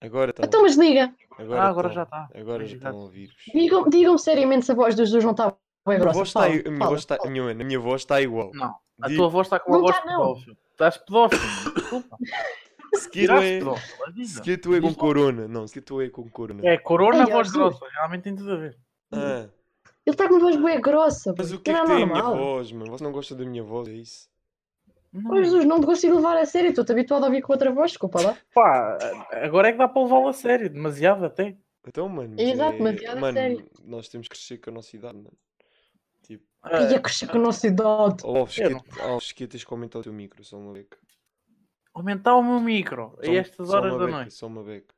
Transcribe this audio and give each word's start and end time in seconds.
Agora 0.00 0.30
está. 0.30 0.44
Então, 0.44 0.62
mas 0.62 0.76
diga. 0.76 1.14
Agora 1.38 1.62
Ah, 1.62 1.68
agora 1.68 1.88
tá. 1.88 1.94
já 1.94 2.02
está. 2.02 2.28
Agora 2.34 2.66
já 2.66 2.76
estão 2.76 2.90
a 2.90 2.94
ouvir-vos. 3.02 3.36
Digam, 3.52 3.88
digam 3.88 4.18
seriamente 4.18 4.66
se 4.66 4.72
a 4.72 4.74
voz 4.74 4.94
dos 4.94 5.10
dois 5.10 5.24
não 5.24 5.30
está 5.32 5.54
bem 5.86 5.98
grossa. 5.98 6.18
voz 6.18 6.32
Fala, 6.32 6.48
i- 6.50 6.64
a 6.66 6.70
minha 6.70 6.86
voz 6.86 7.00
está- 7.00 7.18
a 7.22 7.30
minha- 7.30 7.50
a 7.50 7.54
minha 7.54 7.78
voz 7.80 8.02
está 8.02 8.20
igual. 8.20 8.50
Não, 8.54 8.74
a 9.02 9.08
tua 9.08 9.28
voz 9.28 9.46
está 9.46 9.58
com 9.58 9.70
uma 9.72 9.78
Não 9.78 9.84
voz 9.84 9.96
tá, 9.96 10.02
pedófilo. 10.02 10.56
Estás 10.72 10.96
pedófilo, 10.98 11.42
mano. 11.42 11.74
Desculpa. 11.74 12.16
Se 12.94 13.10
que 13.10 13.20
Viraste 13.20 13.46
é, 14.52 14.56
tu 14.56 14.74
é 14.74 14.80
com 14.80 14.94
corona. 14.94 15.48
Não, 15.48 15.66
se 15.66 15.74
que 15.74 15.80
tu 15.80 16.00
é 16.00 16.08
com 16.08 16.28
corona. 16.30 16.60
É, 16.66 16.78
corona, 16.78 17.24
Ei, 17.24 17.32
voz 17.32 17.48
Jesus. 17.48 17.52
grossa. 17.78 17.86
Realmente 17.94 18.22
tem 18.22 18.36
tudo 18.36 18.52
a 18.52 18.56
ver. 18.56 18.78
Ah, 19.12 19.48
Ele 20.06 20.14
está 20.14 20.28
com 20.28 20.34
uma 20.34 20.40
voz 20.40 20.56
bem 20.56 20.80
grossa. 20.80 21.34
mas 21.36 21.52
o 21.52 21.58
que 21.60 21.70
é 21.70 21.74
que 21.74 21.80
Não 21.80 21.86
tem 21.86 22.02
a 22.02 22.06
minha 22.06 22.22
normal. 22.22 22.36
voz, 22.36 22.72
mano? 22.72 22.90
Você 22.92 23.02
não 23.04 23.12
gosta 23.12 23.34
da 23.34 23.44
minha 23.44 23.62
voz, 23.62 23.88
é 23.88 23.92
isso? 23.92 24.28
Não. 25.22 25.30
Oh, 25.32 25.42
Jesus, 25.42 25.64
não 25.64 25.80
te 25.80 25.86
consigo 25.86 26.16
levar 26.16 26.36
a 26.36 26.44
sério. 26.46 26.70
Estou-te 26.70 26.92
habituado 26.92 27.24
a 27.24 27.26
ouvir 27.26 27.42
com 27.42 27.52
outra 27.52 27.72
voz. 27.72 27.92
Desculpa 27.92 28.20
lá. 28.22 28.36
Pá, 28.54 28.98
agora 29.32 29.68
é 29.68 29.72
que 29.72 29.78
dá 29.78 29.88
para 29.88 30.02
levá-lo 30.02 30.28
a 30.28 30.32
sério. 30.32 30.68
Demasiado 30.68 31.24
até. 31.24 31.56
Então, 31.86 32.08
mano. 32.08 32.34
Exato, 32.38 32.74
é- 32.74 32.78
demasiado 32.78 33.16
a 33.16 33.20
mano, 33.20 33.34
sério. 33.38 33.70
nós 33.84 34.08
temos 34.08 34.26
que 34.28 34.34
crescer 34.36 34.58
com 34.58 34.70
a 34.70 34.72
nossa 34.74 34.96
idade, 34.96 35.16
mano. 35.16 35.36
Tipo, 36.22 36.44
Ah, 36.62 36.82
Ia 36.82 37.00
crescer 37.00 37.28
com 37.28 37.38
a 37.38 37.40
nossa 37.40 37.66
idade. 37.66 38.16
oh, 38.24 38.38
Alves, 38.38 39.32
que, 39.32 39.34
que 39.34 39.46
tens 39.46 39.64
que 39.64 39.72
aumentar 39.72 40.00
o 40.00 40.02
teu 40.02 40.12
micro, 40.12 40.42
só 40.44 40.58
uma 40.58 40.72
beca. 40.72 40.98
aumentar 41.94 42.34
o 42.34 42.42
meu 42.42 42.60
micro 42.60 43.16
Só 43.24 43.30
a 43.30 43.34
estas 43.34 43.70
horas 43.70 43.92
da 43.92 43.98
beca, 43.98 44.10
noite. 44.10 44.34
Só 44.34 44.46
uma 44.48 44.62
beca. 44.64 44.94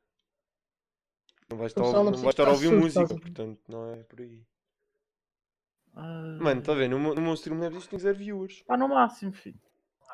Não 1.49 1.57
vais 1.57 1.71
estar, 1.71 1.81
a- 1.81 1.91
não 1.93 2.03
não 2.05 2.11
vais 2.13 2.25
estar 2.29 2.47
a 2.47 2.51
ouvir 2.51 2.71
música, 2.71 3.01
a 3.01 3.07
ver? 3.07 3.19
portanto, 3.21 3.59
não 3.69 3.93
é 3.93 4.03
por 4.03 4.19
aí. 4.21 4.43
Ah, 5.95 6.37
Mano, 6.39 6.61
tá 6.61 6.73
vendo? 6.73 6.91
No, 6.91 6.99
meu- 6.99 7.15
no 7.15 7.21
meu 7.21 7.33
Streamlabs 7.33 7.77
isto 7.77 7.89
tem 7.89 7.99
zero 7.99 8.17
viewers. 8.17 8.61
Pá, 8.63 8.77
no 8.77 8.87
máximo, 8.87 9.31
filho. 9.31 9.59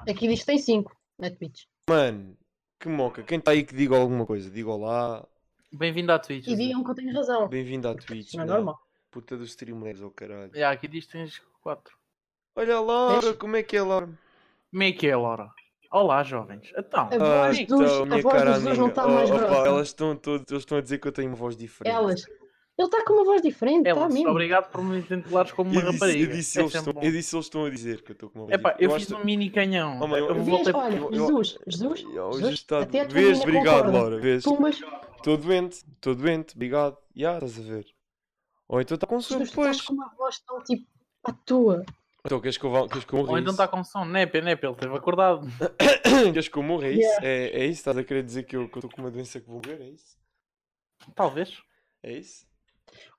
Aqui 0.01 0.27
diz 0.27 0.41
que 0.41 0.45
tem 0.45 0.57
5. 0.57 0.95
Netbits. 1.19 1.67
Mano, 1.89 2.37
que 2.79 2.89
moca. 2.89 3.23
Quem 3.23 3.39
está 3.39 3.51
aí 3.51 3.63
que 3.63 3.75
diga 3.75 3.95
alguma 3.97 4.25
coisa? 4.25 4.49
Diga 4.49 4.69
olá. 4.69 5.25
Bem-vindo 5.71 6.11
à 6.11 6.19
Twitch. 6.19 6.47
E 6.47 6.55
digam 6.55 6.83
que 6.83 6.91
eu 6.91 6.95
tenho 6.95 7.13
razão. 7.13 7.47
Bem-vindo 7.47 7.87
à 7.87 7.95
Twitch. 7.95 8.33
Não 8.33 8.43
é 8.43 8.45
mano. 8.45 8.57
normal. 8.57 8.79
Puta 9.11 9.37
do 9.37 9.43
Streamlabs, 9.45 10.01
oh 10.01 10.11
caralho. 10.11 10.51
Já, 10.53 10.71
aqui 10.71 10.87
diz 10.87 11.05
que 11.05 11.13
tens 11.13 11.41
4. 11.61 11.95
Olha 12.57 12.75
a 12.75 12.81
Laura, 12.81 13.33
como 13.33 13.55
é 13.55 13.63
que 13.63 13.75
é 13.75 13.79
a 13.79 13.83
Laura? 13.85 14.09
Como 14.71 14.83
é 14.83 14.91
que 14.91 15.07
é, 15.07 15.15
Laura? 15.15 15.49
Olá, 15.91 16.23
jovens. 16.23 16.71
Então, 16.77 17.05
A 17.11 17.17
voz 17.17 17.57
então, 17.59 17.77
dos- 17.79 17.91
a 17.91 18.05
minha 18.05 18.21
voz 18.21 18.35
cara 18.35 18.53
dos 18.53 18.63
dois 18.63 18.67
amiga. 18.67 18.81
não 18.81 18.87
está 18.89 19.05
Oh, 19.05 19.09
mais 19.11 19.31
opa, 19.31 19.39
grossa. 19.39 19.67
elas 19.67 19.87
estão 19.87 20.15
todos, 20.15 20.45
eles 20.51 20.61
estão 20.63 20.77
a 20.77 20.81
dizer 20.81 20.97
que 20.99 21.07
eu 21.07 21.11
tenho 21.11 21.29
uma 21.29 21.35
voz 21.37 21.55
diferente. 21.55 21.93
Elas. 21.95 22.25
Ele 22.77 22.87
está 22.87 23.05
com 23.05 23.13
uma 23.13 23.23
voz 23.23 23.41
diferente, 23.41 23.87
está 23.87 24.01
Elas, 24.01 24.13
mesmo. 24.13 24.29
obrigado 24.31 24.69
por 24.69 24.83
me 24.83 24.99
intitulares 24.99 25.51
como 25.53 25.71
uma 25.71 25.79
Eu 25.79 25.85
disse, 25.85 25.93
rapariga. 25.93 26.19
eu, 26.25 26.35
disse, 26.35 26.59
É 26.59 26.61
eles 26.61 26.75
estão, 26.75 26.93
eu 26.93 27.11
disse 27.11 27.35
eles 27.35 27.45
estão 27.45 27.65
a 27.65 27.69
dizer 27.69 28.01
que 28.03 28.11
eu 28.11 28.13
estou 28.13 28.29
com 28.29 28.39
uma 28.39 28.45
voz 28.47 28.59
Epá, 28.59 28.69
eu 28.71 28.75
diferente. 28.75 28.99
fiz 29.05 29.11
acho- 29.13 29.21
um 29.21 29.25
mini 29.25 29.49
canhão. 29.49 29.99
Oh, 30.01 30.07
mãe, 30.07 30.19
eu- 30.19 30.27
eu 30.27 30.35
Vês, 30.35 30.47
voltei 30.49 30.73
olha, 30.73 30.95
eu- 30.97 31.03
eu- 31.11 31.13
Jesus, 31.13 31.57
Jesus, 31.67 32.03
Oh, 32.03 32.33
Jesus, 32.33 32.53
está- 32.55 32.81
até 32.81 33.05
Vês, 33.05 33.39
obrigado, 33.39 33.65
concorda. 33.85 33.97
Laura. 33.97 34.19
Vês? 34.19 34.43
Estou 34.45 35.37
doente, 35.37 35.85
estou 35.93 36.15
doente, 36.15 36.53
obrigado. 36.55 36.97
Já, 37.15 37.33
estás 37.35 37.57
a 37.59 37.61
ver. 37.61 37.85
Ou 38.67 38.81
então 38.81 38.95
está 38.95 39.07
com 39.07 39.21
sono 39.21 39.39
Jesus, 39.39 39.55
tu 39.55 39.61
estás 39.61 39.81
com 39.81 39.93
uma 39.93 40.09
voz 40.15 40.39
tão 40.39 40.61
tipo 40.63 40.85
a 41.23 41.31
tua. 41.31 41.85
Então 42.25 42.41
queres 42.41 42.57
que 42.57 42.65
eu, 42.65 42.71
vá- 42.71 42.87
queres 42.89 43.05
que 43.05 43.13
eu 43.13 43.19
morra? 43.19 43.31
Ou 43.31 43.37
é 43.37 43.39
então 43.39 43.51
está 43.51 43.67
com 43.67 43.83
som. 43.83 44.03
Nepe, 44.03 44.41
nepe, 44.41 44.65
ele 44.65 44.73
esteve 44.73 44.95
acordado. 44.95 45.47
Queres 46.33 46.47
que 46.47 46.57
eu 46.57 46.63
morra? 46.63 46.87
É 46.87 46.91
isso? 46.91 46.99
Yeah. 47.01 47.25
É, 47.27 47.45
é 47.61 47.65
isso? 47.65 47.79
Estás 47.79 47.97
a 47.97 48.03
querer 48.03 48.23
dizer 48.23 48.43
que 48.43 48.55
eu 48.55 48.65
estou 48.65 48.89
com 48.89 49.01
uma 49.01 49.11
doença 49.11 49.39
que 49.39 49.47
vou 49.47 49.61
morrer? 49.63 49.79
É 49.81 49.89
isso? 49.89 50.17
Talvez. 51.15 51.61
É 52.03 52.11
isso? 52.13 52.45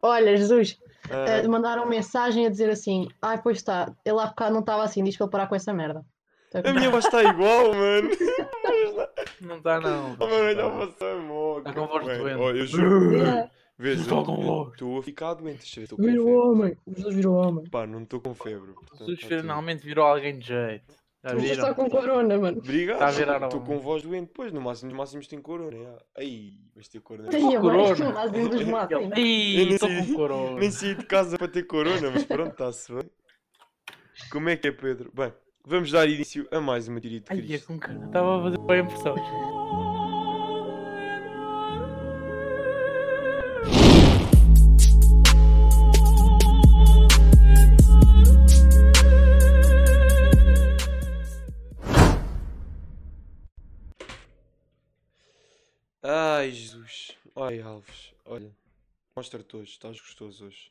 Olha, 0.03 0.37
Jesus, 0.37 0.79
Ah, 1.11 1.27
eh, 1.29 1.49
mandaram 1.49 1.87
mensagem 1.89 2.47
a 2.47 2.51
dizer 2.51 2.69
assim: 2.71 3.09
Ai, 3.23 3.41
pois 3.43 3.59
está, 3.59 3.93
ele 4.05 4.19
há 4.21 4.27
bocado 4.27 4.53
não 4.53 4.61
estava 4.61 4.83
assim, 4.83 5.03
diz 5.05 5.17
para 5.17 5.25
ele 5.27 5.31
parar 5.33 5.47
com 5.47 5.55
essa 5.55 5.73
merda. 5.73 6.05
Tá 6.51 6.61
a 6.65 6.73
minha 6.73 6.91
voz 6.91 7.05
está 7.05 7.23
igual, 7.25 7.75
mano. 7.75 8.09
Não 9.41 9.57
está, 9.59 9.81
não. 9.81 10.17
Oh, 10.19 10.27
mano, 10.27 10.45
olha 10.45 10.65
a 10.65 10.69
voz 10.69 10.91
está 10.91 11.17
morta. 11.17 11.69
Está 11.69 11.81
com 11.81 11.87
voz 11.89 12.05
doente. 12.19 12.37
Oh, 12.41 12.51
eu 12.51 12.67
juro. 12.67 13.13
Yeah. 13.17 13.51
Vês, 13.79 14.01
Está 14.01 14.15
eu- 14.15 14.25
com 14.25 14.37
voz. 14.43 14.73
Estou 14.73 14.99
a 14.99 15.03
ficar 15.03 15.35
doente. 15.35 15.81
Estou 15.83 15.99
Virou 15.99 16.51
homem, 16.51 16.77
Jesus 16.87 17.15
virou 17.15 17.35
homem. 17.37 17.65
Pá, 17.69 17.87
não 17.87 18.03
estou 18.03 18.21
com 18.21 18.35
febre. 18.35 18.73
portanto, 18.73 18.99
Jesus 19.01 19.21
tá 19.21 19.29
tudo. 19.29 19.41
finalmente 19.43 19.85
virou 19.85 20.07
alguém 20.07 20.39
de 20.39 20.47
jeito. 20.47 20.95
Já 21.27 21.33
Tu 21.35 21.41
viram? 21.41 21.67
só 21.67 21.75
com 21.75 21.91
corona, 21.91 22.39
mano. 22.39 22.59
Obrigado. 22.59 22.99
Tá 23.01 23.09
a 23.09 23.11
virar 23.11 23.43
Estou 23.43 23.61
com 23.61 23.79
voz 23.81 24.03
doente, 24.03 24.31
pois. 24.33 24.53
No 24.53 24.61
máximo, 24.61 24.93
no 24.93 24.97
máximo 24.97 25.27
tem 25.27 25.41
corona. 25.41 25.77
já. 25.77 25.99
Ai, 26.19 26.53
vais 26.75 26.87
ter 26.89 27.01
corona. 27.01 27.29
A 27.29 27.33
mãe, 27.41 27.61
corona. 27.61 28.13
mais 28.13 28.33
um 28.33 28.49
dos 28.49 28.61
Ih, 29.19 29.57
nem 29.57 29.69
estou 29.75 29.89
com 29.89 30.15
corona. 30.15 30.61
Nem 30.61 30.71
saí 30.71 30.95
de 30.95 31.05
casa 31.05 31.37
para 31.37 31.49
ter 31.49 31.65
corona, 31.65 32.11
mas 32.13 32.25
pronto, 32.25 32.53
está-se 32.53 32.93
bem. 32.93 33.11
Como 34.31 34.49
é 34.49 34.57
que 34.57 34.69
é, 34.69 34.73
Pedro? 34.73 35.11
Bem, 35.13 35.33
vamos 35.67 35.91
dar 35.91 36.09
início 36.09 36.47
a 36.53 36.61
mais 36.61 36.87
uma 36.87 37.01
tirinha 37.01 37.21
de 37.21 37.27
Ai, 37.29 37.39
é 37.39 37.43
Cristo. 37.43 37.67
com 37.67 37.81
que 37.81 37.91
estava 37.91 38.39
a 38.39 38.43
fazer 38.45 38.59
bem 38.59 38.77
a 38.81 38.83
impressão. 38.85 39.15
Ai, 56.37 56.51
Jesus. 56.51 57.17
Ai, 57.35 57.63
Alves. 57.63 58.13
Olha, 58.27 58.55
mostra-te 59.17 59.57
hoje. 59.57 59.71
Estás 59.71 59.99
gostoso 59.99 60.45
hoje. 60.45 60.71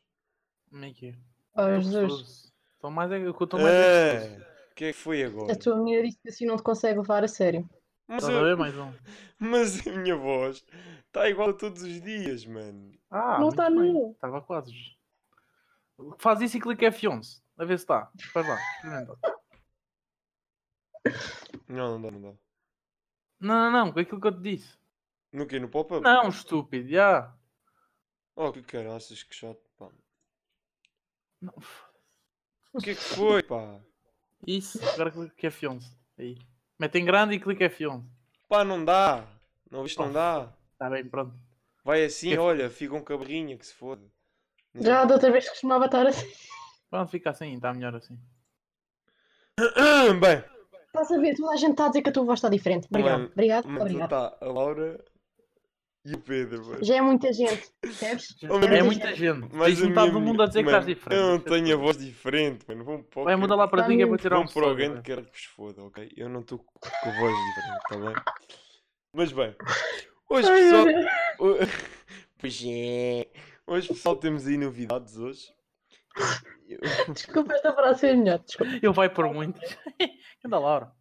Como 0.70 0.86
é 0.86 0.94
que 0.94 1.08
é? 1.08 1.16
Eu 1.58 1.82
Jesus, 1.82 2.12
gostoso. 2.12 2.54
Estou 2.76 2.92
mais 2.92 3.12
é 3.12 3.18
eu 3.18 3.32
estou 3.32 3.60
mais 3.60 3.74
é 3.74 4.46
o 4.72 4.76
que 4.76 4.86
é 4.86 4.94
que 4.94 5.00
foi 5.00 5.24
agora? 5.24 5.54
a 5.54 5.56
tua 5.56 5.76
menina 5.78 6.04
disse 6.04 6.20
que 6.20 6.30
assim 6.30 6.46
não 6.46 6.56
te 6.58 6.62
consegue 6.62 7.00
levar 7.00 7.24
a 7.24 7.28
sério. 7.28 7.68
Mas, 8.08 8.22
Estás 8.22 8.38
a 8.38 8.40
eu- 8.40 8.46
ver 8.46 8.58
mais 8.58 8.78
um? 8.78 8.94
mas 9.40 9.88
a 9.88 9.92
minha 9.92 10.16
voz 10.16 10.64
está 11.08 11.28
igual 11.28 11.50
a 11.50 11.54
todos 11.54 11.82
os 11.82 12.00
dias, 12.00 12.46
mano. 12.46 12.94
Ah, 13.10 13.40
Não 13.40 13.50
tá 13.50 13.68
bem. 13.68 13.92
não. 13.92 14.12
Estava 14.12 14.42
quase. 14.44 14.72
Faz 16.20 16.42
isso 16.42 16.58
e 16.58 16.62
clica 16.62 16.92
F11. 16.92 17.42
A 17.58 17.66
ver 17.66 17.80
se 17.80 17.86
está. 17.86 18.12
Faz 18.32 18.48
lá. 18.48 18.56
experimenta. 18.76 19.18
Não, 21.68 21.98
não 21.98 22.02
dá, 22.04 22.12
não 22.12 22.22
dá. 22.22 22.34
Não, 23.40 23.56
não, 23.56 23.72
não. 23.72 23.92
Com 23.94 24.00
aquilo 24.00 24.22
que 24.22 24.28
eu 24.28 24.32
te 24.32 24.42
disse. 24.42 24.85
No 25.36 25.46
quê? 25.46 25.60
No 25.60 25.68
pop-up? 25.68 26.02
Não, 26.02 26.30
estúpido. 26.30 26.88
Já. 26.90 27.36
Oh, 28.36 28.52
que 28.52 28.62
caraças, 28.64 29.22
que 29.24 29.36
chato, 29.36 29.60
pá. 29.78 29.90
Não. 31.42 31.54
O 32.74 32.80
que 32.80 32.92
é 32.92 32.96
que 32.96 33.02
foi, 33.02 33.44
pá? 33.44 33.80
Isso. 34.48 34.80
Agora 34.94 35.12
clica 35.12 35.48
F11. 35.50 35.84
Aí. 36.18 36.38
Mete 36.80 36.98
em 37.00 37.06
grande 37.06 37.36
e 37.36 37.40
clica 37.40 37.70
F11. 37.70 38.04
Pá, 38.48 38.64
não 38.64 38.84
dá. 38.84 39.26
Não, 39.70 39.86
isto 39.86 40.02
não 40.02 40.12
dá. 40.12 40.54
Está 40.74 40.90
bem, 40.90 41.06
pronto. 41.06 41.34
Vai 41.84 42.04
assim, 42.06 42.30
Que- 42.30 42.38
olha, 42.38 42.70
fica 42.70 42.96
um 42.96 43.04
cabrinha 43.04 43.58
que 43.58 43.66
se 43.66 43.74
foda. 43.74 44.04
Já 44.74 45.06
da 45.06 45.16
outra 45.16 45.32
vez 45.32 45.48
costumava 45.50 45.86
estar 45.86 46.06
assim. 46.08 46.32
Pronto, 46.90 47.10
fica 47.12 47.30
assim. 47.30 47.56
Está 47.56 47.74
melhor 47.74 47.96
assim. 47.96 48.18
Bem, 50.20 50.44
Estás 50.88 51.12
a 51.12 51.18
ver, 51.18 51.36
toda 51.36 51.52
a 51.54 51.58
gente 51.58 51.72
está 51.72 51.86
a 51.86 51.88
dizer 51.90 52.02
que 52.02 52.10
a 52.10 52.12
tua 52.14 52.24
voz 52.26 52.40
está 52.40 52.48
diferente. 52.50 52.88
Obrigado, 52.90 53.20
Mano, 53.20 53.32
obrigado, 53.32 53.66
obrigado. 53.82 54.04
está 54.06 54.38
a 54.42 54.46
Laura 54.52 55.04
e 56.06 56.14
o 56.14 56.20
Pedro, 56.20 56.66
mano. 56.66 56.84
Já 56.84 56.96
é 56.98 57.02
muita 57.02 57.34
gente, 57.34 57.68
percebes? 57.82 58.36
Oh, 58.50 58.58
É 58.66 58.84
muita 58.84 59.16
gente. 59.16 59.48
Mas 59.54 59.74
Tens 59.76 59.82
a 59.84 59.88
metade 59.90 60.12
do 60.12 60.22
mundo 60.22 60.44
a 60.44 60.46
dizer 60.48 60.60
que 60.60 60.66
mano, 60.66 60.78
estás 60.78 60.86
diferente. 60.98 61.20
Eu 61.20 61.28
não 61.28 61.36
é 61.36 61.40
tenho 61.40 61.76
a 61.76 61.80
voz 61.80 61.98
diferente, 61.98 62.66
mano. 62.68 62.84
Vão 62.84 63.04
para 63.04 63.22
o 63.22 63.24
Vai 63.24 63.36
mudar 63.36 63.56
lá 63.56 63.68
para 63.68 63.84
ti 63.88 63.96
que 63.98 64.04
é 64.04 64.08
para 64.08 64.18
tirar 64.18 64.40
um 64.40 64.46
para 64.46 64.52
som. 64.68 64.76
grande, 64.76 65.02
quero 65.02 65.24
que 65.26 65.32
vos 65.32 65.44
foda, 65.46 65.82
ok? 65.84 66.12
Eu 66.16 66.30
não 66.30 66.42
estou 66.42 66.60
com 66.60 66.80
com 66.80 67.12
voz 67.20 67.34
diferente, 67.36 67.82
está 67.82 67.98
bem? 67.98 68.16
Mas 69.14 69.32
bem, 69.32 69.56
hoje 70.30 70.48
pessoal. 70.48 70.86
Pois 72.38 72.62
é. 72.68 73.28
Hoje 73.66 73.88
pessoal 73.88 74.16
temos 74.18 74.46
aí 74.46 74.58
novidades 74.58 75.18
hoje. 75.18 75.48
Eu- 76.68 76.80
Desculpa, 77.14 77.54
esta 77.54 77.74
frase 77.74 78.00
foi 78.02 78.16
melhor. 78.16 78.40
Desculpa. 78.40 78.74
Ele 78.74 78.94
vai 78.94 79.10
por 79.10 79.34
muitas. 79.34 79.78
Anda, 80.46 80.60
Laura. 80.60 80.92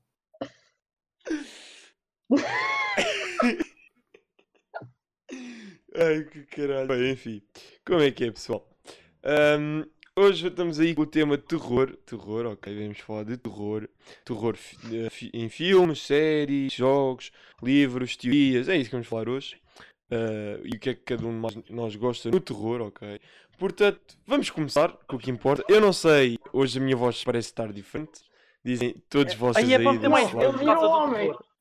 Ai 5.97 6.25
que 6.25 6.43
caralho. 6.45 6.89
Bem, 6.89 7.13
enfim, 7.13 7.43
como 7.87 8.01
é 8.01 8.11
que 8.11 8.25
é 8.25 8.31
pessoal? 8.31 8.69
Ahm, 9.23 9.85
hoje 10.17 10.49
estamos 10.49 10.81
aí 10.81 10.95
com 10.95 11.03
o 11.03 11.07
tema 11.07 11.39
terror. 11.39 11.97
Terror, 12.05 12.47
ok, 12.47 12.75
vamos 12.83 12.99
falar 12.99 13.25
de 13.25 13.37
terror. 13.37 13.89
Terror 14.25 14.57
fi- 14.57 14.77
eh, 14.93 15.09
em 15.33 15.49
filmes, 15.49 16.03
séries, 16.03 16.73
jogos, 16.73 17.31
livros, 17.63 18.17
teorias. 18.17 18.69
É 18.69 18.77
isso 18.77 18.91
que 18.91 18.97
vamos 18.97 19.07
falar 19.09 19.29
hoje. 19.29 19.57
Ah, 20.11 20.61
e 20.65 20.77
o 20.77 20.81
que 20.81 20.91
é 20.91 20.95
que 20.95 21.03
cada 21.03 21.27
um 21.27 21.41
de 21.41 21.73
nós, 21.73 21.97
gosta 21.97 22.31
no 22.31 22.41
terror, 22.41 22.81
ok? 22.83 23.21
Portanto, 23.59 24.17
vamos 24.27 24.51
começar 24.51 24.89
com 25.07 25.17
o 25.17 25.19
que 25.19 25.31
importa. 25.31 25.65
Eu 25.69 25.81
não 25.81 25.93
sei, 25.93 26.39
hoje 26.53 26.79
a 26.79 26.83
minha 26.83 26.97
voz 26.97 27.23
parece 27.23 27.49
estar 27.49 27.73
diferente. 27.73 28.21
Dizem 28.65 28.95
todos 29.09 29.35
vocês 29.35 29.65
Aí 29.65 29.73
é 29.75 29.77
aí 29.77 29.83
para 29.85 29.93
ter 29.93 29.99
desse 30.01 30.11
mais 30.11 30.33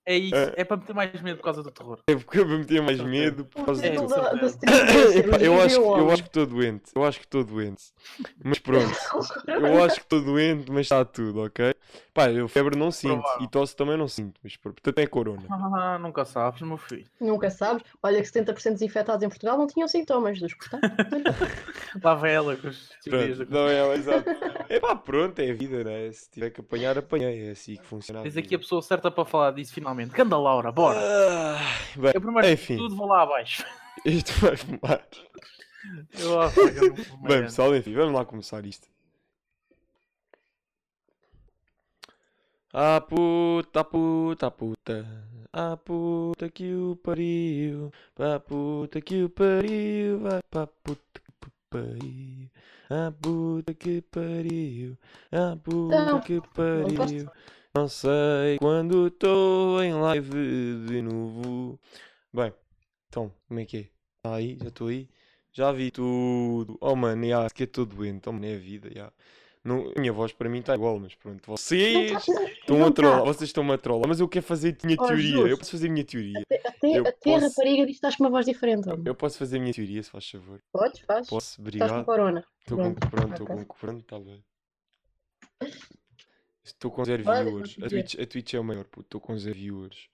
terror. 0.03 0.05
É 0.05 0.15
isso, 0.17 0.35
Ah. 0.35 0.53
é 0.55 0.63
para 0.63 0.77
meter 0.77 0.94
mais 0.94 1.21
medo 1.21 1.38
por 1.38 1.44
causa 1.44 1.63
do 1.63 1.71
terror. 1.71 2.00
É 2.07 2.15
porque 2.15 2.39
eu 2.39 2.47
me 2.47 2.65
tinha 2.65 2.81
mais 2.81 3.00
medo 3.00 3.45
por 3.45 3.65
causa 3.65 3.85
É, 3.85 3.91
do. 3.91 4.03
os 4.05 4.11
eu, 5.41 5.61
acho, 5.61 5.75
eu 5.79 6.11
acho 6.11 6.23
que 6.23 6.29
estou 6.29 6.45
doente. 6.45 6.91
Eu 6.95 7.03
acho 7.05 7.19
que 7.19 7.25
estou 7.25 7.44
doente. 7.44 7.83
Mas 8.44 8.59
pronto. 8.59 8.91
Eu 9.47 9.83
acho 9.83 9.95
que 9.95 10.01
estou 10.01 10.21
doente, 10.21 10.71
mas 10.71 10.81
está 10.85 11.03
tudo, 11.05 11.44
ok? 11.44 11.73
Pá, 12.13 12.29
eu 12.29 12.47
febre 12.47 12.77
não 12.77 12.91
sinto. 12.91 13.21
Provável. 13.21 13.44
E 13.44 13.47
tosse 13.50 13.75
também 13.75 13.97
não 13.97 14.07
sinto. 14.07 14.39
Mas 14.44 14.55
pronto, 14.57 14.81
portanto 14.81 15.00
é 15.00 15.07
corona. 15.07 15.44
Ah, 15.50 15.97
nunca 16.00 16.25
sabes, 16.25 16.61
meu 16.61 16.77
filho. 16.77 17.05
Nunca 17.19 17.50
sabes. 17.50 17.83
Olha 18.01 18.21
que 18.21 18.27
70% 18.27 18.73
dos 18.73 18.81
infectados 18.81 19.23
em 19.23 19.29
Portugal 19.29 19.57
não 19.57 19.67
tinham 19.67 19.88
sintomas 19.88 20.39
dos 20.39 20.53
portanto. 20.53 20.83
Lá 22.03 22.15
vai 22.15 22.33
ela 22.33 22.55
com 22.55 22.69
teorias 23.03 23.38
Pronto, 23.38 23.51
não 23.51 23.67
é, 23.67 23.95
exato. 23.95 24.29
É 24.69 24.79
pá, 24.79 24.95
pronto, 24.95 25.39
é 25.39 25.50
a 25.51 25.53
vida, 25.53 25.83
né? 25.83 26.11
Se 26.11 26.29
tiver 26.29 26.50
que 26.50 26.61
apanhar, 26.61 26.97
apanhei. 26.97 27.47
É 27.47 27.51
assim 27.51 27.75
que 27.75 27.85
funciona. 27.85 28.21
Diz 28.23 28.38
aqui 28.38 28.55
a 28.55 28.59
pessoa 28.59 28.81
certa 28.81 29.09
para 29.11 29.25
falar 29.25 29.51
disso 29.51 29.73
finalmente. 29.93 30.11
Canda 30.11 30.37
Laura, 30.37 30.71
bora. 30.71 30.99
Ah, 30.99 31.59
bem, 31.95 32.11
Eu 32.13 32.21
primeiro 32.21 32.47
de 32.47 32.53
enfim. 32.53 32.77
tudo 32.77 32.95
vou 32.95 33.07
lá 33.07 33.21
abaixo. 33.21 33.63
isto 34.05 34.31
vai 34.39 34.57
fumar. 34.57 35.07
Eu, 36.19 36.41
ah, 36.41 36.49
Bem, 37.21 37.43
pessoal, 37.43 37.75
enfim, 37.75 37.93
vamos 37.93 38.13
lá 38.13 38.25
começar 38.25 38.65
isto. 38.65 38.87
Ah 42.75 42.99
puta, 43.01 43.81
ah 43.81 43.83
puta, 43.83 44.47
ah 44.47 44.51
puta, 44.51 45.05
ah 45.53 45.77
puta 45.77 46.49
que 46.49 46.73
o 46.73 46.95
pariu, 46.95 47.91
pá 48.15 48.39
puta 48.39 48.99
que 48.99 49.23
o 49.23 49.29
pariu, 49.29 50.19
vai 50.21 50.41
pá 50.49 50.65
puta 50.65 51.21
que 51.21 51.51
pariu, 51.69 52.49
ah 52.89 53.11
puta 53.21 53.73
que 53.75 54.01
pariu, 54.01 54.97
ah 55.31 55.55
puta 55.63 56.01
Então, 56.01 56.21
que 56.21 56.41
pariu. 56.55 57.29
Não 57.75 57.87
sei 57.87 58.57
quando 58.59 59.07
estou 59.07 59.81
em 59.83 59.93
live 59.93 60.85
de 60.85 61.01
novo. 61.01 61.79
Bem, 62.31 62.53
então, 63.09 63.33
como 63.47 63.59
é 63.59 63.65
que 63.65 63.77
é? 63.77 63.79
Está 64.17 64.35
aí? 64.35 64.57
Já 64.61 64.67
estou 64.67 64.87
aí? 64.89 65.09
Já 65.51 65.71
vi 65.71 65.89
tudo. 65.89 66.77
Oh 66.79 66.95
mano, 66.95 67.25
já, 67.27 67.49
que 67.49 67.63
estou 67.63 67.83
doente. 67.85 68.29
Oh 68.29 68.31
mano, 68.31 68.45
é 68.45 68.53
a 68.53 68.59
vida, 68.59 68.89
já. 68.93 69.11
Não, 69.63 69.91
a 69.95 69.99
minha 69.99 70.13
voz 70.13 70.31
para 70.33 70.49
mim 70.49 70.59
está 70.59 70.75
igual, 70.75 70.99
mas 70.99 71.15
pronto. 71.15 71.41
Vocês 71.49 72.11
tá- 72.11 72.31
não- 72.33 72.43
estão 72.47 72.81
a 72.83 72.85
tá. 72.87 72.91
trollar, 72.91 73.23
vocês 73.25 73.49
estão 73.49 73.71
a 73.71 73.77
trollar, 73.77 74.07
mas 74.07 74.19
eu 74.19 74.27
quero 74.27 74.45
fazer 74.45 74.77
a 74.83 74.85
minha 74.85 74.97
Oh, 75.01 75.07
teoria. 75.07 75.37
Eu 75.47 75.57
posso 75.57 75.71
fazer 75.71 75.87
a 75.87 75.91
minha 75.91 76.05
teoria. 76.05 76.41
Até, 76.45 76.55
até, 76.67 76.97
até 76.99 77.09
a 77.09 77.13
posso- 77.39 77.47
rapariga 77.47 77.77
diz 77.85 77.85
que 77.87 77.91
estás 77.93 78.15
com 78.17 78.23
uma 78.23 78.29
voz 78.29 78.45
diferente. 78.45 78.87
homem. 78.87 79.03
Eu 79.05 79.15
posso 79.15 79.37
fazer 79.39 79.57
a 79.57 79.59
minha 79.61 79.73
teoria, 79.73 80.03
se 80.03 80.11
faz 80.11 80.29
favor. 80.29 80.61
Podes, 80.71 80.99
faz. 80.99 81.27
Posso? 81.27 81.47
Estás 81.49 81.55
com 81.57 81.61
Obrigado. 81.63 82.05
corona. 82.05 82.45
Estou 82.59 82.77
com. 82.77 82.93
Pronto, 82.93 83.31
estou 83.31 83.47
com. 83.47 83.65
Pronto, 83.65 83.99
está 84.01 84.19
bem. 84.19 84.43
Estou 86.63 86.92
com 86.92 87.04
zero 87.04 87.24
Olha, 87.27 87.44
viewers. 87.44 87.75
A. 87.81 87.89
Twitch, 87.89 88.15
a 88.19 88.25
Twitch 88.25 88.54
é 88.54 88.60
o 88.60 88.63
maior, 88.63 88.86
puto. 88.86 89.06
Estou 89.07 89.21
com 89.21 89.38
zero 89.38 89.56
viewers. 89.56 90.07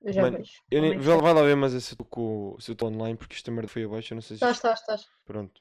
Eu 0.00 0.12
já 0.12 0.22
Mano, 0.22 0.38
vejo. 0.38 0.52
Eu 0.70 0.80
nem, 0.82 0.94
é 0.94 0.98
vai, 0.98 1.20
vai 1.20 1.34
lá 1.34 1.42
ver, 1.42 1.54
mas 1.56 1.72
se 1.72 1.92
eu 1.92 2.02
estou 2.02 2.06
com- 2.06 2.56
online, 2.86 3.16
porque 3.16 3.34
esta 3.34 3.50
merda 3.50 3.68
foi 3.68 3.84
abaixo. 3.84 4.12
Eu 4.12 4.16
não 4.16 4.22
sei 4.22 4.36
se. 4.36 4.44
Estás, 4.44 4.56
estás, 4.56 4.80
estás. 4.80 5.06
Pronto. 5.24 5.60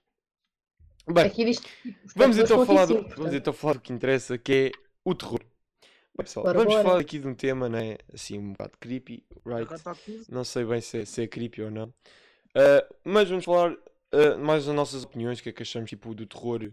Bem, 1.12 1.26
Aqui 1.26 1.46
diz. 1.46 1.60
os 2.06 2.14
Vamos 2.16 2.38
então, 2.38 2.66
falar 2.66 2.86
do, 2.86 2.94
vamos 2.96 3.14
portanto. 3.16 3.36
então 3.36 3.54
falar 3.54 3.74
do 3.74 3.82
que 3.82 3.92
interessa, 3.94 4.38
que 4.38 4.54
é 4.54 4.72
o 5.04 5.14
terror. 5.14 5.40
Bem, 5.42 6.26
pessoal, 6.26 6.46
Bora, 6.46 6.58
vamos 6.60 6.74
bora. 6.74 6.84
falar 6.88 7.00
aqui 7.02 7.20
de 7.20 7.28
um 7.28 7.34
tema, 7.34 7.68
né? 7.70 7.98
Assim, 8.14 8.38
um 8.38 8.52
bocado 8.52 8.78
creepy, 8.80 9.24
right? 9.46 9.70
Não 10.30 10.44
sei 10.44 10.64
bem 10.66 10.80
se 10.82 11.00
é, 11.00 11.06
se 11.06 11.24
é 11.24 11.28
creepy 11.28 11.64
ou 11.64 11.72
não. 11.72 11.94
Ah, 12.56 12.86
mas 13.04 13.30
vamos 13.30 13.46
falar 13.46 13.76
ah, 14.12 14.38
mais 14.38 14.66
das 14.66 14.76
nossas 14.76 15.04
opiniões, 15.04 15.40
o 15.40 15.44
que 15.44 15.50
é 15.50 15.54
que 15.54 15.64
achamos 15.64 15.90
tipo, 15.90 16.14
do 16.14 16.26
terror 16.26 16.72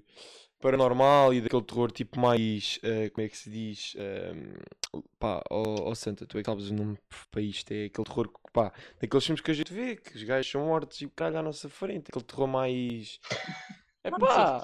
paranormal 0.60 1.32
e 1.34 1.40
daquele 1.40 1.62
terror 1.62 1.90
tipo 1.90 2.18
mais, 2.20 2.78
ah, 2.82 3.10
como 3.10 3.26
é 3.26 3.28
que 3.28 3.36
se 3.36 3.50
diz? 3.50 3.96
Ah, 3.98 5.00
pá, 5.18 5.42
ó 5.50 5.90
ó 5.90 5.94
Santa, 5.94 6.26
tu 6.26 6.38
é 6.38 6.42
que 6.42 6.46
sabes 6.50 6.70
o 6.70 6.74
nome 6.74 6.98
para 7.30 7.42
isto, 7.42 7.70
é 7.72 7.86
aquele 7.86 8.04
terror, 8.06 8.28
que, 8.28 8.40
pá, 8.52 8.72
daqueles 9.00 9.24
filmes 9.24 9.40
que 9.40 9.50
a 9.50 9.54
gente 9.54 9.72
vê, 9.72 9.96
que 9.96 10.16
os 10.16 10.22
gajos 10.22 10.50
são 10.50 10.64
mortos 10.66 11.00
e 11.00 11.06
o 11.06 11.10
caralho 11.10 11.38
à 11.38 11.42
nossa 11.42 11.68
frente, 11.68 12.06
aquele 12.10 12.24
terror 12.24 12.46
mais... 12.46 13.18
É 14.04 14.10
pá, 14.12 14.60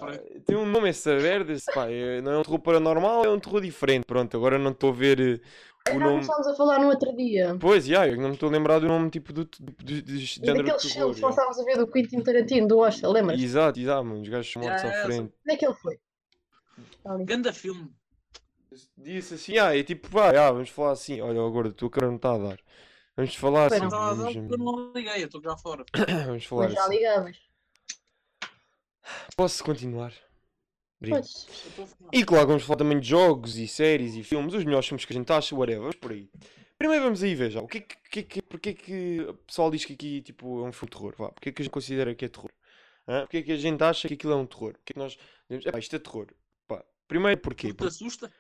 tem 0.47 0.57
um 0.57 0.65
nome 0.65 0.89
essa 0.89 1.13
merda, 1.19 1.53
pá, 1.75 1.91
é- 1.91 2.21
não 2.23 2.33
é 2.33 2.39
um 2.39 2.43
terror 2.45 2.61
paranormal, 2.61 3.25
é 3.25 3.29
um 3.29 3.39
terror 3.41 3.61
diferente, 3.61 4.05
pronto, 4.07 4.35
agora 4.37 4.59
não 4.61 4.71
estou 4.71 4.91
a 4.91 4.93
ver 4.93 5.21
eh, 5.21 5.41
o 5.91 5.99
nome... 5.99 6.13
começámos 6.13 6.47
a 6.47 6.55
falar 6.55 6.79
no 6.79 6.89
outro 6.89 7.15
dia. 7.15 7.57
Pois, 7.61 7.85
já, 7.85 8.07
eu 8.09 8.17
não 8.17 8.29
me 8.29 8.35
estou 8.35 8.49
a 8.49 8.53
lembrar 8.53 8.79
do 8.79 8.89
nome 8.89 9.11
tipo 9.11 9.33
do, 9.33 9.45
do, 9.45 9.61
do, 9.61 10.03
do 10.03 10.13
E 10.13 10.19
género 10.19 10.65
daqueles 10.65 10.93
filmes 10.93 11.17
que 11.17 11.23
nós 11.23 11.31
estávamos 11.31 11.59
a 11.59 11.65
ver 11.65 11.77
do 11.77 11.87
Quentin 11.87 12.21
Tarantino, 12.23 12.67
do 12.67 12.79
Oscar, 12.79 13.11
lembras? 13.11 13.41
Exato, 13.41 13.79
exato, 13.79 14.05
mano, 14.05 14.23
os 14.23 14.29
gajos 14.29 14.55
mortos 14.57 14.83
Já, 14.83 14.89
à 14.89 15.05
frente. 15.05 15.21
Onde 15.21 15.55
é 15.55 15.57
que 15.57 15.67
ele 15.67 15.75
foi? 15.75 15.99
Ganda 17.25 17.53
filme. 17.53 17.93
Disse 18.97 19.35
assim, 19.35 19.59
ah, 19.59 19.77
é 19.77 19.83
tipo, 19.83 20.09
pá, 20.11 20.31
ah, 20.31 20.51
vamos 20.51 20.71
falar 20.71 20.93
assim, 20.93 21.21
olha, 21.21 21.41
agora 21.41 21.69
a 21.69 21.73
tua 21.73 21.91
cara 21.91 22.07
não 22.07 22.17
está 22.17 22.35
a 22.35 22.39
dar. 22.39 22.59
Vamos 23.17 23.37
falar 23.37 23.67
assim, 23.67 23.79
não. 23.79 23.87
Estava 23.87 24.05
a 24.05 24.09
dar 24.09 24.17
vamos, 24.17 24.37
porque 24.37 24.55
eu 24.55 24.59
não 24.59 24.93
liguei, 24.93 25.23
eu 25.23 25.27
estou 25.27 25.43
já 25.43 25.57
fora. 25.57 25.85
vamos 26.27 26.45
falar 26.45 26.65
Mas 26.65 26.75
já 26.75 26.81
assim. 26.81 26.91
ligavas. 26.91 27.37
Posso 29.37 29.63
continuar? 29.63 30.13
Pois. 31.11 31.47
E 32.13 32.25
claro, 32.25 32.47
vamos 32.49 32.63
falar 32.63 32.79
também 32.79 33.01
de 33.01 33.09
jogos 33.09 33.57
e 33.59 33.67
séries 33.67 34.15
e 34.15 34.23
filmes, 34.23 34.55
os 34.55 34.65
melhores 34.65 34.87
filmes 34.87 35.05
que 35.05 35.13
a 35.13 35.17
gente 35.17 35.33
acha, 35.33 35.55
whatever, 35.55 35.81
vamos 35.81 35.97
por 35.97 36.13
aí. 36.13 36.29
Primeiro 36.79 37.05
vamos 37.05 37.23
aí 37.23 37.35
ver 37.35 37.51
já, 37.51 37.61
o 37.61 37.69
que 37.69 37.79
é 37.79 37.81
que, 37.81 37.97
que, 38.11 38.19
é 38.21 38.23
que, 38.23 38.43
porque 38.43 38.69
é 38.71 38.75
que 38.75 39.21
o 39.29 39.35
pessoal 39.35 39.71
diz 39.71 39.85
que 39.85 39.93
aqui 39.95 40.23
tipo, 40.23 40.65
é 40.65 40.69
um 40.69 40.73
filme 40.73 40.91
de 40.91 40.97
terror, 40.97 41.15
vá, 41.17 41.31
porque 41.31 41.49
é 41.49 41.53
que 41.53 41.63
a 41.63 41.65
gente 41.65 41.73
considera 41.73 42.15
que 42.15 42.25
é 42.25 42.29
terror? 42.29 42.51
Hã? 43.07 43.23
Porque 43.23 43.39
é 43.39 43.43
que 43.43 43.53
a 43.53 43.57
gente 43.57 43.83
acha 43.83 44.09
que 44.09 44.15
aquilo 44.15 44.33
é 44.33 44.37
um 44.37 44.47
terror? 44.47 44.73
Porque 44.73 44.93
é 44.93 44.95
que 44.95 44.99
nós 44.99 45.17
dizemos, 45.49 45.67
"Epá, 45.67 45.79
isto 45.79 45.97
é 45.97 45.99
terror? 45.99 46.27
Pá, 46.67 46.85
primeiro 47.07 47.41
porquê? 47.41 47.69
Porque 47.69 47.77
te 47.77 47.89
Porque, 47.89 48.05
assusta? 48.05 48.33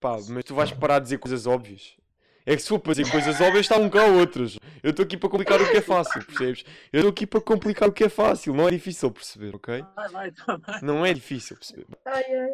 pá, 0.00 0.16
mas 0.28 0.44
tu 0.44 0.54
vais 0.54 0.72
parar 0.72 0.98
de 0.98 1.04
dizer 1.04 1.18
coisas 1.18 1.46
óbvias. 1.46 1.96
É 2.46 2.54
que 2.56 2.62
se 2.62 2.68
for 2.68 2.78
para 2.78 2.92
dizer 2.94 3.10
coisas 3.10 3.40
óbvias, 3.40 3.60
está 3.66 3.78
um 3.78 3.88
cá 3.88 4.04
outras. 4.06 4.58
Eu 4.82 4.90
estou 4.90 5.04
aqui 5.04 5.16
para 5.16 5.30
complicar 5.30 5.60
o 5.62 5.70
que 5.70 5.78
é 5.78 5.80
fácil, 5.80 6.24
percebes? 6.26 6.64
Eu 6.92 7.00
estou 7.00 7.10
aqui 7.10 7.26
para 7.26 7.40
complicar 7.40 7.88
o 7.88 7.92
que 7.92 8.04
é 8.04 8.08
fácil, 8.08 8.52
não 8.54 8.68
é 8.68 8.70
difícil 8.70 9.10
perceber, 9.10 9.54
ok? 9.56 9.82
Vai, 9.96 10.08
vai, 10.10 10.30
tá. 10.32 10.60
Não 10.82 11.06
é 11.06 11.14
difícil 11.14 11.56
perceber. 11.56 11.86
Ai, 12.04 12.22
ai. 12.22 12.50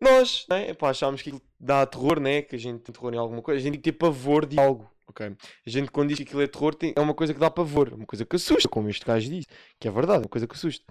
Nós, 0.00 0.44
né, 0.50 0.70
epá, 0.70 0.90
achámos 0.90 1.22
que 1.22 1.30
aquilo 1.30 1.42
dá 1.58 1.86
terror, 1.86 2.18
né? 2.20 2.42
Que 2.42 2.56
a 2.56 2.58
gente 2.58 2.80
tem 2.82 2.92
terror 2.92 3.14
em 3.14 3.18
alguma 3.18 3.40
coisa. 3.40 3.58
A 3.58 3.62
gente 3.62 3.74
tem 3.74 3.80
que 3.80 3.92
ter 3.92 3.96
pavor 3.96 4.44
de 4.44 4.58
algo, 4.58 4.90
ok? 5.06 5.26
A 5.66 5.70
gente, 5.70 5.90
quando 5.90 6.08
diz 6.08 6.18
que 6.18 6.24
aquilo 6.24 6.42
é 6.42 6.46
terror, 6.48 6.74
tem- 6.74 6.92
é 6.94 7.00
uma 7.00 7.14
coisa 7.14 7.32
que 7.32 7.38
dá 7.40 7.48
pavor, 7.50 7.88
é 7.92 7.94
uma 7.94 8.06
coisa 8.06 8.26
que 8.26 8.36
assusta, 8.36 8.68
como 8.68 8.88
este 8.90 9.06
gajo 9.06 9.30
disse, 9.30 9.46
que 9.78 9.86
é 9.88 9.90
verdade, 9.90 10.18
é 10.18 10.22
uma 10.24 10.28
coisa 10.28 10.46
que 10.46 10.54
assusta. 10.54 10.84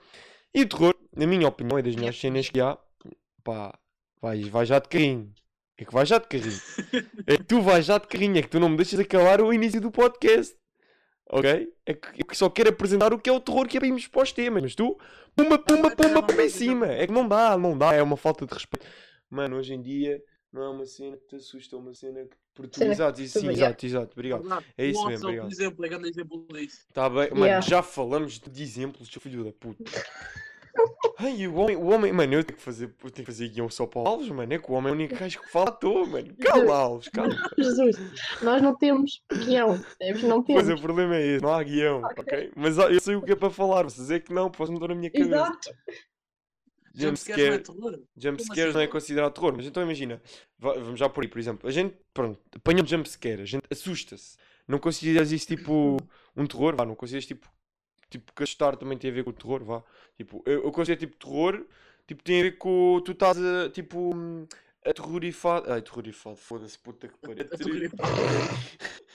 E 0.54 0.62
o 0.62 0.68
terror, 0.68 0.96
na 1.16 1.28
minha 1.28 1.48
opinião, 1.48 1.78
é 1.78 1.82
das 1.82 1.94
melhores 1.96 2.20
cenas 2.20 2.50
que 2.50 2.60
há, 2.62 2.78
pá, 3.44 3.78
vai, 4.22 4.42
vai 4.46 4.66
já 4.66 4.80
de 4.80 4.88
carrinho. 4.88 5.32
É 5.78 5.86
que 5.86 5.94
vai 5.94 6.06
já 6.06 6.18
de 6.20 6.28
carrinho. 6.28 6.62
É 7.26 7.38
que 7.38 7.44
tu 7.44 7.62
vais 7.62 7.86
já 7.86 7.98
de 7.98 8.08
carrinho, 8.08 8.38
é 8.38 8.42
que 8.42 8.50
tu 8.50 8.60
não 8.60 8.70
me 8.70 8.78
deixas 8.78 9.00
acabar 9.00 9.42
o 9.42 9.54
início 9.54 9.82
do 9.82 9.92
podcast. 9.92 10.56
Ok? 11.28 11.74
É 11.86 11.94
que 11.94 12.22
eu 12.22 12.26
só 12.34 12.50
quero 12.50 12.70
apresentar 12.70 13.14
o 13.14 13.20
que 13.20 13.30
é 13.30 13.34
o 13.34 13.40
terror 13.40 13.68
que 13.68 13.78
é 13.78 13.80
para 13.80 14.24
os 14.24 14.32
temas. 14.32 14.62
Mas 14.62 14.76
tu, 14.76 15.00
pumba, 15.36 15.58
pumba, 15.58 15.96
pumba, 15.96 16.22
pumba 16.22 16.44
em 16.44 16.50
cima. 16.50 16.88
É 16.88 17.08
que 17.08 17.14
não 17.14 17.28
dá, 17.28 17.58
não 17.58 17.78
dá. 17.78 17.94
É 17.94 18.04
uma 18.04 18.18
falta 18.18 18.46
de 18.46 18.54
respeito. 18.54 18.86
Mano, 19.30 19.58
hoje 19.58 19.74
em 19.74 19.82
dia 19.82 20.22
não 20.52 20.62
é 20.64 20.70
uma 20.70 20.86
cena 20.86 21.16
que 21.16 21.28
te 21.28 21.36
assusta, 21.38 21.76
é 21.76 21.80
uma 21.80 21.94
cena 21.94 22.26
que. 22.26 22.42
Que 22.68 22.84
exato, 22.84 23.18
sim, 23.18 23.24
assusta, 23.24 23.52
exato, 23.52 23.86
exato. 23.86 24.12
Obrigado. 24.12 24.44
É 24.78 24.86
isso 24.86 25.08
mesmo, 25.08 25.26
obrigado. 25.26 25.50
Exemplo, 25.50 25.86
é 25.86 25.90
grande 25.90 26.10
exemplo 26.10 26.46
disso. 26.52 26.86
Tá 26.94 27.10
bem, 27.10 27.30
mano, 27.30 27.46
Yeah. 27.46 27.66
já 27.66 27.82
falamos 27.82 28.40
de 28.40 28.62
exemplos, 28.62 29.08
seu 29.08 29.22
filho 29.22 29.46
da 29.46 29.54
puta. 29.54 29.90
Ai, 31.18 31.46
o 31.48 31.56
homem, 31.56 31.76
o 31.76 31.86
homem, 31.88 32.12
mano, 32.14 32.34
eu 32.34 32.44
tenho 32.44 32.58
que 32.58 32.64
fazer, 32.64 32.86
eu 33.04 33.12
tenho 33.12 33.26
que 33.26 33.32
fazer 33.32 33.48
guião 33.50 33.70
só 33.70 33.86
para 33.86 34.02
o 34.02 34.08
Alves, 34.08 34.30
mano. 34.30 34.52
É 34.54 34.58
que 34.58 34.72
o 34.72 34.74
homem 34.74 34.90
é 34.90 34.92
o 34.92 34.96
único 34.96 35.16
gajo 35.16 35.40
que 35.42 35.50
fala 35.52 35.70
à 35.70 35.72
toa, 35.72 36.06
mano. 36.08 36.36
Cala, 36.38 36.76
Alves, 36.76 37.08
cala. 37.10 37.30
Jesus, 37.58 37.96
nós 38.42 38.62
não 38.62 38.76
temos 38.76 39.22
guião? 39.46 39.80
Não 40.24 40.42
Pois 40.44 40.66
temos. 40.66 40.80
o 40.80 40.82
problema 40.82 41.16
é 41.16 41.26
esse, 41.36 41.44
não 41.44 41.54
há 41.54 41.62
guião, 41.64 42.02
Ok. 42.04 42.16
ok? 42.24 42.52
Mas 42.56 42.78
eu 42.78 43.00
sei 43.00 43.16
o 43.16 43.22
que 43.22 43.34
é 43.34 43.36
para 43.36 43.50
falar, 43.50 43.84
vocês 43.84 44.10
é 44.10 44.20
que 44.20 44.34
não, 44.34 44.50
posso 44.50 44.72
mudar 44.72 44.88
na 44.88 44.96
minha 44.96 45.12
cabeça. 45.12 45.30
Exato. 45.36 45.70
Jumpscare 46.94 47.38
não 47.42 47.54
é 47.54 47.58
Jumpscare, 47.58 47.64
terror? 47.64 48.00
jumpscares 48.18 48.64
assim? 48.66 48.74
não 48.74 48.82
é 48.82 48.88
considerado 48.88 49.34
terror, 49.34 49.54
mas 49.56 49.66
então 49.66 49.82
imagina, 49.82 50.22
va- 50.60 50.74
vamos 50.74 51.00
já 51.00 51.08
por 51.08 51.24
aí, 51.24 51.30
por 51.30 51.40
exemplo, 51.40 51.70
a 51.70 51.72
gente, 51.72 51.96
pronto, 52.14 52.38
apanha 52.54 52.84
um 52.84 52.86
jumpscare, 52.86 53.42
a 53.42 53.46
gente 53.46 53.64
assusta-se. 53.72 54.36
Não 54.68 54.78
consideras 54.78 55.32
isso 55.32 55.48
tipo 55.48 55.98
um 56.36 56.46
terror? 56.46 56.76
Vá, 56.76 56.86
não 56.86 56.94
consideras 56.96 57.26
tipo, 57.26 57.48
tipo 58.10 58.34
que 58.34 58.44
assustar 58.44 58.76
também 58.76 58.98
tem 58.98 59.10
a 59.10 59.14
ver 59.14 59.24
com 59.24 59.30
o 59.30 59.34
terror? 59.34 59.64
Vá, 59.64 59.82
tipo, 60.18 60.44
eu, 60.46 60.64
eu 60.64 60.72
considero 60.72 61.00
tipo 61.00 61.18
terror, 61.18 61.66
tipo 62.08 62.24
tem 62.24 62.40
a 62.40 62.44
ver 62.44 62.58
com 62.58 63.02
tu 63.04 63.12
estás 63.12 63.38
a, 63.38 63.70
tipo, 63.70 64.12
aterrorizado. 64.86 65.72
Ai, 65.72 65.80
aterrorizado, 65.80 66.36
foda-se, 66.36 66.78
puta 66.80 67.08
que 67.08 67.18
pariu. 67.18 67.46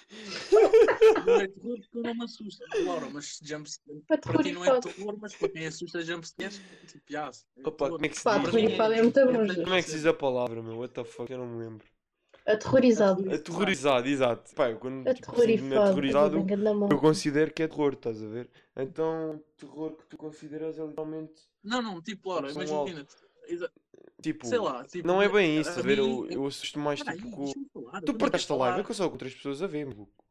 Não 1.27 1.41
é 1.41 1.49
terror 1.49 1.79
porque 1.81 1.99
eu 1.99 2.03
não 2.03 2.15
me 2.15 2.25
assusta, 2.25 2.65
Laura, 2.85 3.11
mas 3.11 3.41
jumpscare. 3.43 4.01
Para 4.07 4.43
ti 4.43 4.53
não 4.53 4.65
é 4.65 4.81
terror, 4.81 5.17
mas 5.21 5.35
para 5.35 5.49
quem 5.49 5.67
assusta 5.67 6.01
jumpscares, 6.01 6.61
tipo, 6.87 7.05
já, 7.09 7.31
é 7.57 7.69
Opa, 7.69 7.91
como 7.91 8.05
é 8.05 8.09
que 8.09 8.17
se 8.17 8.23
Pá, 8.25 8.39
diz? 8.39 8.49
aterrorizado 8.49 8.95
é 8.95 9.03
muito 9.03 9.27
bom, 9.27 9.65
Como 9.65 9.75
é 9.75 9.83
que 9.83 9.89
se 9.89 9.97
diz 9.97 10.07
a 10.07 10.15
palavra, 10.15 10.63
meu? 10.63 10.79
What 10.79 10.95
the 10.95 11.05
fuck, 11.05 11.31
eu 11.31 11.39
não 11.39 11.47
me 11.47 11.65
lembro. 11.65 11.87
Aterrorizado. 12.47 13.33
Aterrorizado, 13.33 14.07
exato. 14.09 14.55
Pá, 14.55 14.71
eu 14.71 14.79
quando 14.79 15.13
tipo, 15.13 15.35
sinto-me 15.41 15.77
Aterrorizado. 15.77 16.47
eu 16.91 16.99
considero 16.99 17.53
que 17.53 17.63
é 17.65 17.69
terror, 17.69 17.95
estás 17.95 18.23
a 18.23 18.29
ver? 18.29 18.49
Então, 18.77 19.43
terror 19.57 19.97
que 19.97 20.07
tu 20.07 20.17
consideras 20.17 20.79
é 20.79 20.83
literalmente. 20.85 21.43
Não, 21.65 21.83
não, 21.83 22.01
tipo, 22.01 22.29
Laura, 22.31 22.53
São 22.53 22.63
imagina. 22.63 23.05
exa- 23.49 23.71
Tipo, 24.23 24.47
Sei 24.47 24.59
lá. 24.59 24.85
Tipo, 24.85 25.07
não 25.07 25.21
é 25.21 25.29
bem 25.29 25.59
a 25.59 25.61
isso, 25.61 25.79
a 25.79 25.83
ver? 25.83 25.99
mim- 26.01 26.09
Eu, 26.09 26.27
eu 26.31 26.47
assusto 26.47 26.79
mais 26.79 27.03
Peraí, 27.03 27.19
tipo 27.21 27.37
com. 27.37 27.53
falar, 27.73 28.01
Tu 28.01 28.07
também 28.07 28.19
partaste 28.19 28.53
a 28.53 28.57
live, 28.57 28.81
é 28.81 28.85
que 28.85 28.91
eu 28.91 28.95
só 28.95 29.07
com 29.07 29.13
outras 29.13 29.35
pessoas 29.35 29.63
a 29.63 29.67
ver, 29.67 29.85
maluco. 29.87 30.25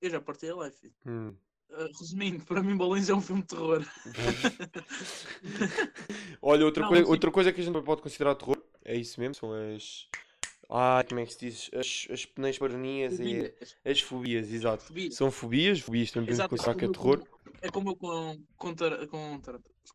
Eu 0.00 0.10
já 0.10 0.20
partei 0.20 0.50
a 0.50 0.56
live. 0.56 0.76
filho. 0.76 0.94
Hum. 1.06 1.34
Uh, 1.70 1.88
resumindo, 1.98 2.44
para 2.44 2.62
mim, 2.62 2.76
Balões 2.76 3.08
é 3.08 3.14
um 3.14 3.20
filme 3.20 3.42
de 3.42 3.48
terror. 3.48 3.84
Olha, 6.40 6.64
outra, 6.64 6.82
Não, 6.82 6.88
coisa, 6.88 7.02
mas 7.02 7.10
outra 7.10 7.30
coisa 7.30 7.52
que 7.52 7.60
a 7.60 7.64
gente 7.64 7.82
pode 7.82 8.02
considerar 8.02 8.34
terror, 8.34 8.56
é 8.84 8.96
isso 8.96 9.18
mesmo, 9.20 9.34
são 9.34 9.52
as. 9.52 10.08
Ah, 10.68 11.04
como 11.08 11.20
é 11.20 11.26
que 11.26 11.32
se 11.32 11.38
diz? 11.38 11.70
As, 11.74 12.08
as 12.10 12.26
penas 12.26 12.58
baroninhas 12.58 13.18
e 13.20 13.54
as 13.84 14.00
fobias, 14.00 14.52
exato. 14.52 14.82
Fobias. 14.84 15.14
São 15.14 15.30
fobias, 15.30 15.80
fobias 15.80 16.10
também 16.10 16.26
podemos 16.26 16.40
Exato, 16.40 16.50
considerar 16.50 16.74
que 16.76 16.84
é 16.84 16.88
como 16.88 17.10
eu 17.14 17.18
terror. 17.18 17.28
com- 17.28 17.36
É 17.62 17.70
como 17.70 17.90
eu 17.90 17.96
com, 17.96 18.42
com, 18.56 18.74
com, 19.08 19.40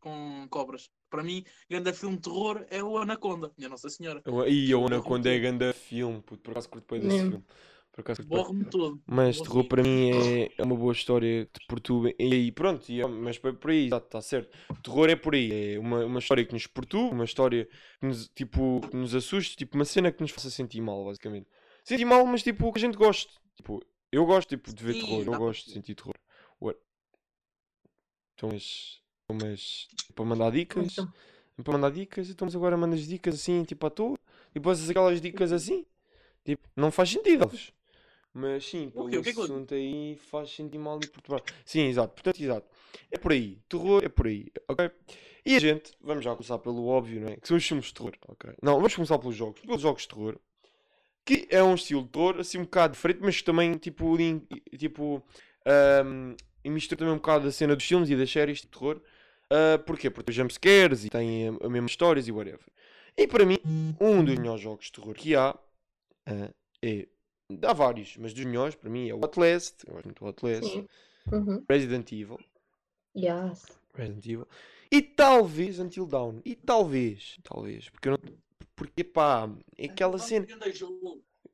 com 0.00 0.48
cobras. 0.48 0.90
Para 1.10 1.22
mim, 1.22 1.44
grande 1.68 1.92
filme 1.92 2.16
de 2.16 2.22
terror 2.22 2.64
é 2.70 2.82
o 2.82 2.96
Anaconda, 2.96 3.52
minha 3.56 3.68
Nossa 3.68 3.90
Senhora. 3.90 4.22
A 4.24 4.30
Borra-me 4.30 4.84
Anaconda 4.86 5.30
é 5.30 5.38
ganda 5.38 5.72
filme, 5.74 6.22
puto, 6.22 6.42
por 6.42 6.52
acaso 6.52 6.70
curto 6.70 6.94
bem 6.94 7.00
desse 7.02 7.20
filme. 7.20 7.44
Por 7.92 8.00
acaso. 8.00 8.22
Borre-me 8.24 8.64
todo. 8.64 9.02
Mas 9.06 9.38
terror 9.38 9.64
para 9.64 9.82
mim 9.82 10.10
é, 10.10 10.50
é 10.56 10.62
uma 10.62 10.74
boa 10.74 10.92
história 10.92 11.44
de 11.44 11.66
por 11.66 11.78
tu 11.78 12.08
e 12.08 12.14
aí 12.18 12.50
pronto, 12.50 12.90
e 12.90 13.06
mas 13.06 13.36
foi 13.36 13.52
por 13.52 13.70
aí, 13.70 13.90
está 13.92 14.20
certo. 14.22 14.56
Terror 14.82 15.10
é 15.10 15.16
por 15.16 15.34
aí, 15.34 15.74
é 15.74 15.78
uma, 15.78 16.04
uma 16.06 16.18
história 16.18 16.44
que 16.44 16.54
nos 16.54 16.66
perturba, 16.66 17.14
uma 17.14 17.24
história 17.24 17.68
que 18.00 18.06
nos, 18.06 18.28
tipo, 18.28 18.80
que 18.88 18.96
nos 18.96 19.14
assuste, 19.14 19.56
tipo 19.56 19.76
uma 19.76 19.84
cena 19.84 20.10
que 20.10 20.22
nos 20.22 20.30
faça 20.30 20.48
sentir 20.48 20.80
mal, 20.80 21.04
basicamente. 21.04 21.46
Sentir 21.84 22.06
mal, 22.06 22.24
mas 22.24 22.42
tipo 22.42 22.72
que 22.72 22.78
a 22.78 22.80
gente 22.80 22.96
goste. 22.96 23.30
Tipo, 23.56 23.82
eu 24.10 24.24
gosto 24.24 24.48
tipo, 24.48 24.74
de 24.74 24.82
ver 24.82 24.94
Sim, 24.94 25.00
terror, 25.00 25.24
eu 25.26 25.38
gosto 25.38 25.66
de 25.66 25.72
sentir 25.72 25.94
terror. 25.94 26.14
What? 26.58 26.80
Então, 28.34 28.48
mas, 28.50 29.02
então, 29.24 29.36
mas 29.46 29.88
para 30.14 30.24
mandar 30.24 30.50
dicas, 30.50 30.92
Então, 30.92 31.12
para 31.62 31.72
mandar 31.74 31.90
dicas, 31.90 32.30
então 32.30 32.46
mas 32.46 32.56
agora 32.56 32.74
mandas 32.74 33.06
dicas 33.06 33.34
assim, 33.34 33.62
tipo 33.64 33.86
à 33.86 33.90
toa, 33.90 34.18
e 34.54 34.60
passas 34.60 34.88
aquelas 34.88 35.20
dicas 35.20 35.52
assim, 35.52 35.84
tipo, 36.42 36.66
não 36.74 36.90
faz 36.90 37.10
sentido. 37.10 37.50
Mas 38.34 38.64
sim, 38.64 38.88
pelo 38.90 39.08
quê? 39.08 39.18
O 39.18 39.22
que 39.22 39.28
é 39.28 39.32
assunto 39.32 39.74
aí 39.74 40.16
faz 40.30 40.50
sentir 40.50 40.78
mal 40.78 40.96
e 40.96 41.06
perturbar. 41.06 41.42
Sim, 41.66 41.82
exato, 41.82 42.14
portanto, 42.14 42.42
exato. 42.42 42.66
É 43.10 43.18
por 43.18 43.32
aí, 43.32 43.58
terror 43.68 44.02
é 44.02 44.08
por 44.08 44.26
aí, 44.26 44.46
ok? 44.68 44.90
E 45.44 45.56
a 45.56 45.58
gente, 45.58 45.92
vamos 46.00 46.24
já 46.24 46.34
começar 46.34 46.58
pelo 46.58 46.86
óbvio, 46.86 47.20
não 47.20 47.28
é? 47.28 47.36
Que 47.36 47.46
são 47.46 47.56
os 47.56 47.66
filmes 47.66 47.86
de 47.86 47.94
terror, 47.94 48.14
ok? 48.28 48.54
Não, 48.62 48.76
vamos 48.76 48.94
começar 48.94 49.18
pelos 49.18 49.36
jogos, 49.36 49.60
pelos 49.60 49.82
jogos 49.82 50.02
de 50.02 50.08
terror, 50.08 50.38
que 51.26 51.46
é 51.50 51.62
um 51.62 51.74
estilo 51.74 52.02
de 52.04 52.08
terror, 52.08 52.40
assim 52.40 52.58
um 52.58 52.62
bocado 52.62 52.94
diferente, 52.94 53.20
mas 53.22 53.36
que 53.36 53.44
também, 53.44 53.74
tipo, 53.76 54.16
tipo, 54.78 55.22
ahm, 55.66 56.34
e 56.64 56.70
mistura 56.70 57.00
também 57.00 57.12
um 57.12 57.18
bocado 57.18 57.48
a 57.48 57.52
cena 57.52 57.76
dos 57.76 57.84
filmes 57.84 58.08
e 58.08 58.16
das 58.16 58.30
séries 58.30 58.60
de 58.62 58.66
terror. 58.68 59.00
Ah, 59.50 59.78
porquê? 59.78 60.08
Porque 60.08 60.32
tem 60.32 60.34
jumpscares 60.34 61.04
e 61.04 61.10
tem 61.10 61.48
a, 61.48 61.66
a 61.66 61.68
mesma 61.68 61.86
histórias 61.86 62.26
e 62.26 62.32
whatever. 62.32 62.64
E 63.14 63.26
para 63.26 63.44
mim, 63.44 63.58
um 64.00 64.24
dos 64.24 64.38
melhores 64.38 64.62
jogos 64.62 64.86
de 64.86 64.92
terror 64.92 65.14
que 65.14 65.36
há 65.36 65.54
ah, 66.26 66.50
é. 66.80 67.06
Há 67.62 67.72
vários, 67.72 68.16
mas 68.16 68.32
dos 68.32 68.44
melhores 68.44 68.74
para 68.74 68.90
mim 68.90 69.08
é 69.08 69.14
o 69.14 69.18
Outlast. 69.22 69.84
Eu 69.86 69.94
gosto 69.94 70.06
muito 70.06 70.20
do 70.20 70.26
Outlast. 70.26 70.64
Sim. 70.64 70.88
Uhum. 71.30 71.64
Resident 71.68 72.10
Evil. 72.12 72.38
Yes. 73.16 73.66
Resident 73.94 74.26
Evil. 74.26 74.48
E 74.90 75.00
talvez 75.00 75.78
Until 75.78 76.06
Dawn. 76.06 76.40
E 76.44 76.54
talvez. 76.54 77.38
Talvez. 77.42 77.88
Porque 77.88 78.08
eu 78.08 78.12
não. 78.12 78.18
Porque 78.74 79.04
pá, 79.04 79.48
é 79.76 79.86
aquela 79.86 80.18
cena. 80.18 80.46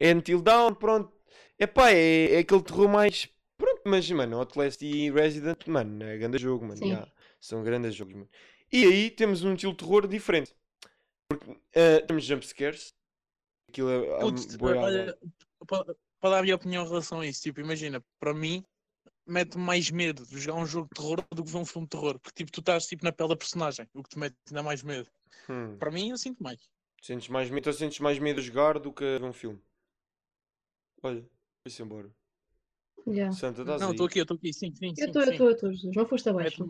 É 0.01 0.13
Until 0.13 0.41
Dawn, 0.41 0.75
pronto. 0.75 1.13
Epá, 1.59 1.91
é, 1.91 2.35
é 2.35 2.39
aquele 2.39 2.63
terror 2.63 2.89
mais. 2.89 3.29
Pronto, 3.57 3.83
mas 3.85 4.09
mano, 4.11 4.39
Outlast 4.39 4.81
e 4.83 5.11
Resident, 5.11 5.67
mano, 5.67 6.05
é 6.05 6.17
grande 6.17 6.39
jogo, 6.39 6.65
mano. 6.65 6.79
Sim. 6.79 6.91
já. 6.91 7.09
São 7.41 7.63
grandes 7.63 7.95
jogos, 7.95 8.15
mano. 8.15 8.29
E 8.73 8.85
aí 8.85 9.11
temos 9.11 9.43
um 9.43 9.55
estilo 9.55 9.73
de 9.73 9.79
terror 9.79 10.07
diferente. 10.07 10.55
Porque 11.29 11.57
eh, 11.73 12.01
temos 12.01 12.25
jumpscares. 12.25 12.95
Aquilo 13.69 13.91
é. 13.91 14.19
Putz, 14.21 14.57
olha, 14.61 15.19
para, 15.67 15.95
para 16.21 16.31
dar 16.31 16.39
a 16.39 16.43
minha 16.43 16.57
opinião 16.57 16.85
em 16.85 16.89
relação 16.89 17.21
a 17.21 17.27
isso, 17.27 17.43
tipo, 17.43 17.61
imagina, 17.61 18.03
para 18.21 18.35
mim, 18.35 18.63
mete 19.27 19.59
mais 19.59 19.91
medo 19.91 20.25
de 20.27 20.39
jogar 20.41 20.59
um 20.59 20.67
jogo 20.67 20.89
de 20.93 21.01
terror 21.01 21.25
do 21.35 21.45
que 21.45 21.51
ver 21.51 21.59
um 21.59 21.67
filme 21.67 21.87
de 21.87 21.91
terror. 21.91 22.19
Porque 22.19 22.45
tipo, 22.45 22.51
tu 22.51 22.61
estás 22.61 22.87
tipo, 22.87 23.05
na 23.05 23.13
pele 23.13 23.29
da 23.29 23.37
personagem, 23.37 23.87
o 23.95 24.03
que 24.03 24.09
te 24.11 24.19
mete 24.19 24.37
ainda 24.49 24.63
mais 24.63 24.83
medo. 24.83 25.09
Hum. 25.49 25.77
Para 25.79 25.91
mim, 25.91 26.11
eu 26.11 26.19
sinto 26.19 26.43
mais. 26.43 26.61
Sentes 27.03 27.29
mais 27.29 27.49
medo, 27.49 27.61
então 27.61 27.73
sentes 27.73 28.01
mais 28.01 28.19
medo 28.19 28.41
a 28.41 28.43
jogar 28.43 28.79
do 28.79 28.93
que 28.93 29.05
ver 29.05 29.23
um 29.23 29.33
filme. 29.33 29.61
Olha, 31.03 31.25
vai-se 31.65 31.83
embora. 31.83 32.11
Yeah. 33.07 33.33
Santa, 33.33 33.63
estás 33.63 33.81
Não, 33.81 33.89
aí? 33.89 33.93
estou 33.93 34.07
aqui, 34.07 34.19
eu 34.19 34.23
estou 34.23 34.37
aqui, 34.37 34.53
sim, 34.53 34.75
sim, 34.75 34.89
Eu 34.89 34.95
sim. 34.95 35.05
estou, 35.07 35.23
eu 35.23 35.31
estou, 35.31 35.47
eu 35.47 35.73
estou. 35.73 35.93
Não 35.95 36.09
foste 36.09 36.29
abaixo. 36.29 36.65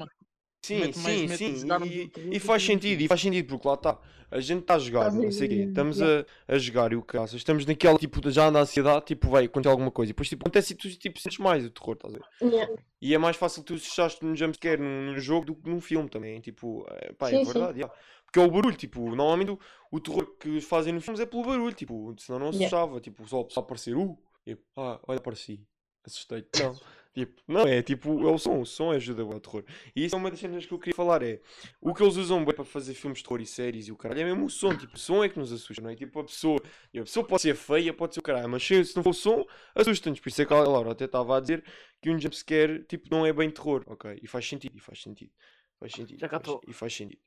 Sim, 0.63 0.93
sim, 0.93 1.29
sim. 1.29 1.67
E, 1.85 2.37
e 2.37 2.41
faz 2.41 2.63
sentido, 2.63 3.01
e 3.01 3.09
faz 3.09 3.21
sentido, 3.21 3.47
porque 3.49 3.67
lá 3.69 3.75
está. 3.75 3.99
A 4.31 4.41
gente 4.41 4.61
está 4.61 4.75
a 4.75 4.79
jogar, 4.79 5.11
não 5.11 5.31
sei 5.33 5.47
o 5.47 5.51
quê. 5.51 5.57
Estamos 5.69 6.01
yeah. 6.01 6.27
a, 6.47 6.55
a 6.55 6.59
jogar 6.59 6.93
e 6.93 6.97
o 6.97 7.03
caso. 7.03 7.35
Estamos 7.35 7.65
naquela 7.65 7.99
tipo, 7.99 8.31
já 8.31 8.51
na 8.51 8.61
ansiedade, 8.61 9.07
tipo, 9.07 9.31
vai, 9.31 9.47
acontecer 9.47 9.71
alguma 9.71 9.91
coisa. 9.91 10.11
E 10.11 10.13
depois 10.13 10.29
tipo, 10.29 10.43
acontece 10.43 10.75
e 10.75 10.77
tu 10.77 10.91
tipo, 10.91 11.19
sentes 11.19 11.39
mais 11.39 11.65
o 11.65 11.71
terror, 11.71 11.95
estás 11.95 12.15
a 12.15 12.19
ver? 12.19 12.53
Yeah. 12.55 12.75
E 13.01 13.15
é 13.15 13.19
mais 13.19 13.37
fácil 13.37 13.63
tu 13.63 13.73
assustaste 13.73 14.23
num 14.23 14.37
jumpscare 14.37 14.79
num, 14.79 15.13
num 15.13 15.19
jogo 15.19 15.47
do 15.47 15.55
que 15.55 15.71
num 15.71 15.81
filme 15.81 16.11
também. 16.11 16.39
Tipo, 16.41 16.85
é, 16.91 17.13
pá, 17.15 17.29
é 17.29 17.39
Sim, 17.39 17.45
sim. 17.47 17.53
verdade. 17.53 17.79
yeah. 17.79 17.95
Porque 18.27 18.39
é 18.39 18.43
o 18.43 18.51
barulho, 18.51 18.77
tipo, 18.77 19.01
normalmente 19.09 19.53
o, 19.53 19.59
o 19.91 19.99
terror 19.99 20.27
que 20.39 20.61
fazem 20.61 20.93
nos 20.93 21.03
filmes 21.05 21.21
é 21.21 21.25
pelo 21.25 21.45
barulho, 21.45 21.75
tipo, 21.75 22.15
senão 22.19 22.39
não 22.39 22.47
Yeah. 22.49 22.67
assustava. 22.67 23.01
Tipo, 23.01 23.27
só, 23.27 23.47
só 23.49 23.61
aparecer, 23.61 23.97
uh, 23.97 24.19
tipo, 24.45 24.63
ah, 24.77 25.01
olha, 25.09 25.19
apareci. 25.19 25.65
Assustei-te. 26.05 26.63
Não. 26.63 26.73
Tipo, 27.19 27.43
não 27.49 27.63
é, 27.63 27.83
tipo, 27.83 28.29
é 28.29 28.31
o 28.31 28.39
som, 28.39 28.61
o 28.61 28.65
som 28.65 28.93
ajuda 28.93 29.25
bué 29.25 29.35
ao 29.35 29.41
terror. 29.41 29.65
E 29.97 30.05
isso 30.05 30.15
é 30.15 30.19
uma 30.19 30.31
das 30.31 30.39
cenas 30.39 30.65
que 30.65 30.73
eu 30.73 30.79
queria 30.79 30.95
falar, 30.95 31.21
é 31.25 31.41
o 31.81 31.93
que 31.93 32.01
eles 32.01 32.15
usam 32.17 32.45
bem 32.45 32.55
para 32.55 32.65
fazer 32.65 32.95
filmes 32.95 33.19
de 33.19 33.25
terror 33.25 33.41
e 33.41 33.47
séries 33.47 33.89
e 33.89 33.93
o 33.93 33.97
caralho, 33.97 34.21
é 34.21 34.25
mesmo 34.25 34.45
o 34.47 34.49
som, 34.51 34.73
tipo, 34.77 34.95
o 34.95 34.99
som 34.99 35.25
é 35.25 35.29
que 35.29 35.37
nos 35.37 35.53
assusta, 35.53 35.83
não 35.83 35.91
é? 35.91 35.97
Tipo, 35.97 36.21
a 36.21 36.25
pessoa, 36.25 36.63
e 36.95 37.01
a 37.01 37.03
pessoa 37.03 37.27
pode 37.27 37.43
ser 37.43 37.57
feia, 37.57 37.93
pode 37.93 38.15
ser 38.15 38.21
o 38.21 38.23
caralho, 38.23 38.49
mas 38.49 38.65
se 38.65 38.95
não 38.95 39.03
for 39.03 39.11
o 39.11 39.13
som, 39.15 39.45
assusta-nos. 39.75 40.21
Por 40.21 40.29
isso 40.29 40.43
é 40.43 40.47
que 40.47 40.55
a 40.55 40.59
Laura 40.63 40.93
até 40.93 41.07
estava 41.07 41.37
a 41.37 41.41
dizer 41.41 41.65
que 42.01 42.09
um 42.09 42.21
jumpscare, 42.21 42.85
tipo, 42.85 43.09
não 43.11 43.27
é 43.27 43.33
bem 43.33 43.51
terror, 43.51 43.83
ok? 43.89 44.17
E 44.23 44.27
faz 44.29 44.49
sentido, 44.49 44.77
e 44.77 44.81
faz 44.81 45.03
sentido, 45.03 45.33
faz 45.81 45.93
sentido, 45.93 46.21
Já 46.21 46.29
cá 46.29 46.39
faz- 46.39 46.59
e 46.69 46.73
faz 46.73 46.95
sentido. 46.95 47.21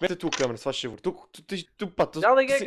Mete 0.00 0.12
a 0.12 0.16
tua 0.16 0.30
câmera, 0.30 0.56
se 0.56 0.64
faz 0.64 0.80
favor. 0.80 0.98
Tu, 0.98 1.12
tu, 1.30 1.42
tens- 1.42 1.66
tu, 1.76 1.88
pá, 1.88 2.06
tu, 2.06 2.22
Já 2.22 2.34
liguei 2.34 2.56
a 2.56 2.58
tu- 2.58 2.64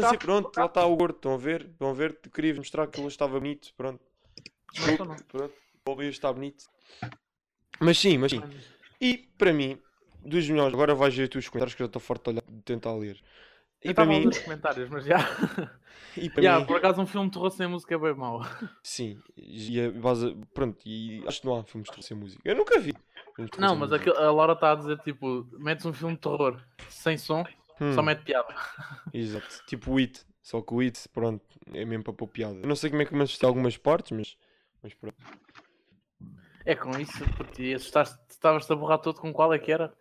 cá, 0.00 0.08
assim, 0.08 0.18
pronto, 0.18 0.50
lá 0.58 0.66
está 0.66 0.84
o 0.84 0.96
gordo, 0.96 1.16
estão 1.16 1.32
a 1.32 1.38
ver? 1.38 1.62
Estão 1.62 1.88
a 1.88 1.92
ver? 1.94 2.12
Tu 2.20 2.30
querias 2.30 2.58
mostrar 2.58 2.86
que 2.88 2.98
ele 3.00 3.08
estava 3.08 3.38
bonito, 3.40 3.72
pronto. 3.74 4.02
Tô, 5.28 5.50
o 5.90 5.92
Albias 5.92 6.14
está 6.14 6.32
bonito. 6.32 6.64
Mas 7.80 7.98
sim, 7.98 8.18
mas 8.18 8.30
sim. 8.32 8.42
E 9.00 9.18
para 9.38 9.52
mim, 9.52 9.78
dos 10.24 10.48
melhores, 10.48 10.74
agora 10.74 10.94
vais 10.94 11.14
ver 11.14 11.30
os 11.36 11.48
comentários 11.48 11.74
que 11.74 11.82
eu 11.82 11.86
já 11.86 11.88
estou 11.88 12.00
farto 12.00 12.24
de, 12.32 12.38
olhar, 12.38 12.42
de 12.50 12.62
tentar 12.62 12.94
ler. 12.94 13.18
E 13.82 13.94
para 13.94 14.04
mim, 14.06 14.28
comentários, 14.30 14.90
mas 14.90 15.04
já. 15.04 15.16
e 16.16 16.28
para 16.28 16.42
Já, 16.42 16.60
mim, 16.60 16.66
por 16.66 16.76
acaso 16.76 17.00
um 17.00 17.06
filme 17.06 17.28
de 17.28 17.32
terror 17.34 17.50
sem 17.50 17.66
música 17.66 17.94
é 17.94 17.98
bem 17.98 18.14
mau. 18.14 18.42
sim. 18.82 19.22
E, 19.36 19.80
a 19.80 19.90
base- 19.90 20.36
pronto, 20.52 20.78
e 20.86 21.22
acho 21.26 21.40
que 21.40 21.46
não 21.46 21.56
há 21.56 21.64
filmes 21.64 21.86
de 21.86 21.92
terror 21.92 22.02
sem 22.06 22.16
música. 22.16 22.42
Eu 22.44 22.56
nunca 22.56 22.78
vi. 22.78 22.94
Não, 23.58 23.74
mas 23.76 23.92
aquilo- 23.92 24.16
a 24.16 24.30
Laura 24.30 24.52
está 24.52 24.72
a 24.72 24.74
dizer 24.74 24.98
tipo, 24.98 25.46
metes 25.58 25.86
um 25.86 25.92
filme 25.92 26.14
de 26.14 26.20
terror 26.20 26.60
sem 26.88 27.16
som, 27.16 27.44
só 27.94 28.02
Hum, 28.02 28.04
mete 28.04 28.22
piada. 28.22 28.54
Exato. 29.12 29.62
Tipo 29.66 29.92
o 29.92 29.98
It. 29.98 30.24
Só 30.42 30.60
que 30.60 30.74
o 30.74 30.80
It, 30.80 31.08
pronto, 31.10 31.44
é 31.72 31.84
mesmo 31.84 32.04
para 32.04 32.12
pôr 32.12 32.28
piada. 32.28 32.58
Eu 32.60 32.66
não 32.68 32.76
sei 32.76 32.90
como 32.90 33.02
é 33.02 33.06
que 33.06 33.14
me 33.14 33.22
assustei 33.22 33.46
algumas 33.48 33.76
partes, 33.76 34.10
mas, 34.12 34.36
mas 34.82 34.94
pronto. 34.94 35.16
É 36.64 36.74
com 36.74 36.90
isso, 36.98 37.24
porque 37.36 37.74
assustaste, 37.74 38.18
estavas-te 38.28 38.72
a 38.72 38.76
borrar 38.76 38.98
todo 38.98 39.20
com 39.20 39.32
qual 39.32 39.52
é 39.52 39.58
que 39.58 39.72
era? 39.72 39.92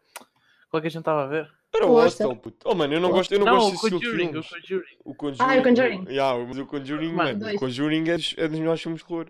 Qual 0.69 0.79
é 0.79 0.81
que 0.81 0.87
a 0.87 0.91
gente 0.91 0.99
estava 0.99 1.23
a 1.23 1.27
ver? 1.27 1.49
Era 1.73 1.85
o 1.85 1.93
Hostel, 1.93 2.35
puto. 2.35 2.57
Oh, 2.67 2.75
mano, 2.75 2.93
eu 2.93 2.99
não 2.99 3.11
gosto, 3.11 3.31
eu 3.31 3.39
não, 3.39 3.45
Não, 3.45 3.55
gosto 3.55 3.69
o 3.69 3.89
desse 3.89 3.89
Conjuring, 3.89 4.29
o. 4.29 4.43
Conjuring. 4.43 4.97
O 5.05 5.15
Conjuring. 5.15 5.51
Ah, 5.51 5.59
o 5.59 5.63
Conjuring. 5.63 6.05
Yeah, 6.09 6.45
mas 6.45 6.57
o 6.57 6.65
Conjuring, 6.65 7.13
Mano, 7.13 7.39
mano, 7.39 7.55
o. 7.55 7.59
Conjuring 7.59 8.09
é 8.09 8.17
dos, 8.17 8.35
é 8.37 8.47
dos 8.47 8.59
melhores 8.59 8.81
filmes 8.81 9.01
de 9.01 9.07
terror. 9.07 9.27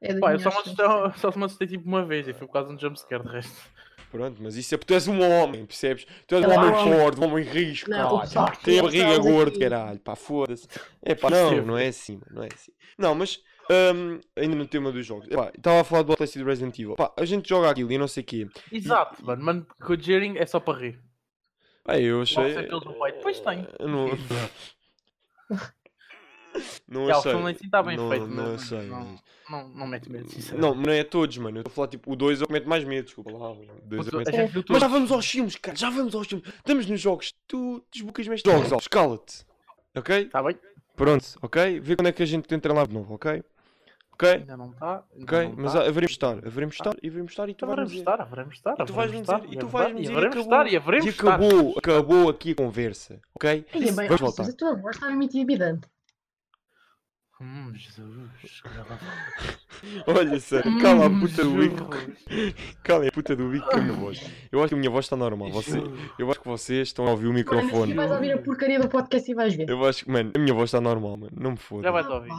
É 0.00 0.14
Pá, 0.18 0.32
eu 0.32 0.40
só 0.40 0.50
me, 0.50 0.56
assustei, 0.56 0.86
só 1.16 1.38
me 1.38 1.44
assustei 1.44 1.68
tipo 1.68 1.88
uma 1.88 2.04
vez 2.04 2.28
e 2.28 2.32
foi 2.32 2.46
por 2.46 2.52
causa 2.52 2.68
de 2.68 2.74
um 2.74 2.78
jumpscare 2.78 3.22
de 3.22 3.28
resto. 3.28 3.56
Pronto, 4.10 4.40
mas 4.40 4.56
isso 4.56 4.74
é 4.74 4.78
porque 4.78 4.92
tu 4.92 4.94
és 4.94 5.08
um 5.08 5.20
homem, 5.20 5.66
percebes? 5.66 6.06
Tu 6.26 6.34
és 6.36 6.44
um 6.44 6.50
é 6.50 6.58
homem 6.58 6.98
forte, 6.98 7.20
um 7.20 7.24
homem 7.24 7.44
risco, 7.44 7.90
Não, 7.90 8.20
caralho. 8.20 8.58
Tem 8.62 8.78
a 8.78 8.82
barriga 8.82 9.18
gorda, 9.18 9.58
caralho, 9.58 9.98
pá, 10.00 10.14
foda-se. 10.14 10.66
É 11.02 11.14
pá, 11.14 11.30
não, 11.30 11.62
não 11.62 11.78
é 11.78 11.88
assim, 11.88 12.14
mano, 12.14 12.26
não 12.30 12.42
é 12.42 12.48
assim. 12.52 12.72
Não, 12.96 13.14
mas, 13.14 13.40
hum, 13.70 14.20
ainda 14.36 14.56
no 14.56 14.66
tema 14.66 14.92
dos 14.92 15.04
jogos, 15.04 15.26
estava 15.26 15.80
a 15.80 15.84
falar 15.84 16.02
do 16.02 16.12
Outlast 16.12 16.36
e 16.36 16.38
do 16.38 16.44
Resident 16.44 16.78
Evil. 16.78 16.96
Pá, 16.96 17.12
a 17.16 17.24
gente 17.24 17.48
joga 17.48 17.70
aquilo 17.70 17.90
e 17.92 17.98
não 17.98 18.08
sei 18.08 18.22
o 18.22 18.26
quê. 18.26 18.48
Exato, 18.70 19.24
mano, 19.24 19.44
mano, 19.44 19.66
Conjuring 19.80 20.36
é 20.36 20.46
só 20.46 20.60
para 20.60 20.78
rir. 20.78 21.00
Pá, 21.84 21.98
eu 21.98 22.22
achei... 22.22 22.54
Depois 22.54 23.40
tem. 23.40 23.66
não... 23.80 24.08
não 26.88 27.06
o 27.06 27.10
achei. 27.10 27.54
si 27.54 27.66
está 27.66 27.82
bem 27.82 27.96
não, 27.96 28.08
feito, 28.08 28.26
Não 28.26 28.52
mas 28.52 28.70
não, 28.70 29.18
não, 29.50 29.68
não 29.68 29.86
mete 29.86 30.10
medo, 30.10 30.24
Não, 30.24 30.30
sinceramente. 30.30 30.86
não 30.86 30.92
é 30.92 31.04
todos, 31.04 31.36
mano. 31.38 31.58
Eu 31.58 31.60
estou 31.60 31.70
a 31.70 31.74
falar, 31.74 31.88
tipo, 31.88 32.12
o 32.12 32.16
2 32.16 32.40
eu 32.40 32.46
cometo 32.46 32.68
mais 32.68 32.84
medo, 32.84 33.04
desculpa 33.04 33.32
lá. 33.32 33.52
O 33.52 33.66
dois 33.84 34.06
eu 34.08 34.24
gente 34.24 34.52
viu 34.52 34.64
Mas 34.68 34.80
já 34.80 34.88
vamos 34.88 35.12
aos 35.12 35.26
filmes, 35.30 35.56
cara, 35.56 35.76
já 35.76 35.90
vamos 35.90 36.14
aos 36.14 36.26
filmes. 36.26 36.48
Estamos 36.48 36.86
nos 36.86 37.00
jogos, 37.00 37.34
tu 37.46 37.84
desbloqueias-me 37.92 38.34
estes 38.34 38.52
jogos, 38.52 38.82
escala-te. 38.82 39.44
Ok? 39.94 40.22
Está 40.22 40.42
bem? 40.42 40.58
Pronto, 40.96 41.26
ok? 41.42 41.80
Vê 41.80 41.94
quando 41.94 42.08
é 42.08 42.12
que 42.12 42.22
a 42.22 42.26
gente 42.26 42.52
entra 42.54 42.72
lá 42.72 42.86
de 42.86 42.94
novo, 42.94 43.14
ok? 43.14 43.42
Ok? 44.18 44.28
Ainda 44.30 44.56
não 44.56 44.70
está. 44.70 45.04
Ok? 45.22 45.54
Mas 45.58 45.72
tá. 45.74 45.80
haveremos 45.80 46.10
estar, 46.12 46.38
haveremos 46.46 46.74
estar 46.74 46.94
e 47.02 47.08
haveremos 47.08 47.32
estar 47.32 47.48
e 47.50 47.54
tu 47.54 47.66
vais 47.66 47.72
Haveremos 47.72 47.90
dizer. 47.92 48.00
estar, 48.00 48.20
haveremos 48.22 48.54
estar. 48.54 48.74
E 48.78 48.84
tu 48.84 48.92
vais 48.94 49.10
haveremos 49.10 49.14
me 49.14 49.20
estar, 49.20 49.40
dizer, 49.40 49.52
e 49.54 49.58
tu 49.58 49.68
vais 49.68 49.92
me 49.92 49.98
e 49.98 50.02
dizer, 50.02 50.12
haveremos 50.16 50.36
acabou, 50.36 50.52
estar, 50.52 50.66
e 50.66 51.04
e 51.04 51.08
estar. 51.10 51.28
acabou, 51.34 51.74
acabou 51.78 52.28
aqui 52.30 52.50
a 52.52 52.54
conversa, 52.54 53.20
ok? 53.34 53.66
É 53.72 53.78
bem, 53.78 53.92
Vamos 53.92 54.12
ah, 54.12 54.16
voltar. 54.16 54.42
mas 54.44 54.54
a 54.54 54.56
tua 54.56 54.74
voz 54.76 54.96
está 54.96 55.10
muito 55.10 55.36
intimidante. 55.36 55.86
Hum, 57.38 57.70
Jesus. 57.74 58.62
Olha, 60.06 60.40
sério, 60.40 60.80
cala 60.80 61.04
a 61.04 61.08
Hum, 61.10 61.20
puta 61.20 61.44
do 61.44 61.50
bico, 61.58 61.90
cala 62.82 63.06
a 63.06 63.12
puta 63.12 63.36
do 63.36 63.50
bico 63.50 63.68
com 63.68 63.76
a 63.76 63.80
minha 63.82 63.92
voz. 63.92 64.24
Eu 64.50 64.60
acho 64.60 64.68
que 64.70 64.74
a 64.74 64.78
minha 64.78 64.90
voz 64.90 65.04
está 65.04 65.16
normal, 65.16 65.50
você, 65.50 65.78
eu 66.18 66.30
acho 66.30 66.40
que 66.40 66.48
vocês 66.48 66.88
estão 66.88 67.06
a 67.06 67.10
ouvir 67.10 67.26
o 67.26 67.28
Mano, 67.28 67.38
microfone. 67.40 67.92
vais 67.92 68.10
ouvir 68.10 68.32
a 68.32 68.38
porcaria 68.38 68.80
do 68.80 68.88
podcast 68.88 69.30
e 69.30 69.34
vais 69.34 69.54
ver. 69.54 69.68
Eu 69.68 69.84
acho 69.84 70.04
que, 70.06 70.10
mano, 70.10 70.32
a 70.34 70.38
minha 70.38 70.54
voz 70.54 70.68
está 70.68 70.80
normal, 70.80 71.18
mano, 71.18 71.32
não 71.38 71.50
me 71.50 71.56
foda. 71.58 71.82
Já 71.82 71.90
vai-te 71.90 72.08
ouvir. 72.10 72.32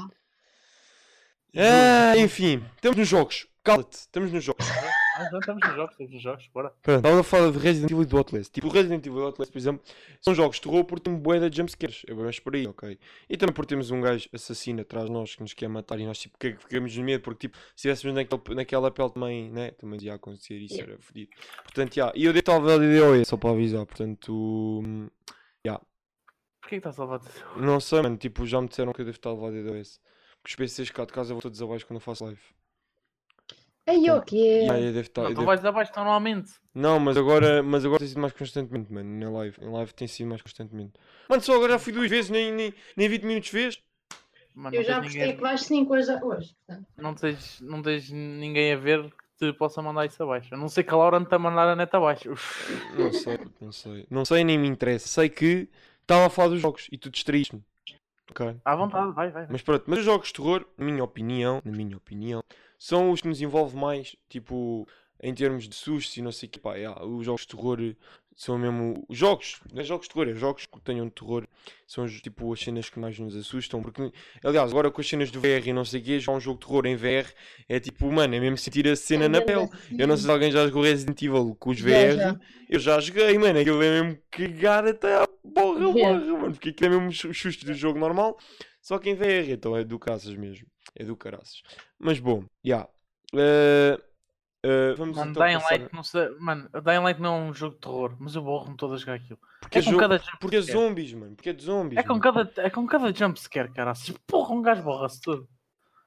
Ah, 1.56 2.16
enfim, 2.18 2.64
estamos 2.76 2.98
nos 2.98 3.08
jogos, 3.08 3.48
cala-te, 3.64 3.94
estamos 3.94 4.32
nos 4.32 4.44
jogos. 4.44 4.66
Ah, 5.18 5.28
já 5.32 5.40
estamos 5.40 5.64
nos 5.66 5.76
jogos, 5.76 5.92
estamos 5.94 6.14
nos 6.14 6.22
jogos, 6.22 6.48
bora. 6.54 6.70
Pronto, 6.84 6.98
estava 6.98 7.20
a 7.20 7.24
falar 7.24 7.52
de 7.52 7.58
Resident 7.58 7.90
Evil 7.92 8.04
e 8.04 8.06
do 8.06 8.18
Outlast. 8.18 8.52
Tipo, 8.54 8.68
o 8.68 8.70
Resident 8.70 9.04
Evil 9.06 9.18
e 9.20 9.22
o 9.22 9.26
Outlast, 9.26 9.52
por 9.52 9.58
exemplo, 9.58 9.84
são 10.22 10.36
jogos 10.36 10.58
de 10.58 10.62
terror 10.62 10.84
porque 10.86 11.04
tem 11.10 11.16
bué 11.18 11.50
de 11.50 11.58
jumpscares. 11.58 12.04
É 12.08 12.14
mais 12.14 12.40
por 12.40 12.54
aí, 12.56 12.68
ok? 12.68 13.00
E 13.28 13.36
também 13.38 13.54
porque 13.56 13.70
temos 13.70 13.90
um 13.90 14.00
gajo 14.02 14.30
assassino 14.32 14.82
atrás 14.82 15.06
de 15.08 15.12
nós 15.12 15.36
que 15.36 15.42
nos 15.42 15.54
quer 15.54 15.68
matar 15.70 16.00
e 16.00 16.06
nós, 16.06 16.20
tipo, 16.20 16.38
que- 16.38 16.56
ficamos 16.58 16.92
de 16.92 17.02
medo 17.02 17.24
porque, 17.24 17.48
tipo, 17.48 17.58
se 17.76 17.88
estivéssemos 17.90 18.16
naquele, 18.16 18.56
naquela 18.56 18.92
pele 18.92 19.10
também, 19.10 19.50
né? 19.52 19.72
Também 19.72 20.00
ia 20.04 20.14
acontecer 20.14 20.56
isso, 20.60 20.76
Yeah. 20.76 20.94
era 20.94 21.02
fodido. 21.02 21.32
Portanto, 21.64 21.96
já. 21.96 22.12
E 22.14 22.26
eu 22.26 22.34
dei 22.34 22.44
tal 22.44 22.62
VDOE, 22.62 23.26
só 23.26 23.38
para 23.38 23.50
avisar, 23.52 23.86
portanto, 23.86 24.32
hum, 24.86 25.08
Porquê 26.62 26.82
que 26.82 26.88
estás 26.90 27.00
a 27.00 27.04
levar 27.06 27.22
não 27.56 27.80
sei, 27.80 28.02
mano. 28.02 28.18
Tipo, 28.18 28.46
já 28.46 28.60
me 28.60 28.68
disseram 28.68 28.92
que 28.92 29.00
eu 29.00 29.06
devo 29.06 29.16
estar 29.16 29.30
a 29.30 29.34
levar 29.34 29.52
DDoS. 29.52 30.02
Os 30.48 30.56
PCs 30.56 30.90
cá 30.92 31.04
de 31.04 31.12
casa 31.12 31.34
vão 31.34 31.42
todos 31.42 31.62
abaixo 31.62 31.86
quando 31.86 31.98
eu 31.98 32.02
faço 32.02 32.24
live. 32.24 32.40
Ei, 33.86 34.10
o 34.10 34.22
que 34.22 34.48
é? 34.48 34.72
aí 34.72 34.86
eu 34.86 34.94
devo 34.94 35.00
estar. 35.02 35.24
Não, 35.24 35.34
tu 35.34 35.44
vais 35.46 35.64
abaixo 35.64 35.92
normalmente. 35.96 36.54
Não, 36.74 37.00
mas 37.00 37.18
agora, 37.18 37.62
mas 37.62 37.84
agora 37.84 38.00
tem 38.00 38.08
sido 38.08 38.22
mais 38.22 38.34
constantemente, 38.34 38.92
mano, 38.92 39.10
na 39.10 39.30
live. 39.40 39.58
Em 39.62 39.70
live 39.70 39.94
tem 39.94 40.08
sido 40.08 40.28
mais 40.28 40.42
constantemente. 40.42 40.94
Mano, 41.30 41.42
só 41.42 41.54
agora 41.54 41.74
já 41.74 41.80
fui 41.80 41.92
duas 41.92 42.10
vezes, 42.10 42.30
nem, 42.30 42.54
nem, 42.54 42.74
nem 42.96 43.10
20 43.10 43.24
minutos 43.24 43.50
fez. 43.50 43.82
Mano, 44.56 44.76
Eu 44.76 44.84
já 44.84 45.02
ninguém, 45.02 45.36
que 45.36 45.42
vais 45.42 45.62
5 45.64 45.94
hoje. 45.94 46.12
hoje 46.24 46.56
não, 46.98 47.14
tens, 47.14 47.62
não 47.62 47.82
tens 47.82 48.10
ninguém 48.10 48.74
a 48.74 48.78
ver 48.78 49.04
que 49.38 49.52
te 49.52 49.54
possa 49.54 49.82
mandar 49.82 50.06
isso 50.06 50.22
abaixo. 50.24 50.54
A 50.56 50.58
não 50.58 50.70
ser 50.70 50.84
que 50.84 50.94
a 50.94 50.98
Laura 50.98 51.20
não 51.20 51.28
te 51.28 51.36
a 51.36 51.40
mandar 51.40 51.68
a 51.68 51.76
net 51.76 51.94
abaixo. 51.94 52.32
Uf. 52.32 52.72
Não 52.98 53.12
sei, 53.14 53.40
não 53.62 53.72
sei. 53.72 54.08
Não 54.10 54.26
sei 54.26 54.44
nem 54.44 54.58
me 54.58 54.68
interessa. 54.68 55.08
Sei 55.08 55.30
que 55.30 55.70
estava 56.02 56.26
a 56.26 56.30
falar 56.30 56.50
dos 56.50 56.62
jogos 56.62 56.88
e 56.92 56.98
tu 56.98 57.10
distraíste-me. 57.10 57.64
Ok? 58.32 58.56
À 58.64 58.76
vontade, 58.76 59.12
vai, 59.14 59.30
vai. 59.32 59.48
Mas 59.50 59.62
pronto, 59.62 59.86
mas 59.88 60.00
os 60.00 60.06
jogos 60.06 60.28
de 60.28 60.34
terror, 60.34 60.66
na 60.78 60.86
minha 60.86 61.04
opinião, 61.04 61.62
na 61.64 61.72
minha 61.72 61.98
opinião, 61.98 62.44
são 62.78 63.12
os 63.12 63.22
que 63.22 63.28
nos 63.28 63.42
envolvem 63.42 63.80
mais, 63.80 64.16
tipo, 64.30 64.88
em 65.22 65.34
termos 65.34 65.68
de 65.68 65.76
sustos 65.76 66.16
e 66.18 66.22
não 66.22 66.32
sei 66.32 66.48
o 66.48 66.52
que. 66.52 66.60
Pá, 66.60 66.76
yeah, 66.76 67.04
os 67.04 67.26
jogos 67.26 67.42
de 67.42 67.48
terror 67.48 67.80
são 68.36 68.58
mesmo. 68.58 69.04
Os 69.10 69.18
jogos, 69.18 69.60
não 69.74 69.82
é 69.82 69.84
jogos 69.84 70.08
de 70.08 70.14
terror, 70.14 70.30
é 70.30 70.34
jogos 70.36 70.66
que 70.68 70.80
tenham 70.82 71.08
de 71.08 71.12
terror, 71.12 71.48
são 71.88 72.04
os, 72.06 72.22
tipo 72.22 72.54
as 72.54 72.60
cenas 72.60 72.88
que 72.90 73.00
mais 73.00 73.18
nos 73.18 73.36
assustam. 73.36 73.82
Porque, 73.82 74.12
aliás, 74.44 74.70
agora 74.70 74.92
com 74.92 75.02
as 75.02 75.10
cenas 75.10 75.32
do 75.32 75.40
VR 75.42 75.68
e 75.68 75.74
não 75.74 75.84
sei 75.84 76.00
o 76.00 76.04
que, 76.04 76.20
jogar 76.20 76.38
um 76.38 76.40
jogo 76.40 76.60
de 76.60 76.68
terror 76.68 76.86
em 76.86 76.96
VR 76.96 77.32
é 77.68 77.80
tipo, 77.80 78.12
mano, 78.12 78.36
é 78.36 78.40
mesmo 78.40 78.58
sentir 78.58 78.88
a 78.88 78.96
cena 78.96 79.28
na 79.28 79.42
pele. 79.42 79.68
Eu 79.98 80.08
não 80.08 80.16
sei 80.16 80.26
se 80.26 80.32
alguém 80.32 80.52
já 80.52 80.66
jogou 80.68 80.84
Resident 80.84 81.20
Evil 81.22 81.56
com 81.60 81.72
os 81.72 81.78
Já, 81.80 81.86
VR. 81.88 82.16
já. 82.16 82.40
Eu 82.70 82.80
já 82.80 83.00
joguei, 83.00 83.38
mano. 83.40 83.60
Aquilo 83.60 83.82
é 83.82 84.02
mesmo 84.02 84.20
cagar 84.30 84.86
até 84.86 85.16
à 85.16 85.27
borra, 85.54 85.80
Yeah. 85.80 86.20
borra, 86.20 86.38
mano. 86.42 86.52
Porque 86.54 86.70
aquilo 86.70 86.96
é 86.96 87.00
mesmo 87.00 87.30
os 87.32 87.38
sustos 87.40 87.64
do 87.64 87.74
jogo 87.74 88.00
normal. 88.00 88.38
Só 88.82 88.98
que 89.00 89.10
em 89.10 89.16
VR, 89.16 89.50
então 89.52 89.76
é 89.76 89.84
do 89.84 90.00
caças 90.00 90.36
mesmo. 90.36 90.68
É 90.96 91.04
do 91.04 91.16
caraças. 91.16 91.62
Mas 92.00 92.20
bom, 92.20 92.44
já. 92.64 92.88
Eh, 93.36 94.00
eh, 94.64 94.94
vamos 94.98 95.18
Mano, 95.18 95.32
então 95.32 95.44
Dying 95.46 95.56
passar- 95.60 95.70
Light 95.80 95.94
não 95.94 96.04
sei. 96.04 96.30
Mano, 96.40 96.70
Dying 96.84 97.00
Light 97.04 97.20
não 97.22 97.36
é 97.36 97.40
um 97.50 97.54
jogo 97.54 97.76
de 97.76 97.82
terror, 97.82 98.16
mas 98.20 98.36
eu 98.36 98.42
borro-me 98.42 98.78
todo 98.78 98.94
a 98.94 98.98
jogar 98.98 99.16
aquilo. 99.16 99.40
Porque 99.62 99.78
é, 99.80 99.82
é 99.82 99.84
com 99.84 99.98
cada 99.98 100.22
porque 100.40 100.56
é 100.56 100.62
zombies, 100.62 101.14
mano. 101.14 101.36
Porque 101.36 101.50
é 101.50 101.54
de 101.54 101.64
zombies. 101.64 102.00
É 102.00 102.04
com 102.04 102.10
mano. 102.18 102.22
cada, 102.22 102.52
é 102.62 102.70
com 102.70 102.88
cada 102.88 103.14
jumpscare, 103.14 103.72
cara. 103.74 103.94
Porra, 104.26 104.54
um 104.56 104.62
gajo 104.62 104.84
borra-se 104.84 105.20
tudo. 105.22 105.48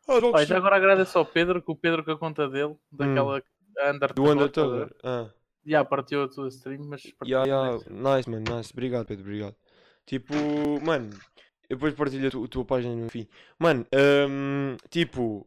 Ah, 0.09 0.19
jogos 0.19 0.41
Olha, 0.41 0.57
agora 0.57 0.77
agradeço 0.77 1.19
ao 1.19 1.27
Pedro, 1.27 1.63
que 1.63 1.71
o 1.71 1.77
Pedro 1.77 2.03
com 2.05 2.11
a 2.13 2.19
conta 2.19 2.49
dele, 2.49 2.75
daquela 2.91 3.43
Under 3.89 4.13
do 4.15 4.25
Undertale. 4.25 4.91
Ah. 5.05 5.29
Já 5.71 5.85
partiu 5.85 6.25
a 6.25 6.29
tua 6.29 6.49
stream, 6.49 6.81
mas 6.89 7.01
ya, 7.25 7.45
tua. 7.47 7.85
nice, 7.89 8.29
mano, 8.29 8.57
nice. 8.57 8.73
Obrigado, 8.73 9.07
Pedro, 9.07 9.23
obrigado. 9.25 9.57
Tipo, 10.05 10.35
mano, 10.83 11.11
eu 11.69 11.77
depois 11.77 11.95
partilho 11.95 12.27
a, 12.27 12.31
tu- 12.31 12.45
a 12.45 12.49
tua 12.49 12.65
página 12.65 12.97
no 12.97 13.09
fim. 13.09 13.29
Mano, 13.57 13.87
hum, 14.29 14.77
tipo, 14.89 15.47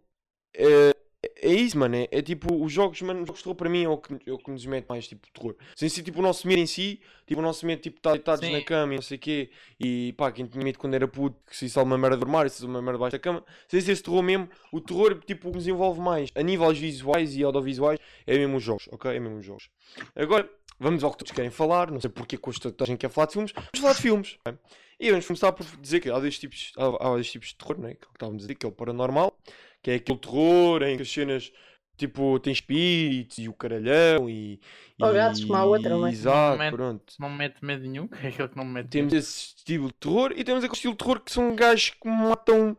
é, 1.43 1.49
é 1.49 1.53
isso, 1.53 1.77
mano. 1.77 1.95
É, 1.95 2.07
é 2.11 2.21
tipo, 2.21 2.53
os 2.63 2.71
jogos, 2.71 3.01
mano, 3.01 3.21
os 3.21 3.27
jogos 3.27 3.39
de 3.39 3.43
terror 3.43 3.55
para 3.55 3.69
mim 3.69 3.83
é 3.83 3.89
o 3.89 3.97
que, 3.97 4.13
é 4.25 4.31
o 4.31 4.37
que 4.37 4.51
nos 4.51 4.65
mete 4.65 4.87
mais, 4.87 5.07
tipo, 5.07 5.27
terror. 5.31 5.55
Sem 5.75 5.89
ser, 5.89 6.03
tipo, 6.03 6.19
o 6.19 6.21
nosso 6.21 6.47
medo 6.47 6.59
em 6.59 6.65
si, 6.65 6.99
tipo, 7.27 7.39
o 7.39 7.43
nosso 7.43 7.65
medo, 7.65 7.81
tipo, 7.81 7.97
estar 7.97 8.11
deitados 8.11 8.49
na 8.49 8.61
cama 8.61 8.93
e 8.93 8.95
não 8.95 9.03
sei 9.03 9.17
o 9.17 9.19
quê. 9.19 9.49
E 9.79 10.13
pá, 10.13 10.31
quem 10.31 10.45
tinha 10.45 10.63
medo 10.63 10.79
quando 10.79 10.93
era 10.93 11.07
puto, 11.07 11.37
que 11.47 11.55
se 11.55 11.65
isso 11.65 11.81
uma 11.81 11.97
merda 11.97 12.17
do 12.17 12.25
armário, 12.25 12.49
se 12.49 12.57
isso 12.57 12.67
uma 12.67 12.81
merda 12.81 12.97
debaixo 12.97 13.17
da 13.17 13.19
cama. 13.19 13.43
Sem 13.67 13.81
ser 13.81 13.91
esse 13.91 14.03
terror 14.03 14.23
mesmo, 14.23 14.49
o 14.71 14.79
terror, 14.79 15.19
tipo, 15.25 15.49
que 15.49 15.55
nos 15.55 15.67
envolve 15.67 15.99
mais, 15.99 16.31
a 16.35 16.41
níveis 16.41 16.77
visuais 16.77 17.35
e 17.35 17.43
audiovisuais, 17.43 17.99
é 18.25 18.37
mesmo 18.37 18.57
os 18.57 18.63
jogos, 18.63 18.87
ok? 18.91 19.11
É 19.11 19.19
mesmo 19.19 19.37
os 19.37 19.45
jogos. 19.45 19.69
Agora, 20.15 20.49
vamos 20.79 21.03
ao 21.03 21.11
que 21.11 21.17
todos 21.17 21.31
querem 21.31 21.51
falar. 21.51 21.91
Não 21.91 21.99
sei 21.99 22.09
porque 22.09 22.37
que 22.37 22.49
hoje 22.49 22.59
toda 22.59 22.83
a 22.83 22.87
gente 22.87 22.99
quer 22.99 23.09
falar 23.09 23.27
de 23.27 23.33
filmes. 23.33 23.51
Vamos 23.53 23.79
falar 23.79 23.93
de 23.93 24.01
filmes. 24.01 24.37
é? 24.45 24.53
E 24.99 25.09
vamos 25.09 25.25
começar 25.25 25.51
por 25.51 25.65
dizer 25.81 25.99
que 25.99 26.09
há 26.09 26.19
dois 26.19 26.37
tipos, 26.37 26.71
há, 26.77 26.85
há 26.85 27.09
dois 27.09 27.29
tipos 27.29 27.49
de 27.49 27.55
terror, 27.55 27.77
não 27.79 27.87
é? 27.87 27.91
É 27.91 27.95
que 27.95 28.05
estávamos 28.13 28.43
a 28.43 28.45
dizer, 28.45 28.55
que 28.55 28.65
é 28.65 28.69
o 28.69 28.71
paranormal, 28.71 29.37
que 29.83 29.91
é 29.91 29.95
aquele 29.95 30.17
terror 30.17 30.81
em 30.83 30.95
que 30.95 31.03
as 31.03 31.11
cenas, 31.11 31.51
tipo, 31.97 32.39
tem 32.39 32.51
espíritos 32.53 33.37
e 33.37 33.47
o 33.49 33.53
caralhão 33.53 34.27
e... 34.29 34.59
Ou 35.01 35.13
gatos, 35.13 35.43
como 35.43 35.55
a 35.57 35.65
outra, 35.65 35.89
não 35.91 36.07
é? 36.07 36.11
Exato, 36.11 36.51
Não 36.51 36.57
mete- 36.57 36.71
pronto. 36.75 37.13
Não 37.19 37.29
me 37.29 37.37
mete 37.37 37.63
medo 37.65 37.83
nenhum, 37.83 38.09
é 38.23 38.27
aquele 38.29 38.47
que 38.47 38.57
não 38.57 38.65
me 38.65 38.71
mete 38.73 38.87
Temos 38.89 39.11
medo. 39.13 39.19
esse 39.21 39.39
estilo 39.57 39.87
de 39.89 39.93
terror 39.95 40.33
e 40.35 40.43
temos 40.43 40.63
aquele 40.63 40.75
estilo 40.75 40.93
de 40.93 40.97
terror 40.99 41.19
que 41.19 41.31
são 41.31 41.55
gajos 41.55 41.89
que 41.91 42.07
matam 42.07 42.71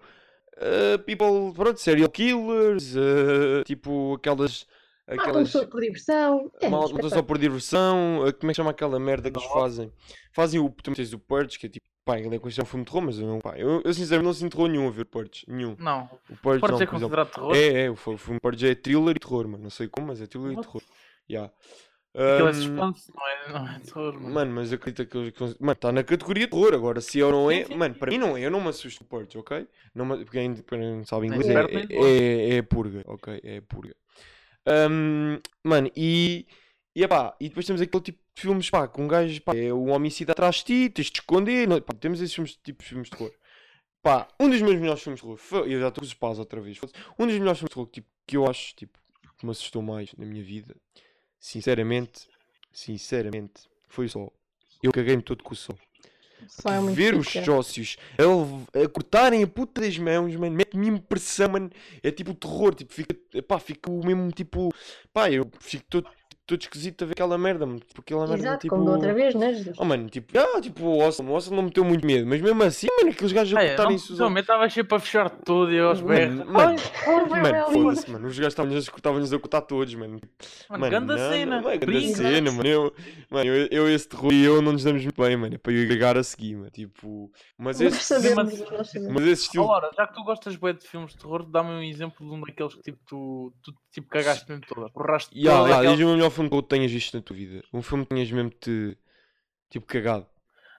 uh, 0.56 0.98
people, 1.04 1.52
pronto, 1.54 1.78
serial 1.78 2.08
killers, 2.08 2.96
uh, 2.96 3.62
tipo 3.64 4.14
aquelas... 4.14 4.66
Matam 5.06 5.22
aquelas 5.22 5.48
pessoa 5.48 5.66
por 5.66 5.80
diversão. 5.82 6.50
É, 6.62 6.68
mal, 6.70 6.84
espetáculo. 6.84 7.10
só 7.14 7.22
por 7.22 7.36
diversão, 7.36 8.20
uh, 8.26 8.32
como 8.32 8.50
é 8.50 8.54
que 8.54 8.56
chama 8.56 8.70
aquela 8.70 8.98
merda 8.98 9.30
que 9.30 9.38
eles 9.38 9.48
fazem? 9.52 9.92
Fazem 10.32 10.58
o, 10.58 10.70
também 10.70 10.96
tens 10.96 11.12
o 11.12 11.18
Purge, 11.18 11.58
que 11.58 11.66
é 11.66 11.68
tipo, 11.68 11.86
pá, 12.04 12.18
ele 12.18 12.36
é 12.36 12.38
considerado 12.38 12.66
um 12.66 12.70
filme 12.70 12.84
de 12.84 12.90
terror, 12.90 13.06
mas 13.06 13.18
eu 13.18 13.26
não, 13.26 13.38
pá, 13.38 13.56
eu, 13.58 13.80
eu 13.84 13.94
sinceramente 13.94 14.26
não 14.26 14.34
sinto 14.34 14.52
terror 14.56 14.68
nenhum 14.68 14.88
a 14.88 14.90
ver 14.90 15.04
Purge, 15.06 15.44
nenhum. 15.48 15.74
Não, 15.78 16.08
O 16.28 16.36
Purge 16.36 16.60
pode 16.60 16.72
não, 16.72 16.78
ser 16.78 16.86
por 16.86 16.96
exemplo. 16.96 17.16
considerado 17.16 17.30
terror. 17.32 17.56
É, 17.56 17.84
é, 17.84 17.90
o, 17.90 17.96
fi- 17.96 18.10
o 18.10 18.18
filme 18.18 18.40
Purge 18.40 18.66
é 18.68 18.74
thriller 18.74 19.16
e 19.16 19.18
terror, 19.18 19.48
mano, 19.48 19.62
não 19.62 19.70
sei 19.70 19.88
como, 19.88 20.08
mas 20.08 20.20
é 20.20 20.26
thriller 20.26 20.52
e 20.52 20.56
What? 20.56 20.66
terror. 20.68 20.82
Yeah. 21.30 21.52
Aquilo 22.16 22.46
é 22.46 22.50
Um, 22.50 22.54
suspense, 22.54 23.12
não 23.12 23.26
é, 23.26 23.52
não 23.52 23.68
é 23.68 23.78
terror. 23.80 24.14
Mano. 24.14 24.34
Mano, 24.34 24.52
mas 24.52 24.70
eu 24.70 24.76
acredito 24.76 25.06
que 25.08 25.42
Mano, 25.58 25.72
está 25.72 25.90
na 25.90 26.04
categoria 26.04 26.44
de 26.46 26.50
terror. 26.52 26.72
Agora, 26.74 27.00
se 27.00 27.20
é 27.20 27.24
ou 27.24 27.32
não 27.32 27.50
é. 27.50 27.66
Mano, 27.74 27.94
para 27.96 28.10
mim 28.12 28.18
não 28.18 28.36
é. 28.36 28.42
Eu 28.42 28.52
não 28.52 28.60
me 28.60 28.68
assusto 28.68 29.02
o 29.02 29.06
Purge, 29.06 29.36
ok? 29.36 29.66
Não 29.92 30.04
me... 30.06 30.24
Porque 30.24 30.38
ainda 30.38 30.62
não 30.76 31.04
sabe 31.04 31.26
inglês 31.26 31.48
é, 31.48 31.62
longe. 31.62 31.88
é, 31.90 32.56
é 32.56 32.62
purga, 32.62 33.02
ok? 33.06 33.40
É 33.42 33.60
purga. 33.62 33.96
Um, 34.66 35.40
mano, 35.64 35.90
e. 35.96 36.46
E, 36.94 37.02
epá, 37.02 37.34
e 37.40 37.48
depois 37.48 37.66
temos 37.66 37.82
aquele 37.82 38.02
tipo 38.02 38.18
de 38.36 38.42
filmes, 38.42 38.70
pá, 38.70 38.86
com 38.86 39.04
um 39.04 39.08
gajo, 39.08 39.40
pá, 39.42 39.54
é 39.56 39.72
um 39.72 39.90
homicídio 39.92 40.32
atrás 40.32 40.56
de 40.56 40.64
ti, 40.64 40.90
tens 40.90 41.10
de 41.10 41.18
esconder. 41.18 41.66
Não, 41.66 41.80
pá, 41.80 41.92
temos 41.94 42.20
esses 42.20 42.34
filmes, 42.34 42.56
tipos 42.62 42.84
de 42.84 42.90
filmes 42.90 43.10
de 43.10 43.16
terror. 43.16 43.32
Pá, 44.02 44.28
um 44.38 44.48
dos 44.48 44.60
meus 44.62 44.76
melhores 44.78 45.02
filmes 45.02 45.18
de 45.20 45.26
terror, 45.26 45.36
foi- 45.38 45.74
eu 45.74 45.80
já 45.80 45.88
estou 45.88 46.02
com 46.02 46.06
os 46.06 46.14
paus 46.14 46.38
outra 46.38 46.60
vez, 46.60 46.78
um 47.18 47.26
dos 47.26 47.36
melhores 47.38 47.58
filmes 47.58 47.70
de 47.70 47.74
terror 47.74 47.86
tipo, 47.90 48.08
que 48.26 48.36
eu 48.36 48.46
acho, 48.48 48.74
tipo, 48.76 48.98
que 49.38 49.44
me 49.44 49.50
assustou 49.50 49.82
mais 49.82 50.14
na 50.16 50.24
minha 50.24 50.44
vida, 50.44 50.76
sinceramente, 51.40 52.28
sinceramente, 52.72 53.68
foi 53.88 54.06
o 54.06 54.08
Sol. 54.08 54.32
Eu 54.82 54.92
caguei-me 54.92 55.22
todo 55.22 55.42
com 55.42 55.52
o 55.54 55.56
Sol. 55.56 55.78
É 56.66 56.92
Ver 56.92 57.14
os 57.14 57.34
é. 57.34 57.42
sócios 57.42 57.96
a, 58.18 58.82
a 58.82 58.88
cortarem 58.88 59.42
a 59.42 59.46
puta 59.46 59.80
das 59.80 59.96
mãos, 59.96 60.36
mano, 60.36 60.54
mete-me 60.54 60.88
impressão, 60.88 61.48
mano. 61.48 61.70
É 62.02 62.10
tipo 62.10 62.34
terror, 62.34 62.74
tipo, 62.74 62.92
fica, 62.92 63.16
pá, 63.42 63.58
fica 63.58 63.90
o 63.90 64.04
mesmo 64.04 64.30
tipo, 64.30 64.70
pá, 65.12 65.30
eu 65.30 65.50
fico 65.60 65.84
todo, 65.88 66.10
todo 66.46 66.60
esquisito 66.60 67.02
a 67.02 67.06
ver 67.06 67.12
aquela 67.12 67.38
merda, 67.38 67.64
mano. 67.66 67.80
Porque 67.94 68.12
aquela 68.14 68.26
merda, 68.26 68.42
Exato, 68.42 68.60
tipo. 68.62 68.74
como 68.74 68.84
da 68.86 68.92
outra 68.92 69.14
vez, 69.14 69.34
né, 69.34 69.54
Jesus? 69.54 69.76
Oh, 69.78 69.84
mano, 69.84 70.08
tipo, 70.10 70.38
ah, 70.38 70.60
tipo, 70.60 70.84
o 70.86 71.02
Awesome, 71.02 71.30
o 71.30 71.34
Awesome 71.34 71.56
não 71.56 71.62
me 71.62 71.68
meteu 71.68 71.84
muito 71.84 72.06
medo, 72.06 72.26
mas 72.26 72.40
mesmo 72.40 72.62
assim, 72.62 72.86
mano, 72.98 73.10
aqueles 73.12 73.32
gajos 73.32 73.56
a 73.56 73.60
Ah, 73.60 73.64
é, 73.64 73.68
cortarem-se 73.76 74.12
os 74.12 74.18
não, 74.18 74.28
não, 74.30 74.36
eu 74.36 74.40
estava 74.40 74.68
sempre 74.70 74.96
a 74.96 75.00
fechar 75.00 75.30
tudo 75.30 75.72
e 75.72 75.76
eu 75.76 75.88
aos 75.88 76.00
Mano, 76.02 76.14
berros. 76.14 76.36
mano, 76.36 76.76
Mano, 77.06 77.28
vai, 77.28 77.72
foda-se, 77.72 78.10
mano, 78.10 78.26
os 78.28 78.38
gajos 78.38 78.52
estavam-nos 78.96 79.32
a 79.32 79.38
cortar 79.38 79.60
todos, 79.62 79.94
mano. 79.94 80.20
Mano, 80.68 80.90
ganda 80.90 81.16
não, 81.16 81.30
cena. 81.32 81.56
Não, 81.56 81.62
grande 81.62 81.86
Brinca. 81.86 82.16
cena, 82.16 82.52
mano. 82.52 82.68
Eu, 82.68 82.94
mano, 83.30 83.44
eu, 83.50 83.68
eu 83.70 83.88
esse 83.94 84.08
terror 84.08 84.32
e 84.32 84.44
eu 84.44 84.60
não 84.62 84.72
nos 84.72 84.84
damos 84.84 85.02
muito 85.02 85.20
bem, 85.22 85.36
mano. 85.36 85.54
É 85.54 85.58
para 85.58 85.72
eu 85.72 85.82
agregar 85.82 86.16
a 86.18 86.22
seguir, 86.22 86.56
mano. 86.56 86.70
Tipo, 86.70 87.30
mas 87.58 87.80
esse, 87.80 88.00
sabemos, 88.02 88.52
sabemos. 88.58 89.12
mas 89.14 89.26
esse 89.28 89.42
estilo. 89.44 89.66
Laura, 89.66 89.90
já 89.96 90.06
que 90.06 90.14
tu 90.14 90.24
gostas 90.24 90.56
bem 90.56 90.74
de 90.74 90.86
filmes 90.86 91.12
de 91.12 91.18
terror, 91.18 91.44
dá-me 91.48 91.70
um 91.70 91.82
exemplo 91.82 92.26
de 92.28 92.34
um 92.34 92.40
daqueles 92.40 92.74
que 92.74 92.82
tipo, 92.82 92.98
tu, 93.06 93.52
tu 93.62 93.72
tipo, 93.92 94.08
cagaste 94.08 94.48
mesmo 94.48 94.64
toda. 94.66 94.88
Borraste 94.94 95.30
Ya, 95.38 95.52
toda 95.56 95.68
ya, 95.70 95.76
aquela- 95.78 95.96
diz-me 95.96 96.10
o 96.10 96.14
melhor 96.14 96.30
filme 96.34 96.50
que 96.50 96.56
tu 96.56 96.62
tenhas 96.62 96.90
visto 96.92 97.14
na 97.16 97.22
tua 97.22 97.34
vida. 97.36 97.62
Um 97.72 97.80
filme 97.82 98.04
que 98.04 98.14
tenhas 98.14 98.30
mesmo 98.30 98.50
te. 98.50 98.96
Tipo, 99.70 99.86
cagado. 99.86 100.26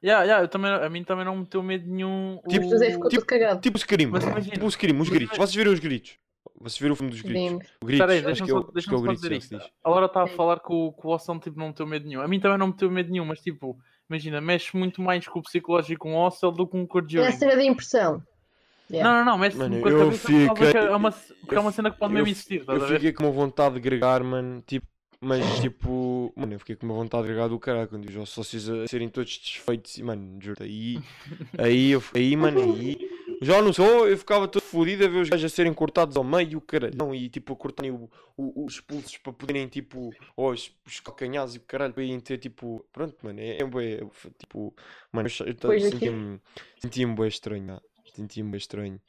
Ya, 0.04 0.24
ya, 0.24 0.40
eu 0.42 0.48
também, 0.48 0.72
a 0.72 0.88
mim 0.90 1.04
também 1.04 1.26
não 1.26 1.34
me 1.36 1.42
meteu 1.42 1.64
medo 1.64 1.88
nenhum. 1.90 2.40
Tipo, 2.48 2.68
o- 2.68 2.70
José 2.70 2.92
ficou 2.92 3.10
tipo- 3.10 3.22
todo 3.22 3.28
cagado. 3.28 3.60
Tipo 3.62 3.78
o 3.78 3.80
Scream. 3.82 4.10
Mas 4.12 4.24
imagina, 4.24 4.54
Tipo 4.54 4.66
o 4.68 4.72
Scream, 4.72 5.00
os 5.00 5.10
gritos. 5.10 5.36
Vocês 5.38 5.56
viram 5.56 5.74
os 5.74 5.80
gritos? 5.80 6.18
Vocês 6.62 6.78
viram 6.80 6.94
o 6.94 6.96
filme 6.96 7.12
dos 7.12 7.22
gritos? 7.22 7.68
O 7.84 7.90
Espera 7.90 8.12
aí, 8.14 8.22
deixa-me 8.22 8.50
é 8.52 8.54
o, 8.54 8.62
só, 8.62 8.72
deixa 8.72 8.92
é 8.92 8.96
o 8.96 9.00
só 9.06 9.14
dizer 9.14 9.32
é 9.32 9.36
o 9.36 9.38
isto. 9.38 9.58
diz. 9.58 9.68
A 9.84 9.90
Laura 9.90 10.06
está 10.06 10.24
a 10.24 10.28
Sim. 10.28 10.36
falar 10.36 10.60
que 10.60 10.72
o, 10.72 10.92
que 10.94 11.08
o 11.08 11.10
Ossão 11.10 11.40
tipo, 11.40 11.58
não 11.58 11.68
meteu 11.70 11.88
medo 11.88 12.08
nenhum. 12.08 12.22
A 12.22 12.28
mim 12.28 12.40
também 12.40 12.58
não 12.58 12.68
meteu 12.68 12.90
medo 12.92 13.12
nenhum, 13.12 13.26
mas 13.26 13.40
tipo, 13.42 13.76
imagina, 14.10 14.40
mexe 14.40 14.78
muito 14.78 15.02
mais 15.02 15.28
com 15.28 15.40
o 15.40 15.42
psicológico 15.44 16.02
com 16.08 16.14
o 16.14 16.26
Ossel 16.26 16.52
do 16.52 16.66
que 16.68 16.72
com 16.72 16.78
o 16.78 16.82
É 16.82 16.84
a 16.84 16.88
Conjuring. 16.88 17.32
cena 17.32 17.56
da 17.56 17.64
impressão. 17.64 18.22
Yeah. 18.92 19.10
Não, 19.10 19.26
não, 19.26 19.32
não, 19.32 19.38
mexe 19.40 19.58
Mano, 19.58 19.82
com 19.82 19.88
a 19.88 19.92
eu 19.92 19.98
cabeça 20.00 20.28
fiquei- 20.28 20.72
que 20.72 20.78
é 20.78 20.96
uma, 20.96 21.12
porque 21.12 21.56
é 21.56 21.60
uma 21.60 21.72
cena 21.72 21.90
que 21.90 21.98
pode 21.98 22.14
eu 22.14 22.16
mesmo 22.16 22.30
existir, 22.30 22.64
Eu 22.68 22.84
a 22.84 22.88
fiquei 22.88 23.12
com 23.12 23.24
uma 23.24 23.32
vontade 23.32 23.74
de 23.76 23.82
gregar, 23.82 24.24
mano, 24.24 24.62
tipo, 24.62 24.86
mas 25.22 25.60
tipo, 25.60 26.32
mano, 26.36 26.54
eu 26.54 26.60
fiquei 26.60 26.76
com 26.76 26.86
uma 26.86 26.96
vontade 26.96 27.28
de 27.28 27.50
do 27.50 27.60
caralho 27.60 27.88
quando 27.88 28.10
vi 28.10 28.18
os 28.18 28.30
sócios 28.30 28.70
a 28.70 28.88
serem 28.88 29.10
todos 29.10 29.38
desfeitos 29.38 29.98
e, 29.98 30.04
mano, 30.04 30.38
juro 30.42 30.62
aí, 30.64 31.00
aí, 31.58 31.92
eu, 31.92 32.04
aí, 32.14 32.36
mano, 32.36 32.60
aí, 32.60 32.96
já 33.42 33.62
não 33.62 33.74
sou, 33.74 34.08
eu 34.08 34.18
ficava 34.18 34.48
todo 34.48 34.62
fodido 34.64 35.06
a 35.06 35.08
ver 35.08 35.20
os 35.20 35.30
gajos 35.30 35.52
a 35.52 35.56
serem 35.56 35.74
cortados 35.74 36.16
ao 36.16 36.24
meio, 36.24 36.60
caralho, 36.62 36.94
não, 36.98 37.14
e 37.14 37.30
tipo, 37.30 37.54
a 37.54 37.56
cortarem 37.56 37.92
o- 37.92 38.10
o- 38.38 38.66
os 38.66 38.80
pulsos 38.80 39.18
para 39.18 39.34
poderem, 39.34 39.68
tipo, 39.68 40.14
ou 40.36 40.52
os, 40.52 40.72
os 40.86 41.00
calcanhares 41.00 41.56
e 41.56 41.58
o 41.58 41.62
caralho, 41.62 41.94
para 41.94 42.04
irem 42.04 42.20
ter, 42.20 42.38
tipo, 42.38 42.86
pronto, 42.92 43.16
mano, 43.24 43.40
é, 43.40 43.58
é, 43.58 44.06
tipo, 44.40 44.74
mano, 45.12 45.28
eu, 45.40 45.46
eu, 45.48 45.52
aqui- 45.88 46.40
sentia-me, 46.80 47.16
bem 47.16 47.28
estranho, 47.28 47.74
ah, 47.74 47.82
sentia-me 48.16 48.52
bem 48.52 48.58
estranho. 48.58 49.02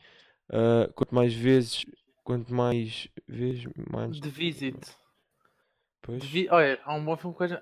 Ah, 0.49 0.89
quanto 0.95 1.15
mais 1.15 1.35
vezes, 1.35 1.85
quanto 2.25 2.53
mais 2.55 3.09
vezes, 3.29 3.65
mais. 3.91 4.21
The 4.21 4.29
Visit. 4.29 4.77
Pois. 6.07 6.21
The 6.23 6.27
Vi- 6.29 6.49
Olha, 6.51 6.79
há 6.85 6.95
um 6.95 7.05
bom 7.05 7.17
filme 7.17 7.35
com 7.37 7.45
a, 7.45 7.61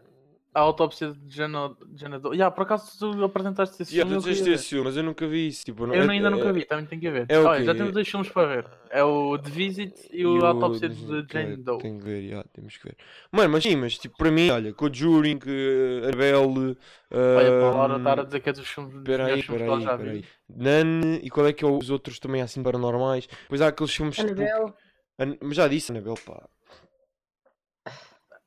a 0.56 0.60
autópsia 0.60 1.12
de 1.12 1.34
Jana, 1.36 1.74
Jana 1.96 2.20
Do... 2.20 2.32
Yeah, 2.32 2.54
por 2.54 2.62
acaso 2.62 2.96
tu 2.96 3.24
apresentaste 3.24 3.82
esse 3.82 3.92
Yeah, 3.92 4.08
filme. 4.08 4.22
tu 4.24 4.28
disseste 4.28 4.52
esse 4.52 4.68
filme, 4.68 4.84
mas 4.84 4.96
eu 4.96 5.02
nunca 5.02 5.26
vi 5.26 5.48
isso. 5.48 5.64
Tipo, 5.64 5.86
ver. 5.86 5.96
Eu 5.96 6.02
é- 6.04 6.10
ainda 6.12 6.30
nunca 6.30 6.48
é- 6.48 6.52
vi, 6.52 6.64
também 6.64 6.86
tenho 6.86 7.00
que 7.00 7.10
ver. 7.10 7.26
é 7.28 7.38
Olha, 7.40 7.64
já 7.64 7.74
temos 7.74 7.92
dois 7.92 8.06
filmes 8.08 8.28
para 8.28 8.46
ver. 8.46 8.66
É 8.90 9.02
o 9.02 9.36
The 9.36 9.50
Visit 9.50 10.08
e 10.12 10.24
o 10.24 10.38
o- 10.38 10.44
Autópsia 10.46 10.88
deixa- 10.88 11.22
de 11.22 11.32
Jane 11.32 11.56
Doe. 11.56 11.78
Tenho 11.78 11.98
que 11.98 12.04
ver, 12.04 12.20
yeah, 12.22 12.48
temos 12.52 12.76
que 12.76 12.84
ver. 12.84 12.96
Mano, 13.32 13.50
mas 13.50 13.62
sim, 13.64 13.74
mas 13.74 13.98
tipo, 13.98 14.16
para 14.16 14.30
mim, 14.30 14.48
olha, 14.50 14.72
Conjuring, 14.72 15.38
uh, 15.38 16.04
Annabelle. 16.06 16.76
Olha, 17.10 17.50
para 17.50 17.66
a 17.66 17.70
Laura 17.74 17.96
estar 17.96 18.20
a 18.20 18.24
dizer 18.24 18.40
que 18.40 18.48
é 18.48 18.52
dos 18.52 18.68
filmes 18.68 18.92
dos 18.92 19.02
aí, 19.08 19.18
melhores 19.22 19.44
filmes 19.44 19.62
espera 19.62 19.64
que 19.64 19.70
ela 19.70 19.80
já 19.80 19.96
viu. 19.96 20.22
Nan, 20.48 21.18
e 21.22 21.30
qual 21.30 21.46
é 21.48 21.52
que 21.52 21.64
é 21.64 21.68
os 21.68 21.90
outros 21.90 22.18
também 22.20 22.42
assim 22.42 22.62
paranormais? 22.62 23.28
Pois 23.48 23.60
há 23.60 23.68
aqueles 23.68 23.92
filmes 23.92 24.14
tipo. 24.14 24.30
Annabelle. 24.30 24.72
An- 25.18 25.36
Mas 25.42 25.56
já 25.56 25.66
disse, 25.68 25.90
Annabelle, 25.90 26.18
pá. 26.24 26.48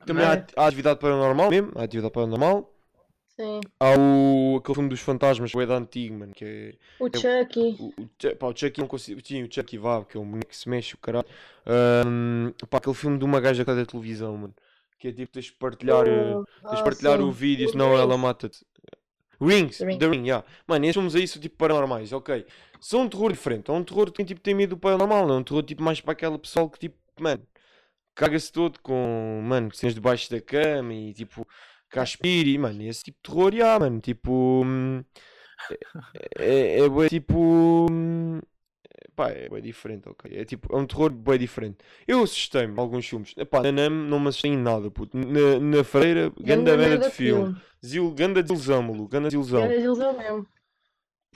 Também 0.07 0.25
há, 0.25 0.35
é? 0.35 0.45
há 0.55 0.67
atividade 0.67 0.99
paranormal 0.99 1.49
mesmo, 1.49 1.71
há 1.75 1.83
atividade 1.83 2.13
paranormal. 2.13 2.73
Sim. 3.35 3.61
Há 3.79 3.91
o, 3.95 4.57
aquele 4.57 4.73
filme 4.73 4.89
dos 4.89 4.99
fantasmas, 4.99 5.53
o 5.53 5.61
é 5.61 5.65
da 5.67 5.75
antigo, 5.75 6.15
mano, 6.17 6.33
que 6.33 6.43
é. 6.43 6.75
O 6.99 7.05
Chucky. 7.05 7.75
O, 7.79 7.93
o, 8.01 8.35
pá, 8.35 8.47
o 8.47 8.57
Chucky 8.57 8.79
não 8.81 8.87
consigo. 8.87 9.21
Sim, 9.23 9.43
o 9.43 9.53
Chucky 9.53 9.77
vá, 9.77 10.03
que 10.03 10.17
é 10.17 10.19
um 10.19 10.25
boneco 10.25 10.49
que 10.49 10.57
se 10.57 10.67
mexe, 10.67 10.95
o 10.95 10.97
caralho. 10.97 11.27
Ahm, 11.65 12.51
pá, 12.67 12.77
aquele 12.79 12.95
filme 12.95 13.19
de 13.19 13.25
uma 13.25 13.39
gaja 13.39 13.63
que 13.63 13.69
está 13.69 13.79
da 13.79 13.85
televisão, 13.85 14.35
mano. 14.35 14.55
Que 14.97 15.09
é 15.09 15.11
tipo, 15.11 15.31
tens 15.31 15.45
de 15.45 15.51
partilhar, 15.53 16.07
eh, 16.07 16.35
O- 16.35 16.45
tens 16.63 16.75
de 16.77 16.81
ah, 16.81 16.83
partilhar 16.83 17.17
sim. 17.19 17.23
o 17.25 17.31
vídeo, 17.31 17.69
senão 17.69 17.89
Rings. 17.89 18.01
ela 18.01 18.17
mata-te. 18.17 18.65
Rings, 19.39 19.77
The 19.77 19.85
Ring. 19.85 19.97
The 19.99 20.07
Ring, 20.07 20.23
yeah. 20.25 20.43
Mano, 20.65 20.85
esses 20.85 20.95
filmes 20.95 21.15
aí 21.15 21.27
são 21.27 21.39
tipo 21.39 21.57
paranormais, 21.57 22.11
ok. 22.11 22.43
São 22.81 23.01
um 23.01 23.09
terror 23.09 23.31
diferente. 23.31 23.69
É 23.69 23.73
um 23.73 23.83
terror 23.83 24.11
que 24.11 24.25
tipo, 24.25 24.41
tem 24.41 24.55
medo 24.55 24.71
do 24.71 24.77
paranormal, 24.79 25.27
não 25.27 25.35
é 25.35 25.37
um 25.39 25.43
terror 25.43 25.61
tipo 25.61 25.83
mais 25.83 26.01
para 26.01 26.13
aquela 26.13 26.39
pessoa 26.39 26.67
que 26.69 26.79
tipo, 26.79 26.97
mano, 27.19 27.43
caga-se 28.17 28.51
todo 28.51 28.79
com, 28.81 29.41
mano, 29.45 29.73
cenas 29.73 29.95
debaixo 29.95 30.29
da 30.31 30.41
cama 30.41 30.93
e 30.93 31.13
tipo, 31.13 31.47
caspir 31.89 32.47
e, 32.47 32.57
mano, 32.57 32.81
esse 32.83 33.03
tipo 33.05 33.17
de 33.23 33.29
terror, 33.31 33.53
yeah, 33.53 33.79
mano, 33.79 33.99
tipo. 34.01 34.63
hum, 34.65 35.03
É, 36.39 36.79
é, 36.79 36.79
é 36.79 36.89
bué, 36.89 37.09
tipo. 37.09 37.87
hum, 37.91 38.39
Pá, 39.15 39.29
é 39.31 39.49
bem 39.49 39.61
diferente, 39.61 40.07
ok. 40.07 40.31
É 40.35 40.45
tipo, 40.45 40.75
é 40.75 40.79
um 40.79 40.85
terror 40.85 41.11
bem 41.11 41.39
diferente. 41.39 41.77
Eu 42.07 42.23
assustei-me 42.23 42.73
em 42.75 42.79
alguns 42.79 43.07
filmes. 43.07 43.33
Epá, 43.37 43.61
na 43.61 43.71
NAM 43.71 43.89
não 43.89 44.19
me 44.19 44.29
assustei 44.29 44.51
em 44.51 44.57
nada, 44.57 44.91
puto. 44.91 45.17
Na, 45.17 45.59
na 45.59 45.83
freira, 45.83 46.31
ganda 46.39 46.77
merda 46.77 47.09
de 47.09 47.15
filme. 47.15 47.55
Zil, 47.83 48.11
ganda 48.11 48.43
desilusão, 48.43 48.83
maluco, 48.83 49.07
ganda 49.09 49.27
desilusão. 49.27 49.63
Era 49.63 49.75
ilusão 49.75 50.17
mesmo. 50.17 50.47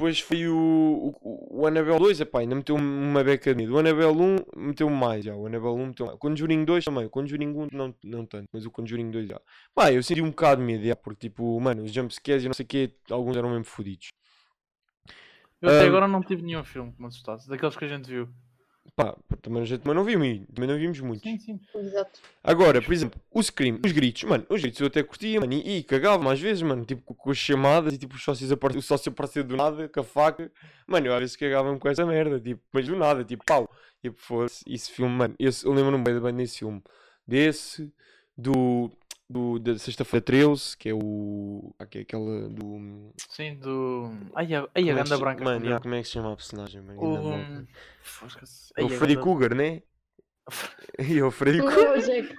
Depois 0.02 0.20
foi 0.20 0.48
o, 0.48 1.16
o, 1.22 1.62
o 1.62 1.68
Annabelle 1.68 2.00
2, 2.00 2.22
epá, 2.22 2.40
ainda 2.40 2.56
meteu 2.56 2.76
uma 2.76 3.24
beca 3.24 3.54
de 3.54 3.56
medo. 3.56 3.76
O 3.76 3.78
Annabelle 3.78 4.18
1 4.58 4.60
meteu 4.60 4.90
mais, 4.90 5.24
já. 5.24 5.36
O 5.36 5.46
Annabelle 5.46 5.76
1 5.76 5.86
meteu 5.86 6.06
mais. 6.08 6.16
O 6.16 6.20
Conjuring 6.20 6.66
2 6.66 6.84
também. 6.84 7.06
O 7.06 7.10
Conjuring 7.12 7.50
1 7.50 7.68
não, 7.72 7.96
não 8.04 8.26
tanto, 8.26 8.50
mas 8.52 8.66
o 8.66 8.72
Conjuring 8.72 9.12
2 9.12 9.30
já. 9.30 9.40
Pá, 9.76 9.94
eu 9.94 10.02
senti 10.02 10.20
um 10.20 10.32
bocado 10.32 10.60
de 10.60 10.66
medo, 10.66 10.84
já, 10.84 10.96
porque 10.96 11.30
tipo, 11.30 11.60
mano, 11.60 11.84
os 11.84 11.92
jumpscares 11.92 12.44
e 12.44 12.48
não 12.48 12.54
sei 12.56 12.64
o 12.64 12.68
quê, 12.68 12.96
alguns 13.12 13.38
eram 13.38 13.52
mesmo 13.52 13.66
fodidos. 13.66 14.08
Eu 15.62 15.70
até 15.70 15.86
Ahm, 15.86 15.88
agora 15.90 16.08
não 16.08 16.24
tive 16.24 16.42
nenhum 16.42 16.64
filme 16.64 16.92
que 16.94 17.00
me 17.00 17.08
assustasse, 17.08 17.48
daqueles 17.48 17.78
que 17.78 17.86
a 17.86 17.88
gente 17.88 18.10
viu. 18.10 18.28
Pá, 18.96 19.16
também 19.42 19.66
também 19.66 19.96
não 19.96 20.04
muito, 20.04 20.52
também 20.54 20.70
não 20.70 20.78
vimos 20.78 21.00
muitos. 21.00 21.24
Sim, 21.30 21.38
sim. 21.38 21.60
Exato. 21.76 22.20
Agora, 22.44 22.82
por 22.82 22.94
exemplo, 22.94 23.20
o 23.32 23.42
Scream, 23.42 23.80
os 23.84 23.92
gritos, 23.92 24.24
mano, 24.24 24.46
os 24.50 24.62
gritos 24.62 24.80
eu 24.82 24.88
até 24.88 25.02
curtia, 25.02 25.40
mano, 25.40 25.54
e, 25.54 25.78
e 25.78 25.84
cagava-me 25.84 26.30
às 26.30 26.40
vezes, 26.40 26.62
mano, 26.62 26.84
tipo 26.84 27.02
com, 27.04 27.14
com 27.14 27.32
as 27.32 27.38
chamadas 27.38 27.94
e 27.94 27.98
tipo 27.98 28.16
os 28.16 28.24
sócios 28.24 28.52
apare- 28.52 28.78
o 28.78 28.82
sócio 28.82 29.12
aparecer 29.12 29.44
do 29.44 29.56
nada 29.56 29.88
com 29.88 30.00
a 30.00 30.04
faca, 30.04 30.52
mano, 30.86 31.08
eu 31.08 31.14
às 31.14 31.20
vezes 31.20 31.36
cagava-me 31.36 31.80
com 31.80 31.88
essa 31.88 32.06
merda, 32.06 32.40
tipo, 32.40 32.62
mas 32.72 32.86
do 32.86 32.96
nada, 32.96 33.24
tipo, 33.24 33.46
pau, 33.46 33.70
tipo, 34.02 34.20
fosse, 34.20 34.64
esse 34.68 34.92
filme, 34.92 35.14
mano, 35.16 35.36
esse, 35.40 35.66
eu 35.66 35.72
lembro-me 35.72 36.04
bem, 36.04 36.20
bem 36.20 36.36
desse 36.36 36.60
filme, 36.60 36.82
desse, 37.26 37.94
do, 38.38 38.92
do 39.32 39.60
da 39.60 39.78
Sexta-feira 39.78 40.24
13, 40.24 40.78
que 40.78 40.90
é 40.90 40.94
o, 40.94 41.74
ah, 41.80 41.86
que 41.86 42.00
é 42.00 42.02
aquela 42.02 42.50
do, 42.50 43.12
Sim, 43.30 43.56
do. 43.56 44.12
Ai, 44.36 44.54
a, 44.54 44.68
ai, 44.76 44.90
a 44.90 44.92
é 44.92 44.96
ganda 44.96 45.16
se- 45.16 45.18
branca. 45.20 45.44
mano, 45.44 45.60
como 45.60 45.70
já, 45.70 45.76
é? 45.76 45.80
como 45.80 45.96
é 45.96 46.02
que 46.02 46.08
se 46.08 46.12
chama 46.14 46.34
a 46.34 46.36
personagem, 46.36 46.82
mano, 46.82 47.02
O. 47.02 47.68
Fosca-se. 48.04 48.72
É 48.78 48.84
o 48.84 48.88
Ai, 48.88 48.94
a 48.94 48.98
Freddy 48.98 49.16
ganda- 49.16 49.26
Cougar, 49.26 49.56
né? 49.56 49.82
E 51.00 51.22
o 51.24 51.32
Freddy 51.32 51.60
Não 51.60 51.66
Cougar. 51.72 51.96
é 51.96 51.98
o 51.98 52.02
Jack. 52.02 52.36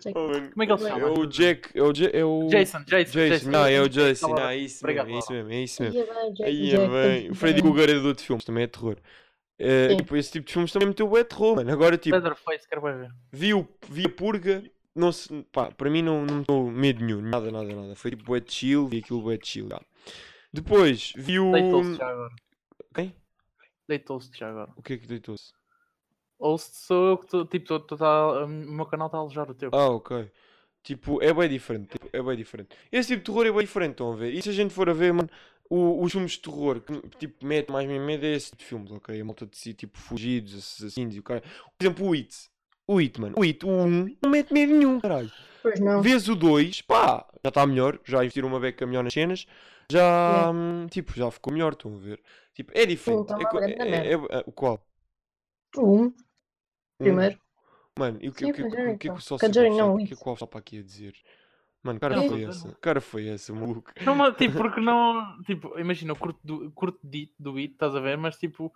Jack. 0.00 0.14
Oh, 0.18 0.50
Como 0.50 0.62
é 0.62 0.66
que 0.66 0.72
ele 0.72 0.78
se 0.78 0.84
É 0.86 0.88
É 0.88 0.94
chama? 1.00 1.10
o 1.18 1.26
Jack, 1.26 1.70
é 1.78 1.82
o, 1.82 1.92
Ja- 1.92 2.10
é 2.12 2.24
o... 2.24 2.46
Jason, 2.48 2.78
Jason, 2.84 3.12
Jason, 3.12 3.18
Jason. 3.28 3.50
não, 3.50 3.66
é 3.66 3.80
o 3.80 3.88
Jason, 3.88 4.28
não, 4.28 4.48
é 4.48 4.56
isso 4.58 4.78
Obrigado, 4.84 5.06
mesmo, 5.06 5.16
é 5.16 5.18
isso 5.18 5.32
mesmo, 5.32 5.50
é 5.52 5.62
isso 5.62 5.82
mesmo. 5.82 6.04
Jack, 6.34 6.42
Aí 6.44 6.66
é 6.68 6.70
Jack, 6.76 6.88
bem. 6.92 7.18
O 7.18 7.22
Jack, 7.22 7.34
Freddy 7.34 7.56
Jack. 7.56 7.68
Cougar 7.68 7.88
é 7.88 7.92
de 7.98 8.06
outro 8.06 8.24
filmes, 8.24 8.44
também 8.44 8.64
é 8.64 8.66
terror. 8.66 8.96
Sim. 9.58 9.96
tipo, 9.96 10.14
esse 10.16 10.30
tipo 10.32 10.46
de 10.46 10.52
filmes 10.52 10.70
também 10.70 10.86
meteu 10.88 11.08
bué 11.08 11.24
terror, 11.24 11.56
mano. 11.56 11.72
Agora, 11.72 11.96
tipo, 11.96 12.14
vi, 13.32 13.54
o, 13.54 13.66
vi 13.88 14.04
a 14.04 14.08
Purga, 14.10 14.62
não 14.96 15.12
se, 15.12 15.28
pá, 15.52 15.70
para 15.70 15.90
mim 15.90 16.02
não, 16.02 16.24
não 16.24 16.38
me 16.38 16.44
deu 16.44 16.70
medo 16.70 17.04
nenhum, 17.04 17.22
nada, 17.22 17.50
nada, 17.50 17.74
nada. 17.74 17.94
Foi 17.96 18.10
tipo 18.10 18.24
bué 18.24 18.40
de 18.40 18.52
chill, 18.52 18.88
vi 18.88 18.98
aquilo 18.98 19.22
bué 19.22 19.36
de 19.36 19.46
chill, 19.46 19.68
já. 19.68 19.80
Depois, 20.52 21.12
vi 21.16 21.38
o... 21.38 21.52
Deitou-se 21.52 21.96
já 21.96 22.08
agora. 22.08 22.34
Quem? 22.94 23.14
Deitou-se 23.88 24.30
já 24.36 24.48
agora. 24.48 24.72
O 24.76 24.82
que 24.82 24.94
é 24.94 24.98
que 24.98 25.06
deitou-se? 25.06 25.52
Ou 26.38 26.58
se 26.58 26.70
sou 26.74 27.08
eu 27.08 27.18
que 27.18 27.26
tô, 27.28 27.44
tipo, 27.46 27.66
tô, 27.66 27.80
tô, 27.80 27.96
tá, 27.96 28.44
o 28.44 28.48
meu 28.48 28.86
canal 28.86 29.06
está 29.06 29.18
a 29.18 29.20
alojar 29.20 29.50
o 29.50 29.54
teu. 29.54 29.70
Ah, 29.72 29.88
ok. 29.88 30.30
Tipo, 30.82 31.22
é 31.22 31.32
bem 31.32 31.48
diferente. 31.48 31.88
Tipo, 31.88 32.08
é 32.12 32.22
bem 32.22 32.36
diferente. 32.36 32.76
Esse 32.92 33.08
tipo 33.08 33.20
de 33.20 33.26
terror 33.26 33.46
é 33.46 33.52
bem 33.52 33.60
diferente, 33.66 33.92
estão 33.92 34.12
a 34.12 34.16
ver? 34.16 34.32
E 34.34 34.42
se 34.42 34.50
a 34.50 34.52
gente 34.52 34.72
for 34.72 34.88
a 34.88 34.92
ver, 34.92 35.12
mano, 35.12 35.28
o- 35.68 36.02
os 36.02 36.12
filmes 36.12 36.32
de 36.32 36.40
terror 36.40 36.80
que 36.80 37.00
tipo, 37.18 37.44
mete 37.44 37.70
mais 37.72 37.88
medo 37.88 38.24
é 38.24 38.34
esse 38.34 38.50
tipo 38.50 38.58
de 38.58 38.64
filmes, 38.64 38.92
ok? 38.92 39.20
A 39.20 39.24
malta 39.24 39.46
de 39.46 39.56
si, 39.56 39.74
tipo, 39.74 39.98
fugidos, 39.98 40.54
assassinos 40.54 41.16
e 41.16 41.18
o 41.20 41.22
cara. 41.22 41.40
Por 41.40 41.84
exemplo, 41.84 42.06
o 42.06 42.12
It. 42.12 42.34
O 42.86 42.98
It, 42.98 43.20
mano. 43.20 43.34
O 43.38 43.42
It, 43.42 43.64
o 43.64 43.68
1, 43.68 44.16
não 44.22 44.30
mete 44.30 44.52
medo 44.52 44.72
nenhum, 44.74 45.00
caralho. 45.00 45.30
Pois 45.62 45.80
não. 45.80 46.00
Vês 46.00 46.28
o 46.28 46.36
2, 46.36 46.82
pá, 46.82 47.26
já 47.44 47.48
está 47.48 47.66
melhor. 47.66 47.98
Já 48.04 48.22
investiram 48.22 48.48
uma 48.48 48.60
beca 48.60 48.86
melhor 48.86 49.02
nas 49.02 49.12
cenas. 49.12 49.46
Já, 49.90 50.50
hum, 50.52 50.86
tipo, 50.88 51.12
já 51.14 51.30
ficou 51.30 51.52
melhor, 51.52 51.72
estão 51.72 51.94
a 51.94 51.98
ver? 51.98 52.20
Tipo, 52.54 52.72
é 52.74 52.86
diferente. 52.86 53.26
tá 53.26 53.36
É, 53.38 53.44
grande 53.44 53.72
é- 53.82 54.12
é- 54.12 54.14
é- 54.14 54.44
o 54.46 54.52
qual? 54.52 54.84
O 55.76 55.82
um, 55.82 56.04
Um. 56.04 56.14
primeiro. 56.98 57.38
Mano, 57.98 58.18
e 58.20 58.28
o 58.28 58.32
que, 58.32 58.44
Sim, 58.44 58.50
o 58.50 58.54
que, 58.54 58.62
o 58.62 58.70
que, 58.70 58.76
o 58.76 58.98
que 58.98 59.08
é 59.08 59.10
que 59.12 59.18
o 59.18 59.20
sócio 59.20 59.48
não, 59.48 59.94
o 59.94 59.98
que 59.98 60.12
é 60.12 60.16
que 60.16 60.22
o 60.26 60.28
Alfa 60.30 60.46
aqui 60.58 60.78
a 60.80 60.82
dizer? 60.82 61.14
Mano, 61.82 62.00
cara 62.00 62.16
It. 62.18 62.28
foi 62.28 62.44
essa? 62.44 62.76
Cara 62.80 63.00
foi 63.00 63.28
essa, 63.28 63.52
maluco? 63.52 63.92
Não, 64.04 64.14
mas, 64.14 64.36
tipo, 64.36 64.56
porque 64.56 64.80
não. 64.80 65.40
Tipo, 65.44 65.78
imagina, 65.78 66.10
eu 66.12 66.16
curto 66.16 66.40
do, 66.42 66.70
curto 66.72 66.98
de, 67.02 67.32
do 67.38 67.56
It, 67.56 67.72
estás 67.74 67.94
a 67.94 68.00
ver? 68.00 68.18
Mas 68.18 68.36
tipo. 68.36 68.72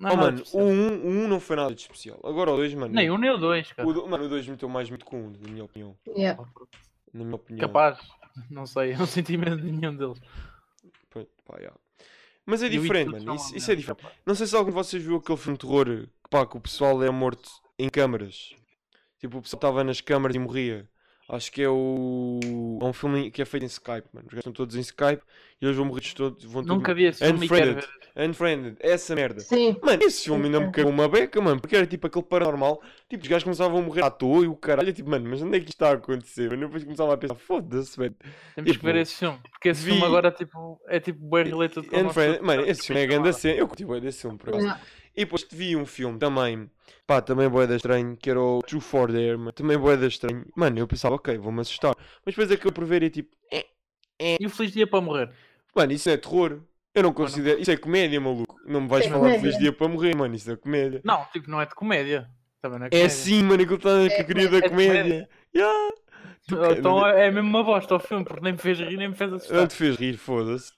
Não 0.00 0.10
é 0.10 0.12
Oh, 0.12 0.16
mano, 0.16 0.38
o 0.38 0.42
especial. 0.42 0.64
1 0.66 0.70
um, 1.24 1.28
não 1.28 1.38
foi 1.40 1.56
nada 1.56 1.74
de 1.74 1.80
especial. 1.82 2.18
Agora 2.24 2.50
o 2.52 2.56
2, 2.56 2.74
mano. 2.74 2.94
Nem 2.94 3.10
um 3.10 3.18
nem 3.18 3.30
o 3.30 3.36
dois, 3.36 3.70
cara. 3.72 3.88
o, 3.88 3.92
do- 3.92 4.06
mano, 4.08 4.24
o 4.24 4.28
2 4.28 4.48
meteu 4.48 4.68
mais 4.68 4.90
medo 4.90 5.04
que 5.04 5.14
o 5.14 5.18
1, 5.18 5.30
na 5.44 5.50
minha 5.50 5.64
opinião. 5.64 5.96
Yeah. 6.08 6.42
Na 7.12 7.24
minha 7.24 7.36
opinião. 7.36 7.66
Capaz. 7.68 7.98
Não 8.50 8.64
sei, 8.66 8.94
eu 8.94 8.98
não 8.98 9.06
senti 9.06 9.36
medo 9.36 9.58
de 9.58 9.70
nenhum 9.70 9.94
deles. 9.94 10.18
Pá, 11.10 11.20
pá, 11.44 11.56
yeah. 11.58 11.76
Mas 12.46 12.62
é 12.62 12.66
o 12.66 12.70
diferente, 12.70 13.10
todos 13.10 13.24
mano. 13.24 13.36
Isso, 13.36 13.56
isso 13.56 13.70
é 13.70 13.76
merda, 13.76 13.92
diferente. 13.94 14.18
Não 14.26 14.34
sei 14.34 14.46
se 14.46 14.56
algum 14.56 14.70
de 14.70 14.74
vocês 14.74 15.02
viu 15.02 15.16
aquele 15.16 15.38
filme 15.38 15.58
de 15.58 15.66
terror 15.66 15.84
que, 15.86 16.30
pá, 16.30 16.46
que 16.46 16.56
o 16.56 16.60
pessoal 16.60 17.02
é 17.02 17.10
morto 17.10 17.48
em 17.78 17.88
câmaras. 17.88 18.54
Tipo, 19.20 19.38
o 19.38 19.42
pessoal 19.42 19.58
estava 19.58 19.84
nas 19.84 20.00
câmaras 20.00 20.34
e 20.34 20.38
morria. 20.38 20.88
Acho 21.28 21.52
que 21.52 21.62
é 21.62 21.68
o. 21.68 22.40
É 22.80 22.84
um 22.84 22.92
filme 22.92 23.30
que 23.30 23.40
é 23.40 23.44
feito 23.44 23.62
em 23.62 23.66
Skype, 23.66 24.08
mano. 24.12 24.26
Os 24.26 24.30
gajos 24.32 24.38
estão 24.38 24.52
todos 24.52 24.74
em 24.74 24.80
Skype 24.80 25.22
e 25.60 25.64
eles 25.64 25.76
vão 25.76 25.86
morrer 25.86 26.02
todos. 26.14 26.44
Vão 26.44 26.62
tudo- 26.62 26.74
Nunca 26.74 26.92
vi 26.94 27.04
esse 27.04 27.24
filme 27.24 27.48
quero 27.48 27.70
Unfriended. 27.78 27.88
Unfriended, 28.16 28.76
essa 28.80 29.14
merda. 29.14 29.40
Sim. 29.40 29.76
Mano, 29.82 30.02
esse 30.02 30.24
filme 30.24 30.44
ainda 30.46 30.60
me 30.60 30.70
cagou 30.70 30.90
uma 30.90 31.08
beca, 31.08 31.40
mano, 31.40 31.60
porque 31.60 31.74
era 31.76 31.86
tipo 31.86 32.06
aquele 32.06 32.24
paranormal, 32.24 32.82
tipo, 33.08 33.22
os 33.22 33.28
gajos 33.28 33.44
começavam 33.44 33.78
a 33.78 33.82
morrer 33.82 34.04
à 34.04 34.10
toa 34.10 34.44
e 34.44 34.48
o 34.48 34.54
caralho, 34.54 34.90
eu, 34.90 34.92
tipo, 34.92 35.08
mano, 35.08 35.28
mas 35.30 35.40
onde 35.42 35.56
é 35.56 35.60
que 35.60 35.64
isto 35.70 35.74
está 35.76 35.90
a 35.90 35.94
acontecer? 35.94 36.50
Mano, 36.50 36.62
eu 36.64 36.68
depois 36.68 36.84
começava 36.84 37.14
a 37.14 37.16
pensar, 37.16 37.34
foda-se, 37.36 37.96
velho. 37.98 38.14
Temos 38.54 38.70
que 38.70 38.72
Tipo, 38.76 38.84
ver 38.86 38.96
esse 38.96 39.14
filme. 39.14 39.38
Porque 39.50 39.68
esse 39.70 39.82
vi- 39.82 39.90
filme 39.92 40.04
agora 40.06 40.30
tipo, 40.30 40.80
é 40.88 41.00
tipo 41.00 41.28
bem 41.30 41.44
related 41.44 41.86
com 41.86 41.96
nosso- 41.96 42.08
Unfriended, 42.08 42.42
mano, 42.42 42.66
esse 42.66 42.86
filme 42.86 43.02
é 43.02 43.06
grande 43.06 43.32
cena, 43.32 43.58
eu 43.58 43.66
curti 43.68 43.84
bem 43.84 44.00
desse 44.00 44.20
filme, 44.22 44.36
por 44.38 44.48
acaso. 44.50 44.64
Yeah. 44.64 44.82
E 45.14 45.24
depois 45.24 45.46
vi 45.50 45.76
um 45.76 45.84
filme 45.84 46.18
também, 46.18 46.70
pá, 47.06 47.20
também 47.20 47.48
boeda 47.48 47.76
estranho, 47.76 48.16
que 48.16 48.30
era 48.30 48.40
o 48.40 48.62
True 48.62 48.80
for 48.80 49.12
Dare, 49.12 49.36
mano, 49.36 49.52
também 49.52 49.76
boeda 49.78 50.06
estranho. 50.06 50.44
Mano, 50.56 50.78
eu 50.78 50.86
pensava, 50.86 51.14
ok, 51.16 51.36
vou-me 51.38 51.60
assustar. 51.60 51.94
Mas 52.24 52.34
depois 52.34 52.50
acabei 52.50 52.72
por 52.72 52.84
ver 52.84 53.02
e 53.02 53.10
tipo, 53.10 53.30
E 54.20 54.46
o 54.46 54.50
Feliz 54.50 54.72
Dia 54.72 54.86
para 54.86 55.00
Morrer? 55.00 55.30
mano, 55.74 55.92
isso 55.92 56.08
não 56.08 56.14
é 56.14 56.16
terror. 56.16 56.60
Eu 56.94 57.02
não 57.04 57.12
considero, 57.12 57.60
isso 57.60 57.70
é 57.70 57.76
comédia, 57.76 58.20
maluco. 58.20 58.56
Não 58.66 58.82
me 58.82 58.88
vais 58.88 59.06
É 59.06 59.08
falar 59.08 59.18
de 59.20 59.24
comédia. 59.36 59.40
Feliz 59.40 59.58
Dia 59.58 59.72
para 59.72 59.88
morrer, 59.88 60.14
mano, 60.16 60.34
isso 60.34 60.50
é 60.50 60.56
comédia. 60.56 61.00
Não, 61.04 61.24
tipo, 61.32 61.50
não 61.50 61.60
é 61.60 61.66
de 61.66 61.74
comédia. 61.74 62.28
Também 62.60 62.78
não 62.78 62.84
é 62.86 62.88
É 62.88 62.90
comédia. 62.90 63.08
sim, 63.10 63.42
mano, 63.42 63.62
aquilo 63.62 63.76
está 63.76 63.94
na 63.96 64.04
É 64.04 64.08
categoria 64.10 64.48
da 64.48 64.68
comédia. 64.68 65.28
É. 65.54 65.58
Yeah. 65.58 65.90
Tu 66.46 66.56
Então 66.78 67.06
é 67.06 67.30
mesmo 67.30 67.48
uma 67.48 67.62
bosta 67.64 67.94
ao 67.94 68.00
filme, 68.00 68.24
porque 68.24 68.42
nem 68.42 68.52
me 68.52 68.58
fez 68.58 68.78
rir, 68.78 68.96
nem 68.96 69.08
me 69.08 69.14
fez 69.14 69.30
Não 69.30 69.36
assustar. 69.38 69.68
te 69.68 69.74
fez 69.74 69.96
rir, 69.96 70.16
foda-se. 70.16 70.70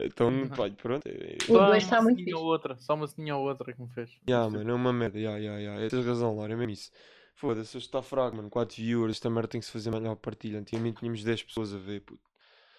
Então, 0.00 0.48
pá, 0.56 0.70
pronto. 0.70 1.06
é- 1.06 1.36
O 1.48 1.54
Só 1.54 1.66
dois 1.66 1.82
está 1.82 1.96
uma 1.96 2.04
muito 2.04 2.18
fixe. 2.18 2.34
ou 2.34 2.44
outra, 2.44 2.76
só 2.78 2.94
uma 2.94 3.06
ceninha 3.08 3.36
ou 3.36 3.48
outra 3.48 3.72
que 3.72 3.82
me 3.82 3.88
fez. 3.88 4.10
Ya, 4.28 4.48
mano, 4.48 4.70
é 4.70 4.74
uma 4.74 4.92
merda. 4.92 5.18
Ya, 5.18 5.36
ya, 5.38 5.58
ya. 5.58 5.88
Tens 5.90 6.06
razão, 6.06 6.36
Laura, 6.36 6.52
é 6.52 6.56
mesmo 6.56 6.72
isso. 6.72 6.90
Foda-se, 7.34 7.76
hoje 7.76 7.86
está 7.86 8.00
fraco, 8.00 8.36
mano. 8.36 8.48
4 8.48 8.76
viewers, 8.76 9.16
esta 9.16 9.28
merda 9.28 9.48
tem 9.48 9.60
que 9.60 9.66
se 9.66 9.72
fazer 9.72 9.90
melhor 9.90 10.14
partilha. 10.16 10.60
Antigamente 10.60 11.00
tínhamos 11.00 11.22
10 11.24 11.42
pessoas 11.42 11.74
a 11.74 11.78
ver, 11.78 12.00
puto. 12.00 12.20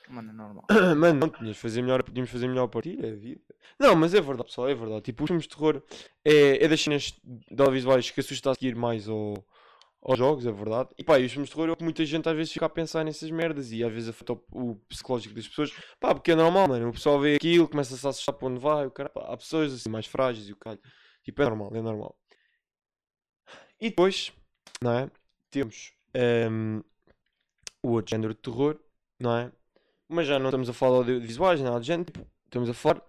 Mano, 0.10 0.32
é 0.32 0.34
normal. 0.34 0.66
Mano, 0.98 1.20
não 1.20 1.46
de 1.46 1.54
fazer 1.54 1.84
melhor, 1.84 2.02
podíamos 2.04 2.32
fazer 2.32 2.48
melhor 2.48 2.68
partilha, 2.68 3.06
é 3.06 3.12
a 3.12 3.16
vida. 3.16 3.42
Não, 3.80 3.96
mas 3.96 4.14
é 4.14 4.20
verdade, 4.20 4.50
pessoal, 4.50 4.68
é 4.68 4.74
verdade. 4.74 5.02
Tipo, 5.04 5.24
os 5.24 5.28
filmes 5.28 5.48
de 5.48 5.56
terror 5.56 5.84
é, 6.26 6.64
é 6.64 6.68
das 6.68 6.82
cenas 6.82 7.14
de 7.24 7.62
audiovisuais 7.62 8.10
que 8.10 8.20
assusta 8.20 8.50
a 8.50 8.56
seguir 8.56 8.76
mais 8.76 9.08
ao, 9.08 9.36
aos 10.02 10.18
jogos, 10.18 10.48
é 10.48 10.52
verdade. 10.52 10.90
E 10.98 11.04
pá, 11.04 11.20
e 11.20 11.26
os 11.26 11.32
filmes 11.32 11.50
de 11.50 11.56
terror 11.56 11.72
é 11.72 11.76
que 11.76 11.84
muita 11.84 12.04
gente 12.06 12.28
às 12.28 12.36
vezes 12.36 12.52
fica 12.52 12.66
a 12.66 12.70
pensar 12.70 13.06
nessas 13.06 13.30
merdas 13.30 13.72
e 13.72 13.84
às 13.84 13.94
vezes 13.94 14.10
afeta 14.10 14.34
o, 14.34 14.42
o 14.52 14.76
psicológico 14.88 15.36
das 15.36 15.48
pessoas. 15.48 15.72
Pá, 16.00 16.16
porque 16.16 16.32
é 16.32 16.36
normal, 16.36 16.68
mano. 16.68 16.90
O 16.90 16.94
pessoal 16.94 17.20
vê 17.20 17.36
aquilo, 17.36 17.68
começa-se 17.68 18.06
a 18.06 18.10
assustar 18.10 18.34
para 18.34 18.48
onde 18.48 18.60
vai, 18.60 18.88
o 18.88 18.92
cara, 18.92 19.10
pá, 19.10 19.22
há 19.32 19.38
pessoas 19.38 19.74
assim 19.74 19.90
mais 19.90 20.08
frágeis 20.08 20.50
e 20.50 20.54
o 20.54 20.58
cara. 20.58 20.80
Tipo, 21.24 21.42
é 21.44 21.46
normal, 21.46 21.72
é 21.76 21.82
normal. 21.82 22.18
E 23.80 23.90
depois, 23.90 24.32
não 24.82 24.92
é? 24.92 25.12
Temos 25.52 25.94
ehm, 26.16 26.82
o 27.84 27.92
outro 27.92 28.12
género 28.12 28.34
de 28.34 28.42
terror, 28.42 28.80
não 29.20 29.36
é? 29.38 29.52
Mas 30.10 30.28
já 30.28 30.40
não 30.40 30.48
estamos 30.48 30.68
a 30.68 30.74
falar 30.74 31.04
de 31.06 31.20
visuais, 31.20 31.62
nada 31.62 31.80
de 31.80 31.86
género, 31.86 32.06
tipo, 32.12 32.28
estamos 32.46 32.68
a 32.68 32.74
falar 32.74 33.02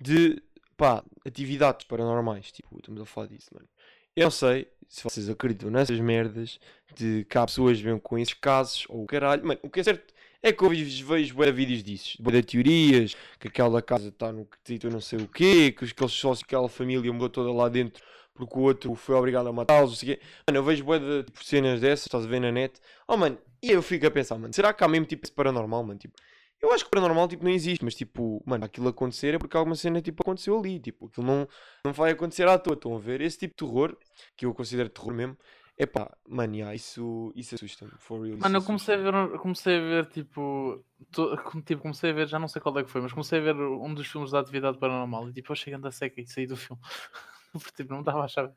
de, 0.00 0.42
pá, 0.76 1.04
atividades 1.24 1.86
paranormais, 1.86 2.50
tipo, 2.50 2.78
estamos 2.78 3.02
a 3.02 3.04
falar 3.04 3.26
disso, 3.26 3.50
mano. 3.52 3.68
Eu 4.16 4.24
não 4.24 4.30
sei 4.30 4.66
se 4.88 5.04
vocês 5.04 5.28
acreditam 5.28 5.70
nessas 5.70 6.00
merdas 6.00 6.58
de 6.94 7.26
que 7.28 7.36
há 7.36 7.44
pessoas 7.44 7.76
que 7.76 7.84
vêm 7.84 7.98
com 7.98 8.18
esses 8.18 8.32
casos, 8.32 8.86
ou 8.88 9.02
o 9.02 9.06
caralho, 9.06 9.46
mano, 9.46 9.60
o 9.62 9.68
que 9.68 9.80
é 9.80 9.84
certo 9.84 10.14
é 10.42 10.50
que 10.50 10.62
eu 10.62 10.70
vejo, 10.70 11.34
bué 11.34 11.52
vídeos 11.52 11.82
disso, 11.82 12.16
bué 12.20 12.40
de 12.40 12.42
teorias, 12.42 13.14
que 13.38 13.48
aquela 13.48 13.82
casa 13.82 14.08
está 14.08 14.32
no 14.32 14.46
que 14.46 14.88
não 14.88 15.00
sei 15.00 15.18
o 15.18 15.28
quê, 15.28 15.72
que 15.72 15.84
aqueles 15.84 16.12
sócios, 16.12 16.42
aquela 16.42 16.68
família 16.68 17.12
mudou 17.12 17.28
toda 17.28 17.52
lá 17.52 17.68
dentro 17.68 18.02
porque 18.36 18.58
o 18.58 18.62
outro 18.62 18.94
foi 18.94 19.14
obrigado 19.14 19.48
a 19.48 19.52
matá-los. 19.52 20.02
Mano, 20.04 20.58
eu 20.58 20.62
vejo 20.62 20.84
bué 20.84 20.98
de 20.98 21.24
tipo, 21.24 21.44
cenas 21.44 21.80
dessas, 21.80 22.06
estás 22.06 22.24
a 22.24 22.28
ver 22.28 22.40
na 22.40 22.52
net. 22.52 22.78
Oh, 23.08 23.16
mano, 23.16 23.38
e 23.62 23.70
eu 23.70 23.82
fico 23.82 24.06
a 24.06 24.10
pensar, 24.10 24.38
mano, 24.38 24.52
será 24.54 24.72
que 24.72 24.84
há 24.84 24.88
mesmo 24.88 25.06
tipo 25.06 25.24
esse 25.24 25.32
paranormal, 25.32 25.82
mano? 25.82 25.98
Tipo, 25.98 26.14
eu 26.60 26.72
acho 26.72 26.84
que 26.84 26.88
o 26.88 26.90
paranormal 26.90 27.28
tipo, 27.28 27.44
não 27.44 27.50
existe, 27.50 27.84
mas 27.84 27.94
tipo, 27.94 28.42
mano, 28.46 28.64
aquilo 28.64 28.88
acontecer 28.88 29.34
é 29.34 29.38
porque 29.38 29.56
alguma 29.56 29.76
cena 29.76 30.00
tipo 30.00 30.22
aconteceu 30.22 30.58
ali, 30.58 30.78
tipo, 30.80 31.06
aquilo 31.06 31.26
não, 31.26 31.48
não 31.84 31.92
vai 31.92 32.12
acontecer 32.12 32.48
à 32.48 32.58
toa, 32.58 32.74
estão 32.74 32.94
a 32.96 32.98
ver? 32.98 33.20
Esse 33.20 33.38
tipo 33.38 33.54
de 33.54 33.66
terror, 33.66 33.96
que 34.36 34.46
eu 34.46 34.54
considero 34.54 34.88
terror 34.88 35.12
mesmo, 35.14 35.36
é 35.78 35.84
pá, 35.84 36.10
mano, 36.26 36.54
yeah, 36.54 36.74
isso, 36.74 37.32
isso 37.36 37.54
assusta-me, 37.54 37.92
for 37.98 38.20
real. 38.24 38.38
Mano, 38.38 38.56
eu 38.56 38.62
comecei 38.62 38.94
a 38.94 38.98
ver, 38.98 39.38
comecei 39.38 39.76
a 39.76 39.80
ver 39.80 40.06
tipo, 40.06 40.82
to- 41.12 41.36
tipo, 41.66 41.82
comecei 41.82 42.10
a 42.10 42.14
ver, 42.14 42.26
já 42.26 42.38
não 42.38 42.48
sei 42.48 42.62
qual 42.62 42.78
é 42.78 42.84
que 42.84 42.90
foi, 42.90 43.02
mas 43.02 43.12
comecei 43.12 43.38
a 43.38 43.42
ver 43.42 43.54
um 43.56 43.92
dos 43.92 44.06
filmes 44.06 44.30
da 44.30 44.40
atividade 44.40 44.78
paranormal 44.78 45.28
e 45.28 45.32
tipo, 45.34 45.52
eu 45.52 45.56
cheguei 45.56 45.78
a 45.82 45.90
seca 45.90 46.20
e 46.20 46.26
saí 46.26 46.46
do 46.46 46.56
filme. 46.56 46.80
Porque 47.52 47.72
tipo, 47.76 47.90
não 47.90 47.98
me 47.98 48.02
estava 48.02 48.22
a 48.22 48.24
achar. 48.24 48.50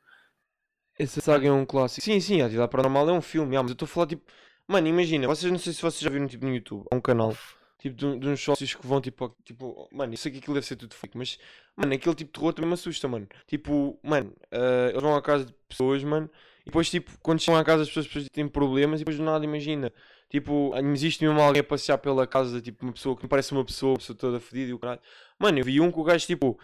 Essa 0.97 1.21
saga 1.21 1.47
é 1.47 1.51
um 1.51 1.65
clássico. 1.65 2.03
Sim, 2.03 2.19
sim, 2.19 2.41
a 2.41 2.45
Atividade 2.45 2.71
Paranormal 2.71 3.09
é 3.09 3.13
um 3.13 3.21
filme, 3.21 3.55
ah, 3.55 3.61
mas 3.63 3.71
eu 3.71 3.73
estou 3.73 3.85
a 3.85 3.89
falar 3.89 4.07
tipo. 4.07 4.29
Mano, 4.67 4.87
imagina, 4.87 5.27
vocês 5.27 5.49
não 5.51 5.57
sei 5.57 5.73
se 5.73 5.81
vocês 5.81 6.01
já 6.01 6.09
viram 6.09 6.27
tipo 6.27 6.45
no 6.45 6.53
YouTube, 6.53 6.85
há 6.91 6.95
um 6.95 7.01
canal, 7.01 7.33
tipo 7.79 7.95
de, 7.95 8.19
de 8.19 8.27
uns 8.27 8.41
sócios 8.41 8.75
que 8.75 8.85
vão 8.85 9.01
tipo, 9.01 9.35
tipo, 9.43 9.87
mano, 9.91 10.15
sei 10.17 10.31
que 10.31 10.37
aquilo 10.39 10.53
deve 10.53 10.65
ser 10.65 10.75
tudo 10.75 10.93
fake, 10.93 11.17
mas, 11.17 11.39
mano, 11.75 11.93
aquele 11.93 12.15
tipo 12.15 12.31
de 12.31 12.39
terror 12.39 12.53
também 12.53 12.67
me 12.67 12.73
assusta, 12.73 13.07
mano. 13.07 13.27
Tipo, 13.47 13.97
mano, 14.03 14.33
ah, 14.51 14.89
eles 14.89 15.01
vão 15.01 15.15
à 15.15 15.21
casa 15.21 15.45
de 15.45 15.53
pessoas, 15.67 16.03
mano, 16.03 16.29
e 16.61 16.65
depois, 16.65 16.89
tipo, 16.89 17.11
quando 17.21 17.39
chegam 17.41 17.59
à 17.59 17.63
casa 17.63 17.83
as 17.83 17.87
pessoas, 17.87 18.05
as 18.05 18.11
pessoas 18.11 18.29
têm 18.29 18.47
problemas 18.47 18.99
e 18.99 19.03
depois 19.03 19.17
do 19.17 19.23
nada, 19.23 19.43
imagina, 19.45 19.91
tipo, 20.29 20.71
existe 20.93 21.25
mesmo 21.25 21.39
alguém 21.41 21.61
a 21.61 21.63
passear 21.63 21.97
pela 21.97 22.27
casa, 22.27 22.61
tipo, 22.61 22.85
uma 22.85 22.93
pessoa 22.93 23.15
que 23.15 23.23
não 23.23 23.29
parece 23.29 23.51
uma 23.53 23.65
pessoa, 23.65 23.93
uma 23.93 23.97
pessoa 23.97 24.17
toda 24.17 24.39
fedida 24.39 24.71
e 24.71 24.73
o 24.73 24.79
caralho. 24.79 25.01
Mano, 25.39 25.57
eu 25.59 25.65
vi 25.65 25.79
um 25.79 25.91
que 25.91 25.99
o 25.99 26.03
gajo, 26.03 26.27
tipo, 26.27 26.59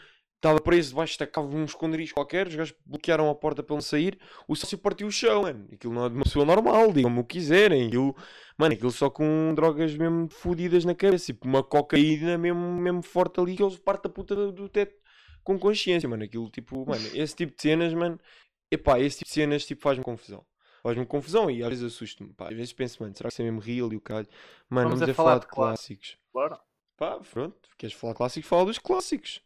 estava 0.45 0.61
preso 0.61 0.89
debaixo 0.89 1.17
da 1.17 1.25
cava 1.25 1.47
de 1.47 1.55
um 1.55 1.65
esconderijo 1.65 2.13
qualquer, 2.13 2.47
os 2.47 2.55
gajos 2.55 2.75
bloquearam 2.85 3.29
a 3.29 3.35
porta 3.35 3.63
para 3.63 3.75
ele 3.75 3.81
sair, 3.81 4.19
o 4.47 4.55
sócio 4.55 4.77
partiu 4.77 5.07
o 5.07 5.11
chão, 5.11 5.41
mano. 5.41 5.67
Aquilo 5.73 5.93
não 5.93 6.05
é 6.05 6.09
de 6.09 6.15
uma 6.15 6.23
pessoa 6.23 6.45
normal, 6.45 6.93
digam-me 6.93 7.19
o 7.19 7.23
que 7.23 7.39
quiserem. 7.39 7.87
Aquilo, 7.87 8.15
mano, 8.57 8.73
aquilo 8.75 8.91
só 8.91 9.09
com 9.09 9.53
drogas 9.55 9.95
mesmo 9.95 10.29
fodidas 10.29 10.85
na 10.85 10.93
cabeça, 10.93 11.25
tipo 11.25 11.47
uma 11.47 11.63
cocaína 11.63 12.37
mesmo, 12.37 12.59
mesmo 12.59 13.01
forte 13.01 13.39
ali 13.39 13.55
que 13.55 13.63
eles 13.63 13.77
partem 13.79 14.09
a 14.09 14.13
puta 14.13 14.35
do, 14.35 14.51
do 14.51 14.69
teto 14.69 14.95
com 15.43 15.57
consciência, 15.57 16.07
mano. 16.07 16.23
Aquilo, 16.23 16.49
tipo, 16.49 16.85
mano, 16.85 17.07
esse 17.13 17.35
tipo 17.35 17.55
de 17.55 17.61
cenas, 17.61 17.93
mano, 17.93 18.19
epá, 18.69 18.99
esse 18.99 19.19
tipo 19.19 19.29
de 19.29 19.33
cenas, 19.33 19.65
tipo, 19.65 19.81
faz-me 19.81 20.03
confusão. 20.03 20.45
Faz-me 20.83 21.05
confusão 21.07 21.49
e 21.49 21.63
às 21.63 21.69
vezes 21.69 21.85
assusto-me. 21.85 22.35
Às 22.37 22.55
vezes 22.55 22.71
penso, 22.73 23.01
mano, 23.01 23.15
será 23.15 23.29
que 23.29 23.33
isso 23.33 23.41
é 23.41 23.45
mesmo 23.45 23.59
real 23.59 23.91
e 23.91 23.95
o 23.95 24.01
caralho? 24.01 24.27
Mano, 24.69 24.89
Vamos 24.89 24.99
vamos, 24.99 25.11
a 25.11 25.15
falar 25.15 25.29
falar 25.29 25.39
de 25.39 25.45
de 25.45 25.51
clássicos. 25.51 26.17
Bora. 26.31 26.59
Pá, 26.95 27.19
pronto, 27.19 27.69
queres 27.77 27.95
falar 27.95 28.13
de 28.13 28.17
clássicos? 28.17 28.49
Fala 28.49 28.65
dos 28.65 28.77
clássicos. 28.77 29.41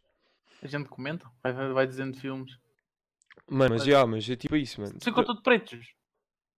A 0.62 0.66
gente 0.66 0.88
comenta, 0.88 1.30
vai, 1.42 1.52
vai 1.72 1.86
dizendo 1.86 2.16
filmes. 2.18 2.52
Mano, 3.48 3.74
mas 3.74 3.84
já, 3.84 4.06
mas 4.06 4.28
é 4.28 4.36
tipo 4.36 4.54
isso, 4.56 4.80
mano. 4.80 4.98
Ficou 5.02 5.24
tudo 5.24 5.42
pretos. 5.42 5.94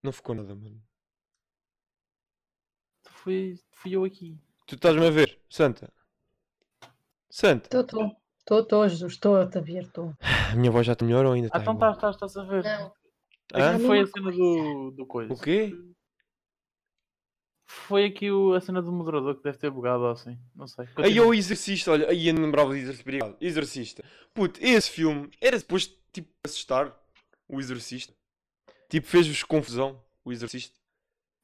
Não 0.02 0.12
ficou 0.12 0.34
nada, 0.34 0.54
mano. 0.54 0.82
Fui, 3.08 3.58
fui 3.72 3.92
eu 3.92 4.04
aqui. 4.04 4.36
Tu 4.66 4.74
estás-me 4.74 5.06
a 5.06 5.10
ver, 5.10 5.38
Santa? 5.48 5.92
Santa, 7.30 7.64
Estou, 7.66 7.80
estou. 7.82 8.16
Estou, 8.40 8.60
estou, 8.60 8.88
Jesus. 8.88 9.12
Estou-te 9.12 9.58
a 9.58 9.60
ver, 9.60 9.82
estou. 9.84 10.12
a 10.50 10.56
minha 10.56 10.70
voz 10.70 10.84
já 10.86 10.92
está 10.94 11.04
melhor 11.04 11.24
ou 11.24 11.32
ainda 11.32 11.46
Ah, 11.52 11.58
está? 11.58 11.62
então 11.62 11.74
igual? 11.74 11.92
estás, 11.92 12.14
estás, 12.16 12.32
estás 12.32 12.48
a 12.48 12.50
ver. 12.50 12.64
Não. 12.64 12.92
Hã? 13.54 13.78
Foi 13.78 14.00
a 14.00 14.06
cena 14.06 14.32
do, 14.32 14.90
do 14.96 15.06
coisa. 15.06 15.32
O 15.32 15.38
quê? 15.38 15.72
Foi 17.74 18.04
aqui 18.04 18.30
o, 18.30 18.52
a 18.52 18.61
cena 18.61 18.82
do 18.82 18.92
moderador 18.92 19.35
que 19.35 19.42
deve 19.42 19.56
ter 19.56 19.70
bugado 19.70 20.02
ou 20.02 20.11
assim. 20.11 20.38
Não 20.54 20.66
sei. 20.66 20.85
Aí 20.85 20.94
Continua. 20.94 21.26
o 21.26 21.35
Exorcista, 21.35 21.92
olha, 21.92 22.08
aí 22.08 22.28
eu 22.28 22.35
não 22.35 22.42
lembrava 22.42 22.72
de 22.74 22.80
Exorcista. 22.80 23.02
Obrigado. 23.02 23.37
Exorcista. 23.40 24.04
Puto, 24.35 24.61
esse 24.62 24.90
filme 24.90 25.30
era 25.40 25.58
suposto, 25.58 25.96
tipo, 26.12 26.28
assustar 26.44 26.94
o 27.48 27.58
Exorcista. 27.58 28.12
Tipo, 28.90 29.06
fez-vos 29.06 29.42
confusão, 29.42 30.02
o 30.22 30.30
Exorcista. 30.30 30.78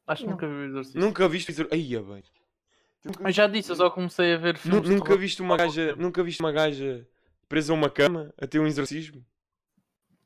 Acho 0.07 0.25
que 0.25 0.31
nunca 0.31 0.47
vi 0.47 0.55
o 0.55 0.65
exorcista. 0.67 0.99
Nunca 0.99 1.29
viste 1.29 1.49
o 1.49 1.53
Exorcista? 1.53 1.75
Aí, 1.75 1.95
é 1.97 2.01
bem. 2.01 2.23
Mas 3.21 3.35
já 3.35 3.47
disse, 3.47 3.71
eu 3.73 3.77
só 3.77 3.91
comecei 3.91 4.35
a 4.35 4.37
ver 4.37 4.57
filmes 4.59 4.89
Nunca 4.89 5.17
viste 5.17 5.41
uma 5.41 5.57
gaja, 5.57 5.89
tempo. 5.89 6.03
nunca 6.03 6.23
viste 6.23 6.41
uma 6.41 6.53
gaja 6.53 7.07
presa 7.49 7.73
a 7.73 7.75
uma 7.75 7.89
cama 7.89 8.35
a 8.39 8.47
ter 8.47 8.59
um 8.59 8.67
exorcismo? 8.67 9.25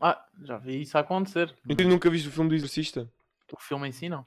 Ah, 0.01 0.25
já 0.43 0.59
vi 0.59 0.83
isso 0.83 0.97
a 0.99 1.01
acontecer. 1.01 1.55
Então 1.69 1.87
nunca 1.89 2.11
viste 2.11 2.29
o 2.29 2.33
filme 2.33 2.49
do 2.49 2.57
Exorcista? 2.57 3.09
O 3.53 3.61
filme 3.61 3.89
em 3.89 3.93
si 3.93 4.09
não. 4.09 4.27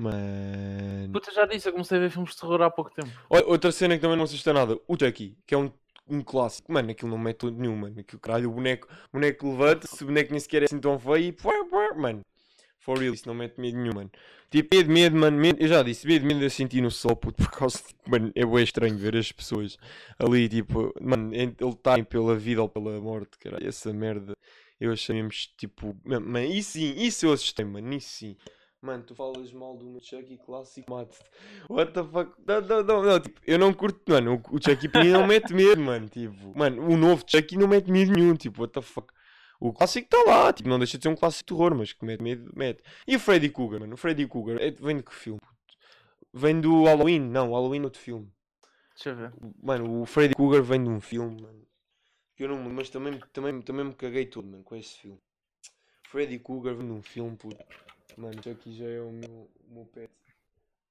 Mano. 0.00 1.12
Puta, 1.12 1.30
já 1.30 1.44
disse, 1.44 1.68
eu 1.68 1.72
comecei 1.72 1.98
a 1.98 2.00
ver 2.00 2.10
filmes 2.10 2.30
de 2.30 2.40
terror 2.40 2.62
há 2.62 2.70
pouco 2.70 2.90
tempo. 2.90 3.10
Olha, 3.28 3.44
outra 3.44 3.70
cena 3.70 3.96
que 3.96 4.00
também 4.00 4.16
não 4.16 4.24
assusta 4.24 4.50
nada, 4.50 4.78
o 4.88 4.96
Chucky, 4.98 5.36
que 5.46 5.54
é 5.54 5.58
um, 5.58 5.70
um 6.08 6.22
clássico. 6.22 6.72
Mano, 6.72 6.90
aquilo 6.90 7.10
não 7.10 7.18
mete 7.18 7.44
nenhum, 7.50 7.76
mano. 7.76 8.00
Aquilo, 8.00 8.18
caralho, 8.18 8.48
o 8.48 8.54
boneco, 8.54 8.88
o 9.12 9.18
boneco 9.18 9.50
levanta-se, 9.50 10.02
o 10.02 10.06
boneco 10.06 10.30
nem 10.30 10.40
sequer 10.40 10.62
é 10.62 10.64
assim 10.64 10.80
tão 10.80 10.98
feio 10.98 11.36
e. 11.38 12.00
Mano, 12.00 12.22
for 12.78 12.96
real, 12.96 13.12
isso 13.12 13.28
não 13.28 13.34
mete 13.34 13.60
medo 13.60 13.76
nenhum, 13.76 13.94
mano. 13.94 14.10
Tipo, 14.50 14.74
medo, 14.74 14.90
medo, 14.90 15.16
mano. 15.16 15.36
Medo, 15.36 15.60
eu 15.60 15.68
já 15.68 15.82
disse, 15.82 16.06
medo, 16.06 16.24
medo 16.24 16.42
eu 16.42 16.50
senti 16.50 16.80
no 16.80 16.90
sol, 16.90 17.14
puto, 17.14 17.42
por 17.44 17.50
causa 17.50 17.76
de. 17.76 18.10
Mano, 18.10 18.32
é 18.34 18.46
bem 18.46 18.64
estranho 18.64 18.96
ver 18.96 19.14
as 19.18 19.30
pessoas 19.30 19.76
ali, 20.18 20.48
tipo, 20.48 20.94
mano, 20.98 21.34
ele 21.34 21.54
está 21.60 22.02
pela 22.02 22.34
vida 22.36 22.62
ou 22.62 22.70
pela 22.70 22.98
morte, 23.02 23.38
caralho. 23.38 23.68
Essa 23.68 23.92
merda, 23.92 24.32
eu 24.80 24.92
achei 24.92 25.14
mesmo, 25.14 25.30
tipo. 25.58 25.94
Mano, 26.06 26.26
mano, 26.26 26.46
isso 26.46 26.72
sim, 26.72 26.94
isso 26.96 27.26
eu 27.26 27.34
assustei, 27.34 27.66
mano, 27.66 27.92
isso 27.92 28.08
sim. 28.08 28.36
Mano, 28.82 29.04
tu 29.04 29.14
falas 29.14 29.52
mal 29.52 29.76
do 29.76 29.84
meu 29.84 30.00
Chucky 30.00 30.38
clássico, 30.38 30.90
mate-te. 30.90 31.22
What 31.68 31.92
the 31.92 32.02
fuck? 32.02 32.32
Não, 32.46 32.60
não, 32.62 32.82
não, 32.82 33.02
não, 33.02 33.20
tipo, 33.20 33.38
eu 33.46 33.58
não 33.58 33.74
curto, 33.74 34.00
mano, 34.10 34.42
o, 34.50 34.56
o 34.56 34.62
Chucky 34.62 34.88
para 34.88 35.04
mim 35.04 35.10
não 35.10 35.26
mete 35.26 35.52
medo, 35.52 35.82
mano, 35.82 36.08
tipo, 36.08 36.56
mano, 36.58 36.88
o 36.88 36.96
novo 36.96 37.22
Chucky 37.26 37.58
não 37.58 37.68
mete 37.68 37.90
medo 37.90 38.12
nenhum, 38.12 38.34
tipo, 38.34 38.62
what 38.62 38.72
the 38.72 38.80
fuck? 38.80 39.12
O 39.60 39.70
clássico 39.74 40.06
está 40.06 40.24
lá, 40.26 40.50
tipo, 40.50 40.66
não 40.66 40.78
deixa 40.78 40.96
de 40.96 41.02
ser 41.02 41.10
um 41.10 41.14
clássico 41.14 41.44
de 41.44 41.54
terror, 41.54 41.74
mas 41.76 41.92
que 41.92 42.02
mete 42.06 42.22
medo, 42.22 42.50
mete. 42.56 42.82
E 43.06 43.16
o 43.16 43.20
Freddy 43.20 43.50
Krueger, 43.50 43.80
mano, 43.80 43.92
o 43.92 43.98
Freddy 43.98 44.26
Krueger, 44.26 44.56
é- 44.62 44.70
vem 44.70 44.96
de 44.96 45.02
que 45.02 45.14
filme? 45.14 45.38
puto? 45.38 45.76
Vem 46.32 46.58
do 46.58 46.84
Halloween, 46.84 47.20
não, 47.20 47.50
o 47.50 47.54
Halloween 47.54 47.80
é 47.80 47.84
outro 47.84 48.00
filme. 48.00 48.32
Deixa 48.94 49.10
eu 49.10 49.16
ver. 49.16 49.32
Mano, 49.62 50.00
o 50.00 50.06
Freddy 50.06 50.34
Krueger 50.34 50.62
vem 50.62 50.82
de 50.82 50.88
um 50.88 51.00
filme, 51.02 51.42
mano. 51.42 51.66
Que 52.34 52.44
eu 52.44 52.48
não, 52.48 52.56
mas 52.70 52.88
também, 52.88 53.20
também, 53.30 53.60
também 53.60 53.84
me 53.84 53.94
caguei 53.94 54.24
todo, 54.24 54.48
mano, 54.48 54.64
com 54.64 54.74
esse 54.74 54.96
filme. 55.00 55.20
Freddy 56.08 56.38
Krueger 56.38 56.74
vem 56.74 56.86
de 56.86 56.92
um 56.92 57.02
filme, 57.02 57.36
puto. 57.36 57.62
Mano, 58.16 58.42
Chucky 58.42 58.72
já 58.72 58.86
é 58.86 59.00
o 59.00 59.10
meu, 59.10 59.50
o 59.70 59.74
meu 59.74 59.84
pet. 59.86 60.10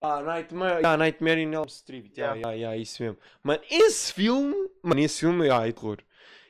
Ah, 0.01 0.21
Nightmare, 0.21 0.85
ah, 0.85 0.95
Nightmare 0.95 1.41
in 1.41 1.53
Elm 1.53 1.67
Street. 1.67 2.17
Yeah, 2.17 2.35
Yeah. 2.35 2.53
yeah, 2.53 2.77
isso 2.77 3.03
mesmo. 3.03 3.17
Mano, 3.43 3.61
esse 3.69 4.13
filme, 4.13 4.55
mano, 4.81 4.99
esse 5.01 5.19
filme 5.19 5.49
ah, 5.49 5.67
é 5.67 5.71
terror. 5.71 5.97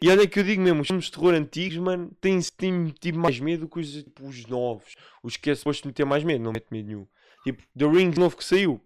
E 0.01 0.10
olha 0.10 0.27
que 0.27 0.39
eu 0.39 0.43
digo 0.43 0.62
mesmo, 0.62 0.82
os 0.82 0.88
filmes 0.88 1.05
de 1.05 1.12
terror 1.12 1.34
antigos, 1.34 1.77
mano, 1.77 2.12
têm, 2.21 2.39
têm 2.55 2.88
tipo 2.88 3.17
mais 3.17 3.39
medo 3.39 3.67
que 3.67 3.79
os, 3.79 3.91
tipo, 3.91 4.27
os 4.27 4.45
novos. 4.45 4.95
Os 5.21 5.36
que 5.36 5.49
é 5.49 5.55
suposto 5.55 5.88
meter 5.88 6.05
mais 6.05 6.23
medo, 6.23 6.43
não 6.43 6.53
mete 6.53 6.67
medo 6.71 6.88
nenhum. 6.88 7.08
Tipo, 7.43 7.63
The 7.77 7.86
Ring 7.86 8.13
novo 8.17 8.38
que 8.38 8.43
saiu, 8.43 8.79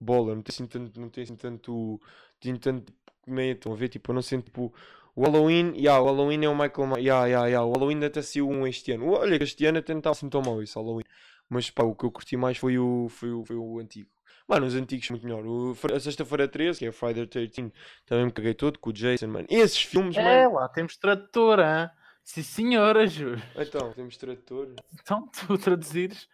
bola, 0.00 0.34
não 0.34 0.42
tem 0.42 0.52
assim 0.52 0.66
tanto, 0.66 1.00
não 1.00 1.08
tem 1.08 1.24
assim 1.24 1.36
tanto, 1.36 2.00
tem 2.40 2.56
tanto 2.56 2.92
medo, 3.26 3.58
estão 3.58 3.72
a 3.72 3.76
ver? 3.76 3.88
Tipo, 3.88 4.10
eu 4.10 4.14
não 4.14 4.22
sinto, 4.22 4.46
tipo, 4.46 4.72
o 5.16 5.22
Halloween, 5.24 5.72
yeah, 5.76 6.00
o 6.00 6.04
Halloween 6.04 6.44
é 6.44 6.48
o 6.48 6.54
Michael 6.54 6.86
Myers, 6.86 7.04
yeah, 7.04 7.26
yeah, 7.26 7.46
yeah, 7.48 7.64
o 7.66 7.72
Halloween 7.72 8.04
até 8.04 8.22
saiu 8.22 8.48
um 8.48 8.66
este 8.66 8.92
ano. 8.92 9.10
Olha, 9.12 9.42
este 9.42 9.64
ano 9.66 9.78
até 9.78 9.92
não 9.94 9.98
estava 10.00 10.12
assim 10.12 10.28
tão 10.28 10.42
mal 10.42 10.62
esse 10.62 10.74
Halloween. 10.74 11.04
Mas 11.48 11.70
pá, 11.70 11.82
o 11.84 11.94
que 11.94 12.04
eu 12.04 12.10
curti 12.12 12.36
mais 12.36 12.58
foi 12.58 12.78
o, 12.78 13.08
foi 13.08 13.32
o, 13.32 13.44
foi 13.44 13.56
o 13.56 13.78
antigo. 13.78 14.08
Mano, 14.46 14.66
os 14.66 14.74
antigos 14.76 15.10
muito 15.10 15.24
melhor. 15.24 15.44
O, 15.44 15.74
a 15.92 15.98
Sexta-feira 15.98 16.46
13, 16.46 16.78
que 16.78 16.86
é 16.86 16.92
Friday 16.92 17.26
the 17.26 17.46
13, 17.48 17.72
também 18.04 18.26
me 18.26 18.30
caguei 18.32 18.54
todo 18.54 18.78
com 18.78 18.90
o 18.90 18.92
Jason, 18.92 19.26
mano. 19.26 19.46
Esses 19.50 19.82
filmes, 19.82 20.16
É, 20.16 20.44
mano. 20.44 20.56
lá 20.56 20.68
temos 20.68 20.96
tradutor, 20.96 21.58
hã? 21.60 21.90
Sim, 22.22 22.42
senhora, 22.42 23.06
juro. 23.06 23.40
Então, 23.56 23.92
temos 23.92 24.16
tradutor. 24.16 24.74
Então, 25.00 25.28
tu 25.28 25.56
traduzires. 25.58 26.28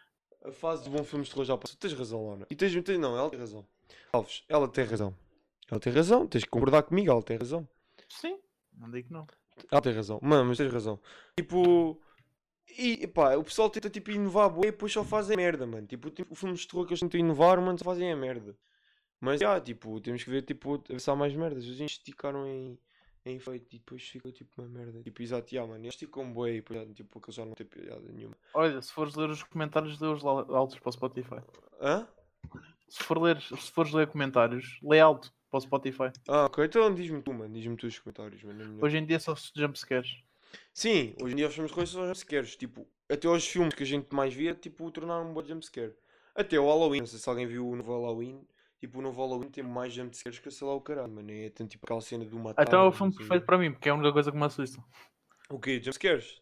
A 0.45 0.51
fase 0.51 0.85
de 0.85 0.91
bom 0.91 1.05
filmes 1.05 1.29
de 1.29 1.35
terror 1.35 1.45
já 1.47 1.57
passou. 1.57 1.77
Tens 1.79 1.93
razão, 1.93 2.27
Laura. 2.27 2.47
E 2.51 2.57
tens, 2.57 2.75
tens 2.83 2.99
não, 2.99 3.17
ela 3.17 3.31
tem 3.31 3.39
razão. 3.39 3.65
Alves, 4.13 4.43
ela 4.49 4.67
tem 4.69 4.85
razão. 4.85 5.15
Ela 5.71 5.79
tem 5.81 5.93
razão. 5.93 6.27
Tens 6.27 6.45
que 6.45 6.51
concordar 6.51 6.83
comigo, 6.83 7.11
ela 7.11 7.23
tem 7.23 7.37
razão. 7.37 7.69
Sim, 8.09 8.39
não 8.79 8.91
digo 8.91 9.09
que 9.09 9.13
não. 9.13 9.27
Ela 9.71 9.81
tem 9.83 9.93
razão. 9.93 10.19
Mano, 10.23 10.47
mas 10.49 10.59
tens 10.59 10.73
razão. 10.73 10.99
Tipo. 11.37 12.01
E 12.79 13.07
pá, 13.07 13.37
o 13.37 13.45
pessoal 13.45 13.69
tenta 13.69 13.91
tipo 13.91 14.11
inovar 14.11 14.49
bué 14.49 14.69
e 14.69 14.71
depois 14.71 14.91
só 14.93 15.05
fazem 15.05 15.37
merda, 15.37 15.67
mano. 15.67 15.87
Tipo, 15.87 16.11
tipo, 16.11 16.35
filmes 16.35 16.61
de 16.61 16.69
terror 16.69 16.87
que 16.87 16.93
eles 16.93 17.01
tentam 17.01 17.21
inovar, 17.21 17.61
mano, 17.61 17.77
só 17.79 17.85
fazem 17.85 18.11
a 18.11 18.17
merda. 18.17 18.57
Mas 19.21 19.41
já, 19.41 19.61
tipo, 19.61 20.01
temos 20.01 20.25
que 20.25 20.31
ver 20.31 20.43
tipo, 20.43 20.75
a 20.77 20.93
ver 20.93 21.01
se 21.01 21.11
há 21.11 21.15
mais 21.15 21.35
merdas. 21.35 21.67
Os 21.67 21.79
esticaram 21.79 22.47
em, 22.47 22.79
em 23.27 23.37
efeito 23.37 23.77
e 23.77 23.79
depois 23.79 24.03
ficou 24.09 24.33
tipo 24.33 24.63
uma 24.63 24.69
merda. 24.69 25.03
Tipo, 25.03 25.23
exato, 25.23 25.55
já, 25.55 25.67
mano. 25.67 25.85
Eles 25.85 25.95
esticam 25.95 26.33
bué 26.33 26.53
e 26.53 26.55
depois, 26.57 26.81
já, 26.81 26.95
tipo, 26.95 27.19
aquilo 27.19 27.33
já 27.33 27.45
não 27.45 27.53
tem 27.53 27.67
piada 27.67 28.01
nenhuma. 28.11 28.37
Olha, 28.55 28.81
se 28.81 28.91
fores 28.91 29.15
ler 29.15 29.29
os 29.29 29.43
comentários, 29.43 30.01
lê 30.01 30.09
os 30.09 30.23
la- 30.23 30.47
altos 30.57 30.79
para 30.79 30.89
o 30.89 30.93
Spotify. 30.93 31.41
Hã? 31.81 32.09
Se, 32.89 33.03
for 33.03 33.21
ler, 33.21 33.41
se 33.43 33.71
fores 33.71 33.93
ler 33.93 34.07
comentários, 34.09 34.79
lê 34.83 34.99
alto 34.99 35.33
para 35.53 35.59
o 35.59 35.61
Spotify. 35.61 36.11
Ah, 36.27 36.47
ok. 36.47 36.65
Então 36.65 36.95
diz-me 36.95 37.21
tu, 37.21 37.33
mano. 37.33 37.53
Diz-me 37.55 37.77
tu 37.77 37.87
os 37.87 37.99
comentários, 37.99 38.43
mano. 38.43 38.81
é. 38.81 38.85
Hoje 38.85 38.97
em 38.97 39.05
dia 39.05 39.21
só 39.21 39.37
jumpscares. 39.55 40.17
Sim, 40.73 41.15
hoje 41.21 41.35
em 41.35 41.37
dia 41.37 41.49
os 41.49 41.55
filmes 41.55 41.71
de 41.71 41.75
terror 41.75 41.87
são 41.87 42.07
jumpscares. 42.07 42.57
Tipo, 42.57 42.89
até 43.09 43.29
os 43.29 43.47
filmes 43.47 43.75
que 43.75 43.83
a 43.83 43.87
gente 43.87 44.15
mais 44.15 44.33
via, 44.33 44.55
tipo, 44.55 44.91
tornaram 44.91 45.31
um 45.31 45.35
bom 45.35 45.45
jumpscare. 45.45 45.95
Até 46.35 46.59
o 46.59 46.67
Halloween, 46.67 47.01
não 47.01 47.07
sei 47.07 47.19
se 47.19 47.29
alguém 47.29 47.47
viu 47.47 47.69
o 47.69 47.77
novo 47.77 47.93
Halloween. 47.93 48.41
Tipo, 48.81 48.99
o 48.99 49.03
novo 49.03 49.21
Halloween 49.21 49.51
tem 49.51 49.63
mais 49.63 49.93
jumpscares 49.93 50.39
que 50.39 50.51
sei 50.51 50.67
lá 50.67 50.75
o 50.75 50.81
caralho, 50.81 51.13
mano. 51.13 51.31
É 51.31 51.51
tanto 51.51 51.71
tipo 51.71 51.85
aquela 51.85 52.01
cena 52.01 52.25
do 52.25 52.39
matar. 52.39 52.63
Então 52.67 52.83
é 52.83 52.89
o 52.89 52.93
filme 52.93 53.15
perfeito 53.15 53.45
para 53.45 53.59
mim, 53.59 53.71
porque 53.73 53.89
é 53.89 53.93
a 53.93 53.95
única 53.95 54.13
coisa 54.13 54.33
que 54.33 54.39
me 54.39 54.45
assusta. 54.45 54.83
O 55.51 55.61
quê? 55.61 55.81
Jumpscares? 55.83 56.41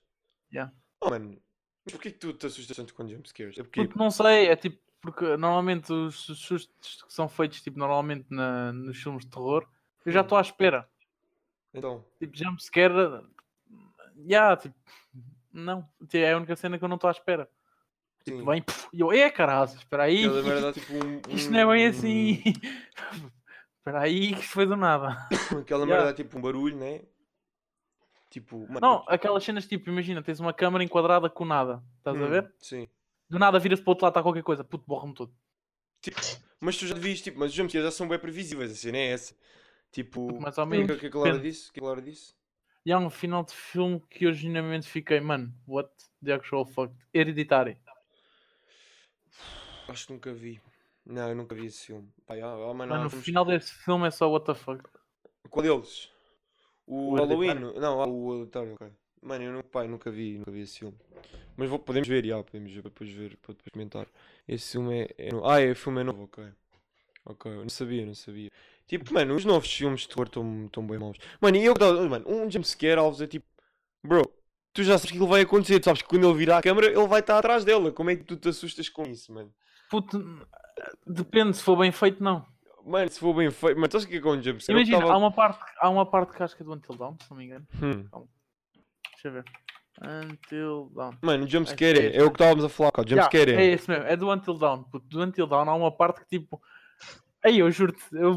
Yeah. 0.53 0.73
Oh, 1.01 1.11
mano. 1.11 1.37
Mas 1.85 1.95
porquê 1.95 2.13
que 2.13 2.19
tu 2.19 2.33
te 2.33 2.47
assustas 2.47 2.77
tanto 2.77 2.95
com 2.95 3.09
jumpscares? 3.09 3.59
É 3.59 3.63
porque... 3.65 3.85
Porque 3.85 3.99
não 3.99 4.11
sei, 4.11 4.47
é 4.47 4.55
tipo, 4.57 4.81
porque 5.01 5.37
normalmente 5.37 5.93
os 5.93 6.29
os 6.29 6.39
sustos 6.39 7.03
que 7.03 7.13
são 7.13 7.29
feitos, 7.29 7.61
tipo, 7.63 7.79
normalmente 7.79 8.27
na, 8.31 8.73
nos 8.73 9.01
filmes 9.03 9.25
de 9.25 9.31
terror, 9.31 9.67
eu 10.05 10.13
já 10.13 10.21
estou 10.21 10.39
à 10.39 10.41
espera. 10.41 10.89
Então, 11.73 12.05
Tipo, 12.19 12.37
jumpscare, 12.37 12.93
já, 14.29 14.57
tipo, 14.57 14.75
não, 15.53 15.89
Tipo, 16.09 16.17
é 16.17 16.33
a 16.33 16.37
única 16.37 16.57
cena 16.57 16.79
que 16.79 16.85
eu 16.85 16.89
não 16.89 16.97
estou 16.97 17.09
à 17.09 17.13
espera. 17.13 17.49
Tipo, 18.25 18.39
sim. 18.39 18.45
vem, 18.45 18.63
puf, 18.63 18.89
e 18.93 19.01
eu, 19.01 19.13
é 19.13 19.31
caralho, 19.31 19.71
espera 19.71 20.05
aí, 20.05 20.23
tipo 20.75 20.93
um... 20.93 21.35
isto 21.35 21.51
não 21.51 21.61
é 21.61 21.67
bem 21.67 21.87
assim. 21.87 22.43
Espera 23.81 24.01
aí, 24.03 24.35
que 24.35 24.41
isto 24.41 24.53
foi 24.53 24.67
do 24.67 24.77
nada. 24.77 25.27
Aquela 25.59 25.87
Yeah. 25.87 25.87
merda 25.87 26.05
dá 26.05 26.13
tipo 26.13 26.37
um 26.37 26.43
barulho, 26.43 26.77
né? 26.77 27.01
Tipo... 28.29 28.59
Mano, 28.69 28.79
Não, 28.79 29.05
aquelas 29.09 29.43
cenas 29.43 29.67
tipo, 29.67 29.89
imagina, 29.89 30.23
tens 30.23 30.39
uma 30.39 30.53
câmera 30.53 30.85
enquadrada 30.85 31.31
com 31.31 31.47
nada, 31.47 31.83
estás 31.97 32.15
a 32.15 32.25
hum, 32.25 32.29
ver? 32.29 32.53
Sim. 32.59 32.87
Do 33.31 33.39
nada 33.39 33.59
viras 33.61 33.81
para 33.81 33.89
o 33.89 33.93
outro 33.93 34.05
lado, 34.05 34.13
está 34.13 34.23
qualquer 34.23 34.43
coisa, 34.43 34.65
puto, 34.65 34.85
borra-me 34.87 35.15
todo. 35.15 35.33
Mas 36.61 36.77
tu 36.77 36.87
já 36.87 36.95
devias, 36.95 37.21
tipo, 37.23 37.39
mas 37.39 37.51
os 37.51 37.55
jumpscares 37.57 37.85
já 37.87 37.91
são 37.93 38.09
bem 38.09 38.19
previsíveis, 38.19 38.73
a 38.73 38.75
cena 38.75 38.99
é 38.99 39.13
essa. 39.13 39.35
Tipo, 39.93 40.41
Mais 40.41 40.59
ou 40.59 40.65
o 40.65 40.67
menos. 40.67 40.87
que, 40.87 40.93
que? 40.93 40.99
O 40.99 41.01
que 41.01 41.07
a 41.07 41.11
Clara 41.81 42.03
disse? 42.03 42.35
E 42.85 42.93
há 42.93 42.99
um 42.99 43.11
final 43.11 43.45
de 43.45 43.53
filme 43.53 44.01
que 44.11 44.25
eu 44.27 44.33
genuinamente 44.33 44.89
fiquei, 44.89 45.21
mano, 45.21 45.55
what 45.67 45.91
the 46.25 46.33
actual 46.33 46.65
fuck? 46.65 46.93
Hereditário. 47.15 47.77
Acho 49.89 50.07
que 50.07 50.13
nunca 50.13 50.33
vi. 50.33 50.61
Não, 51.05 51.29
eu 51.29 51.35
nunca 51.37 51.55
vi 51.55 51.67
esse 51.67 51.87
filme. 51.87 52.09
Pá, 52.27 52.37
já, 52.37 52.55
oh, 52.57 52.75
mano, 52.75 52.93
Mano, 52.93 53.05
há 53.05 53.07
o 53.07 53.11
filmes- 53.11 53.25
final 53.27 53.45
desse 53.45 53.73
filme 53.73 54.07
é 54.07 54.11
só 54.11 54.31
what 54.31 54.47
the 54.47 54.55
fuck. 54.55 54.83
Qual 55.49 55.63
deles? 55.63 56.11
O, 56.87 57.13
O 57.13 57.15
Halloween? 57.17 57.51
Hereditário. 57.51 57.81
Não, 57.81 58.03
ah, 58.03 58.07
o 58.07 58.35
Hereditário, 58.37 58.75
ok. 58.75 58.93
Mano, 59.23 59.45
eu 59.45 59.53
não, 59.53 59.63
pá, 59.63 59.85
eu 59.85 59.89
nunca 59.89 60.11
vi, 60.11 60.39
nunca 60.39 60.51
vi 60.51 60.61
esse 60.61 60.79
filme. 60.79 60.97
Mas 61.61 61.69
vou- 61.69 61.79
podemos 61.79 62.09
ver, 62.09 62.25
já, 62.25 62.43
podemos 62.43 62.73
ver 62.73 62.83
depois 62.83 63.11
ver, 63.11 63.37
para 63.37 63.53
depois 63.55 63.71
comentar. 63.71 64.07
Esse 64.49 64.73
filme 64.73 65.03
é, 65.03 65.15
é 65.19 65.29
Ah, 65.45 65.61
é, 65.61 65.73
o 65.73 65.77
filme 65.77 66.01
é 66.01 66.05
novo, 66.05 66.23
ok. 66.25 66.43
Ok, 67.27 67.53
eu 67.53 67.61
não 67.61 67.69
sabia, 67.69 68.07
não 68.07 68.15
sabia. 68.15 68.51
Tipo, 68.87 69.13
mano, 69.13 69.35
os 69.35 69.45
novos 69.45 69.71
filmes 69.71 70.01
de 70.01 70.09
terror 70.09 70.27
estão 70.27 70.69
tão 70.73 70.87
bem 70.87 70.99
maus. 70.99 71.19
Mano, 71.39 71.59
e 71.59 71.65
eu, 71.67 71.75
mano, 72.09 72.25
um 72.27 72.51
jumpscare, 72.51 72.99
Alves, 72.99 73.21
é 73.21 73.27
tipo, 73.27 73.47
bro, 74.03 74.23
tu 74.73 74.83
já 74.83 74.93
sabes 74.97 75.11
que 75.11 75.17
aquilo 75.19 75.29
vai 75.29 75.43
acontecer, 75.43 75.79
tu 75.81 75.85
sabes 75.85 76.01
que 76.01 76.09
quando 76.09 76.27
ele 76.27 76.39
virar 76.39 76.57
a 76.59 76.63
câmera, 76.63 76.87
ele 76.87 77.07
vai 77.07 77.21
estar 77.21 77.37
atrás 77.39 77.63
dela. 77.63 77.93
Como 77.93 78.09
é 78.09 78.17
que 78.17 78.25
tu 78.25 78.39
te 78.39 78.49
assustas 78.49 78.89
com 78.89 79.03
isso, 79.03 79.31
mano? 79.35 79.53
Puto, 79.91 80.19
depende, 81.07 81.59
se 81.59 81.63
for 81.63 81.77
bem 81.77 81.93
feito, 81.93 82.25
não. 82.25 82.47
Mano, 82.87 83.11
se 83.11 83.21
for 83.21 83.35
bem 83.35 83.51
feito, 83.51 83.79
mas 83.79 83.95
é 83.95 84.07
que 84.09 84.17
é 84.17 84.21
um 84.27 84.43
jumpscare? 84.43 84.79
Imagina, 84.79 85.01
tava- 85.01 85.13
há 85.13 85.17
uma 85.19 85.31
parte, 85.31 85.63
há 85.79 85.91
uma 85.91 86.07
parte 86.07 86.33
que 86.35 86.43
acho 86.43 86.57
que 86.57 86.63
é 86.63 86.65
do 86.65 86.73
Until 86.73 86.97
Dawn, 86.97 87.17
se 87.23 87.31
não 87.31 87.37
me 87.37 87.45
engano. 87.45 87.67
Hum. 87.83 88.09
Deixa 89.13 89.29
eu 89.29 89.33
ver. 89.33 89.45
Until 90.01 90.91
Dawn. 90.95 91.13
Mano, 91.23 91.45
o 91.45 91.49
jumpscare 91.49 91.99
é 91.99 92.07
é, 92.07 92.17
é 92.17 92.25
o 92.25 92.31
que 92.31 92.37
estávamos 92.37 92.65
a 92.65 92.69
falar, 92.69 92.93
cara. 92.93 93.09
Jumpscare 93.09 93.53
é 93.53 93.63
é. 93.63 93.73
esse 93.73 93.89
mesmo, 93.89 94.07
é 94.07 94.17
do 94.17 94.31
Until 94.31 94.55
Dawn. 94.55 94.83
Puto, 94.85 95.07
do 95.07 95.23
Until 95.23 95.47
Dawn 95.47 95.69
há 95.69 95.75
uma 95.75 95.93
parte 95.93 96.21
que 96.21 96.39
tipo. 96.39 96.61
Aí 97.45 97.59
eu 97.59 97.71
juro-te, 97.71 98.03
eu 98.13 98.37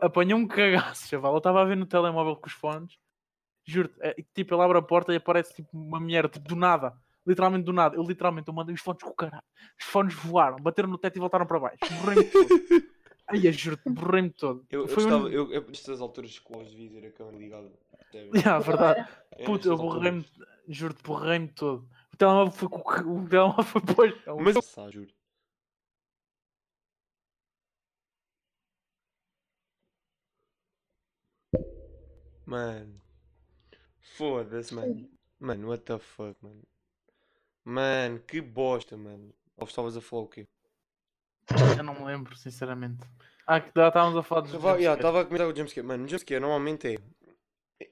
apanhei 0.00 0.34
um 0.34 0.46
cagaço, 0.46 1.08
chaval. 1.08 1.32
Eu 1.32 1.38
estava 1.38 1.62
a 1.62 1.64
ver 1.64 1.76
no 1.76 1.86
telemóvel 1.86 2.36
com 2.36 2.46
os 2.46 2.52
fones. 2.52 2.96
Juro-te, 3.64 3.94
é, 4.00 4.16
tipo, 4.34 4.54
ele 4.54 4.62
abre 4.62 4.78
a 4.78 4.82
porta 4.82 5.12
e 5.12 5.16
aparece 5.16 5.54
tipo 5.54 5.68
uma 5.72 6.00
mulher, 6.00 6.28
tipo, 6.28 6.48
do 6.48 6.56
nada. 6.56 6.92
Literalmente 7.26 7.64
do 7.64 7.72
nada. 7.72 7.96
Eu 7.96 8.02
literalmente 8.02 8.48
eu 8.48 8.54
mandei 8.54 8.74
os 8.74 8.80
fones 8.80 9.02
com 9.02 9.10
o 9.10 9.14
caralho. 9.14 9.42
Os 9.78 9.86
fones 9.86 10.14
voaram, 10.14 10.56
bateram 10.56 10.88
no 10.88 10.98
teto 10.98 11.16
e 11.16 11.20
voltaram 11.20 11.46
para 11.46 11.60
baixo. 11.60 11.78
Borrei-me 12.00 12.24
todo. 12.24 12.48
Aí 13.30 13.46
eu 13.46 13.52
juro-te, 13.52 13.88
borrei-me 13.88 14.30
todo. 14.30 14.66
Eu, 14.70 14.82
eu 14.82 14.88
Foi 14.88 15.04
um- 15.04 15.06
estava, 15.06 15.28
eu, 15.30 15.52
eu, 15.52 15.66
nestas 15.68 16.00
alturas 16.00 16.38
que 16.38 16.52
eu 16.52 16.64
devia 16.64 17.00
ter 17.00 17.06
a 17.06 17.12
câmera 17.12 17.36
ligada. 17.38 17.70
percebes? 18.10 18.44
Ya, 18.44 18.58
verdade. 18.58 19.08
É 19.32 19.44
Puto, 19.44 19.68
eu 19.68 19.76
borrei-me, 19.76 20.26
juro-te, 20.68 21.02
borrei-me 21.02 21.48
todo. 21.48 21.88
O 22.12 22.16
telemóvel 22.16 22.52
foi 22.52 22.68
com 22.68 22.78
o 22.80 23.28
telemóvel 23.28 23.64
foi 23.64 23.80
posto. 23.80 24.36
Mas 24.42 24.56
eu. 24.56 24.62
Sá, 24.62 24.90
juro. 24.90 25.10
Mano. 32.46 33.00
Foda-se, 34.16 34.74
mano. 34.74 35.08
Mano, 35.38 35.68
what 35.68 35.84
the 35.84 35.98
fuck, 35.98 36.36
mano. 36.42 36.62
Mano, 37.64 38.18
que 38.20 38.40
bosta, 38.40 38.96
mano. 38.96 39.32
Ou 39.56 39.66
estavas 39.66 39.96
a 39.96 40.00
falar 40.00 40.22
o 40.22 40.28
quê? 40.28 40.46
Eu 41.76 41.82
não 41.84 41.94
me 41.94 42.04
lembro, 42.04 42.36
sinceramente. 42.36 43.00
Ah, 43.46 43.60
que 43.60 43.70
já 43.74 43.88
estávamos 43.88 44.16
a 44.16 44.22
falar 44.22 44.42
dos 44.42 44.54
Estava 44.54 44.78
yeah, 44.78 45.20
a 45.20 45.24
comentar 45.24 45.48
o 45.48 45.56
jumpscare. 45.56 45.86
Mano, 45.86 46.04
o 46.04 46.08
jumpscare 46.08 46.40
normalmente 46.40 46.86
é. 46.88 46.98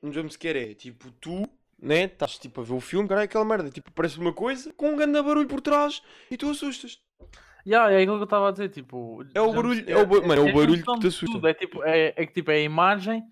Um 0.02 0.12
jumpscare 0.12 0.70
é 0.70 0.74
tipo 0.74 1.10
tu, 1.12 1.48
né? 1.80 2.04
Estás 2.04 2.38
tipo 2.38 2.60
a 2.60 2.64
ver 2.64 2.74
o 2.74 2.80
filme, 2.80 3.08
cara, 3.08 3.22
é 3.22 3.24
aquela 3.24 3.44
merda. 3.44 3.70
Tipo, 3.70 3.90
parece 3.92 4.18
uma 4.18 4.32
coisa 4.32 4.72
com 4.74 4.90
um 4.90 4.96
grande 4.96 5.20
barulho 5.22 5.48
por 5.48 5.60
trás 5.60 6.02
e 6.30 6.36
tu 6.36 6.50
assustas. 6.50 7.00
Ya, 7.66 7.90
é 7.90 7.96
aquilo 7.96 8.16
que 8.16 8.20
eu 8.22 8.24
estava 8.24 8.48
a 8.48 8.52
dizer, 8.52 8.68
tipo... 8.70 9.24
É 9.34 9.40
o 9.40 9.52
barulho- 9.52 9.84
é 9.90 9.96
o 9.96 10.06
ba- 10.06 10.20
mano, 10.26 10.42
é 10.42 10.44
o 10.44 10.48
a 10.48 10.52
barulho 10.52 10.84
que 10.84 10.92
te 10.94 10.98
de 11.00 11.06
assusta. 11.08 11.26
tudo, 11.34 11.48
É, 11.48 11.54
tipo, 11.54 11.82
é, 11.84 12.14
é 12.16 12.26
que 12.26 12.32
tipo, 12.32 12.50
é 12.50 12.54
a 12.54 12.60
imagem, 12.60 13.22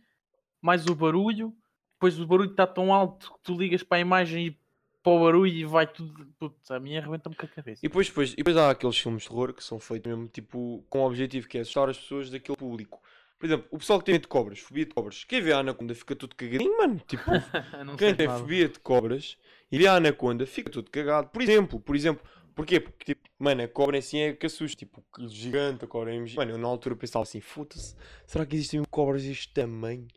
mais 0.60 0.86
o 0.86 0.94
barulho, 0.94 1.54
depois 1.94 2.18
o 2.18 2.26
barulho 2.26 2.50
está 2.50 2.66
tão 2.66 2.92
alto 2.92 3.32
que 3.34 3.40
tu 3.42 3.54
ligas 3.54 3.82
para 3.82 3.98
a 3.98 4.00
imagem 4.00 4.48
e 4.48 4.58
para 5.06 5.12
o 5.12 5.20
barulho 5.20 5.52
e 5.52 5.64
vai 5.64 5.86
tudo... 5.86 6.26
Putz, 6.36 6.68
a 6.68 6.80
minha 6.80 7.00
arrebenta-me 7.00 7.36
com 7.36 7.46
a 7.46 7.48
cabeça. 7.48 7.78
E 7.80 7.88
depois, 7.88 8.08
depois, 8.08 8.32
e 8.32 8.36
depois 8.36 8.56
há 8.56 8.70
aqueles 8.70 8.98
filmes 8.98 9.22
de 9.22 9.28
terror 9.28 9.54
que 9.54 9.62
são 9.62 9.78
feitos 9.78 10.10
mesmo 10.10 10.26
tipo 10.26 10.84
com 10.90 10.98
o 10.98 11.06
objetivo 11.06 11.46
que 11.46 11.58
é 11.58 11.60
assustar 11.60 11.88
as 11.88 11.96
pessoas 11.96 12.28
daquele 12.28 12.56
público. 12.58 13.00
Por 13.38 13.46
exemplo, 13.46 13.68
o 13.70 13.78
pessoal 13.78 14.00
que 14.00 14.06
tem 14.06 14.14
medo 14.14 14.22
de 14.22 14.28
cobras, 14.28 14.58
fobia 14.58 14.84
de 14.84 14.92
cobras, 14.92 15.22
quem 15.22 15.40
vê 15.40 15.52
a 15.52 15.58
anaconda 15.58 15.94
fica 15.94 16.16
todo 16.16 16.34
cagadinho, 16.34 16.76
mano. 16.76 17.00
Tipo, 17.06 17.22
quem 17.96 18.16
tem 18.16 18.26
nada. 18.26 18.40
fobia 18.40 18.68
de 18.68 18.80
cobras 18.80 19.38
e 19.70 19.78
vê 19.78 19.86
a 19.86 19.94
anaconda 19.94 20.44
fica 20.44 20.72
todo 20.72 20.90
cagado. 20.90 21.28
Por 21.28 21.40
exemplo, 21.40 21.78
por 21.78 21.94
exemplo, 21.94 22.26
porquê? 22.52 22.80
Porque, 22.80 23.14
tipo, 23.14 23.28
mano, 23.38 23.62
a 23.62 23.68
cobra 23.68 23.98
assim 23.98 24.18
é 24.18 24.32
que 24.32 24.46
assusta, 24.46 24.76
tipo, 24.76 25.04
gigante, 25.28 25.84
a 25.84 25.88
cobra 25.88 26.12
é 26.12 26.18
Mano, 26.34 26.50
eu 26.50 26.58
na 26.58 26.66
altura 26.66 26.96
pensava 26.96 27.22
assim, 27.22 27.40
foda-se, 27.40 27.94
será 28.26 28.44
que 28.44 28.56
existem 28.56 28.82
cobras 28.90 29.22
deste 29.22 29.52
tamanho? 29.52 30.08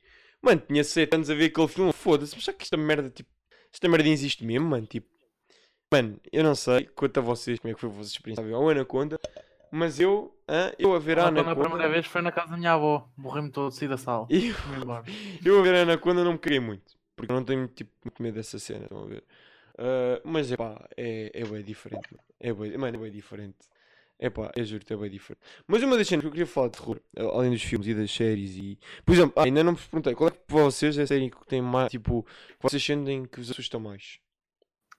Mano, 0.42 0.64
tinha 0.68 0.84
7 0.84 1.14
anos 1.14 1.30
a 1.30 1.36
ver 1.36 1.46
aquele 1.46 1.68
filme, 1.68 1.94
foda-se, 1.94 2.34
mas 2.34 2.44
será 2.44 2.58
que 2.58 2.64
esta 2.64 2.78
merda, 2.78 3.12
tipo, 3.12 3.30
esta 3.74 3.88
merda 3.90 4.10
existe 4.10 4.44
mesmo, 4.46 4.68
mano? 4.68 4.86
Tipo, 4.88 5.08
mano, 5.92 6.20
eu 6.32 6.44
não 6.44 6.56
sei, 6.56 6.86
quanto 6.86 7.20
a 7.20 7.22
vocês, 7.22 7.60
como 7.60 7.72
é 7.72 7.76
que 7.76 7.82
foi 7.82 7.90
a 7.90 7.94
vossa 7.94 8.10
experiência 8.10 8.44
a 8.44 8.48
ver 8.48 8.54
a 8.56 8.72
anaconda, 8.72 9.20
mas 9.72 10.00
eu, 10.00 10.36
hã? 10.48 10.72
eu 10.80 10.96
a 10.96 11.00
ver 11.00 11.20
a 11.20 11.26
Quando 11.26 11.40
a 11.40 11.44
Anaconda. 11.44 11.70
primeira 11.70 11.90
vez 11.90 12.06
foi 12.08 12.22
na 12.22 12.32
casa 12.32 12.52
da 12.52 12.58
minha 12.58 12.74
avó. 12.74 13.08
Morri-me 13.18 13.52
todo, 13.52 13.72
saí 13.72 13.88
da 13.88 13.98
sala. 13.98 14.28
Eu, 14.30 14.56
eu 15.46 15.60
a 15.60 15.64
ver 15.64 15.76
a 15.76 15.82
Anaconda 15.82 16.24
não 16.24 16.34
me 16.34 16.40
caguei 16.40 16.60
muito. 16.60 16.98
Porque 17.16 17.32
eu 17.32 17.36
não 17.36 17.44
tenho 17.44 17.68
tipo, 17.68 17.92
muito 18.04 18.22
medo 18.24 18.36
dessa 18.36 18.58
cena. 18.60 18.84
Estão 18.84 19.04
a 19.04 19.06
ver? 19.06 19.24
Ah, 19.78 20.22
mas 20.24 20.52
epá, 20.52 20.88
é, 20.98 21.32
é 21.34 21.46
bem 21.46 21.64
diferente. 21.64 22.08
Mano. 22.12 22.24
É 22.40 22.54
bem, 22.54 22.78
mano, 22.78 22.98
é 22.98 23.02
bem 23.02 23.12
diferente. 23.12 23.58
Epá, 24.20 24.52
eu 24.56 24.66
juro-te, 24.66 24.92
é 24.94 24.98
bem 24.98 25.10
diferente. 25.10 25.42
Mas 25.66 25.82
uma 25.82 25.98
das 25.98 26.06
cenas 26.08 26.24
que 26.24 26.28
eu 26.28 26.32
queria 26.32 26.46
falar 26.46 26.68
de 26.68 26.78
terror, 26.78 27.00
além 27.34 27.52
dos 27.52 27.64
filmes 27.64 27.88
e 27.88 27.94
das 27.96 28.12
séries 28.12 28.56
e. 28.58 28.78
Por 29.06 29.14
exemplo, 29.14 29.34
ah, 29.38 29.46
ainda 29.46 29.64
não 29.64 29.74
vos 29.76 29.86
perguntei, 29.86 30.14
qual 30.14 30.28
é 30.28 30.32
que 30.32 30.40
para 30.40 30.64
vocês 30.64 30.98
é 30.98 31.04
a 31.04 31.08
série 31.08 31.30
que 31.30 31.46
tem 31.48 31.62
mais. 31.62 31.90
Tipo, 31.90 32.24
que 32.24 32.56
vocês 32.62 32.84
sentem 32.84 33.26
que 33.26 33.40
vos 33.40 33.50
assusta 33.50 33.80
mais? 33.80 34.20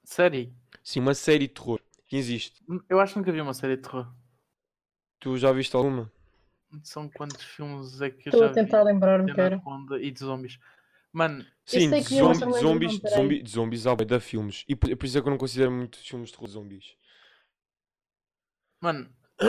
Série? 0.05 0.55
Sim, 0.83 1.01
uma 1.01 1.13
série 1.15 1.47
de 1.47 1.55
terror 1.55 1.81
que 2.07 2.17
existe. 2.17 2.63
Eu 2.89 2.99
acho 2.99 3.13
que 3.13 3.19
nunca 3.19 3.31
vi 3.31 3.41
uma 3.43 3.53
série 3.53 3.77
de 3.77 3.83
terror. 3.83 4.11
Tu 5.19 5.37
já 5.37 5.53
viste 5.53 5.77
alguma? 5.77 6.11
São 6.83 7.09
quantos 7.09 7.45
filmes 7.45 8.01
é 8.01 8.09
que 8.11 8.29
eu 8.29 8.33
Estou 8.33 8.41
já 8.41 8.47
a 8.51 8.55
tentar 8.55 8.83
vi? 8.85 8.93
lembrar-me, 8.93 9.27
De 9.27 9.35
cara. 9.35 9.61
E 10.01 10.11
de 10.11 10.21
zombies. 10.21 10.59
Mano, 11.13 11.45
Sim, 11.67 11.91
sei 11.91 12.01
de 12.01 12.07
que 12.09 12.15
vi 12.15 12.23
uma 12.23 12.33
zombi- 12.35 12.59
zombies, 12.61 12.93
não, 12.93 13.11
de 13.11 13.15
zombi- 13.17 13.43
de 13.43 13.51
zombies 13.51 13.87
há 13.87 13.95
bué 13.95 14.05
de 14.07 14.21
filmes. 14.21 14.65
E 14.67 14.75
por, 14.75 14.91
é 14.91 14.97
por 14.97 15.05
isso 15.05 15.19
é 15.19 15.21
que 15.21 15.27
eu 15.29 15.31
não 15.31 15.39
considero 15.39 15.71
muitos 15.71 16.01
filmes 16.07 16.29
de 16.29 16.35
terror 16.35 16.47
de 16.47 16.55
zombies. 16.55 16.95
Mano, 18.81 19.09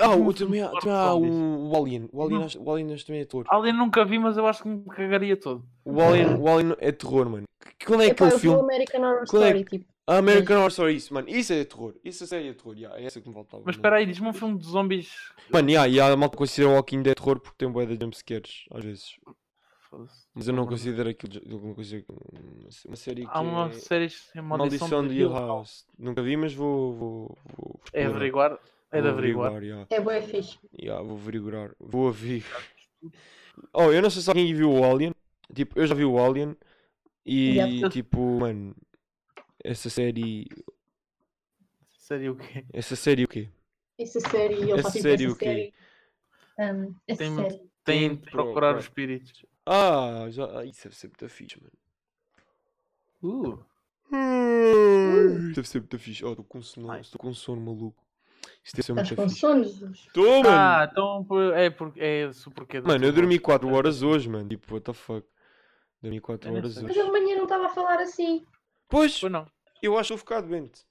ah, 0.00 0.16
o, 0.16 0.32
também 0.34 0.62
há, 0.62 0.68
também 0.70 0.92
há 0.92 1.14
o, 1.14 1.70
o 1.70 1.76
Alien. 1.76 2.08
O 2.12 2.22
Alien, 2.22 2.44
acho- 2.44 2.62
o 2.62 2.70
Alien 2.70 2.92
acho 2.94 3.06
também 3.06 3.22
é 3.22 3.24
terror. 3.24 3.44
Alien 3.48 3.76
nunca 3.76 4.04
vi, 4.04 4.18
mas 4.18 4.36
eu 4.36 4.46
acho 4.46 4.62
que 4.62 4.68
me 4.68 4.84
cagaria 4.84 5.36
todo. 5.36 5.64
O 5.84 6.00
Alien, 6.00 6.34
o 6.38 6.48
Alien 6.48 6.76
é 6.78 6.92
terror, 6.92 7.28
mano. 7.28 7.44
Que- 7.78 7.86
Qual 7.86 8.00
é 8.00 8.06
Epá, 8.06 8.26
aquele 8.26 8.40
filme? 8.40 8.60
American 8.60 9.00
Horror 9.00 9.26
Qual 9.28 9.42
é 9.42 9.46
Story, 9.48 9.64
tipo. 9.64 9.92
A 10.06 10.18
American 10.18 10.56
Horror 10.58 10.68
Story, 10.70 10.96
isso, 10.96 11.14
mano. 11.14 11.28
Isso 11.28 11.52
é 11.52 11.64
terror. 11.64 11.94
Isso 12.04 12.24
é 12.24 12.26
série 12.26 12.48
de 12.50 12.54
terror. 12.54 12.76
Yeah, 12.76 12.98
é 13.00 13.04
essa 13.04 13.20
que 13.20 13.28
me 13.28 13.34
faltava. 13.34 13.62
Mas 13.64 13.76
espera 13.76 13.96
aí, 13.96 14.06
diz-me 14.06 14.28
um 14.28 14.32
filme 14.32 14.58
de 14.58 14.66
zombies. 14.66 15.12
Mano, 15.50 15.70
yeah, 15.70 15.86
yeah, 15.86 16.12
a 16.12 16.16
malta 16.16 16.36
considera 16.36 16.70
o 16.70 16.74
Walking 16.74 17.02
Dead 17.02 17.14
terror 17.16 17.38
porque 17.40 17.56
tem 17.58 17.70
bué 17.70 17.86
de 17.86 17.96
jumpscares, 18.00 18.64
às 18.72 18.84
vezes. 18.84 19.14
Foda-se. 19.92 20.26
Mas 20.34 20.48
eu 20.48 20.54
não 20.54 20.66
considero 20.66 21.10
aquilo. 21.10 21.34
Eu 21.44 21.60
não 21.60 21.74
considero 21.74 22.06
uma, 22.08 22.68
uma 22.86 22.96
série 22.96 23.22
que 23.26 23.30
Há 23.30 23.40
uma 23.42 23.68
é... 23.68 23.72
série 23.74 24.06
que 24.08 24.14
se 24.14 24.32
chama 24.32 24.56
Maldição 24.56 25.06
de 25.06 25.14
Hill 25.14 25.30
House. 25.32 25.86
Nunca 25.98 26.22
vi, 26.22 26.34
mas 26.34 26.54
vou. 26.54 26.94
vou, 26.94 27.38
vou 27.58 27.80
É 27.92 28.06
averiguar. 28.06 28.58
É 28.90 29.02
de 29.02 29.08
averiguar. 29.08 29.62
yeah. 29.62 29.86
É 29.90 30.00
bué 30.00 30.22
fixe. 30.22 30.58
Yeah, 30.78 31.02
vou 31.06 31.18
averiguar. 31.18 31.74
Vou 31.78 32.08
averiguar. 32.08 32.62
Oh, 33.74 33.92
eu 33.92 34.00
não 34.00 34.08
sei 34.08 34.22
se 34.22 34.30
alguém 34.30 34.54
viu 34.54 34.72
o 34.72 34.82
Alien. 34.82 35.12
Tipo, 35.54 35.78
eu 35.78 35.86
já 35.86 35.94
vi 35.94 36.04
o 36.06 36.18
Alien. 36.18 36.56
E, 37.26 37.56
Yeah. 37.56 37.90
tipo, 37.90 38.18
mano. 38.40 38.74
Essa 39.62 39.90
série. 39.90 40.46
Sério 41.98 42.32
o 42.32 42.36
quê? 42.36 42.64
Essa 42.72 42.96
série 42.96 43.24
o 43.24 43.28
quê? 43.28 43.48
Essa 43.98 44.20
série, 44.20 44.54
ele 44.54 44.72
Essa 44.72 44.90
série 44.90 45.24
essa 45.24 45.32
o 45.34 45.36
quê? 45.36 45.44
série. 45.44 45.74
Um, 46.58 46.94
essa 47.06 47.18
Tem- 47.18 47.34
série. 47.36 47.58
Tem 47.84 48.08
Tem 48.08 48.14
de 48.16 48.30
pro- 48.30 48.44
procurar 48.44 48.70
pro- 48.70 48.78
os 48.78 48.84
espíritos. 48.84 49.44
Ah, 49.66 50.26
já. 50.30 50.58
ah, 50.58 50.64
Isso 50.64 50.84
deve 50.84 50.96
ser 50.96 51.06
muito 51.08 51.28
fixe, 51.28 51.58
mano. 51.60 51.72
Uh, 53.22 53.64
Hum. 54.14 55.52
Deve 55.54 55.66
ser 55.68 55.78
muito 55.80 55.98
fixe. 55.98 56.24
Oh, 56.24 56.30
estou 56.30 56.44
com 56.44 56.60
sono. 56.62 56.94
Estou 56.98 57.18
com 57.20 57.32
sono 57.32 57.60
maluco. 57.62 58.02
Isso 58.64 58.74
deve 58.76 58.82
ser 58.86 58.92
Estás 58.92 59.08
muito 59.10 59.16
com 59.16 59.28
fixe. 59.28 59.40
sono, 59.40 59.64
Jesus? 59.64 59.98
Estou, 60.06 60.42
mano. 60.42 60.48
ah, 60.56 60.88
então 60.90 61.24
por- 61.24 61.54
é 61.54 61.70
porque 61.70 62.00
é 62.00 62.30
porquê 62.54 62.80
do 62.80 62.88
Mano, 62.88 63.04
eu 63.04 63.12
dormi 63.12 63.38
4 63.38 63.68
horas 63.72 64.02
hoje, 64.02 64.28
mano. 64.28 64.48
Tipo, 64.48 64.74
what 64.74 64.84
the 64.84 64.92
fuck. 64.92 65.26
Dormi 66.02 66.20
4 66.20 66.48
Eu 66.48 66.52
nem 66.52 66.60
horas 66.60 66.74
sei. 66.74 66.82
Mas 66.82 66.90
hoje. 66.92 67.00
ele 67.00 67.06
de 67.08 67.12
manhã 67.24 67.36
não 67.36 67.44
estava 67.44 67.66
a 67.66 67.68
falar 67.70 68.00
assim. 68.00 68.44
Pois, 68.88 69.18
Pois 69.18 69.32
não. 69.32 69.46
eu 69.80 69.96
acho 69.96 70.08
que 70.08 70.14
a 70.14 70.18
ficar 70.18 70.40
doente. 70.42 70.84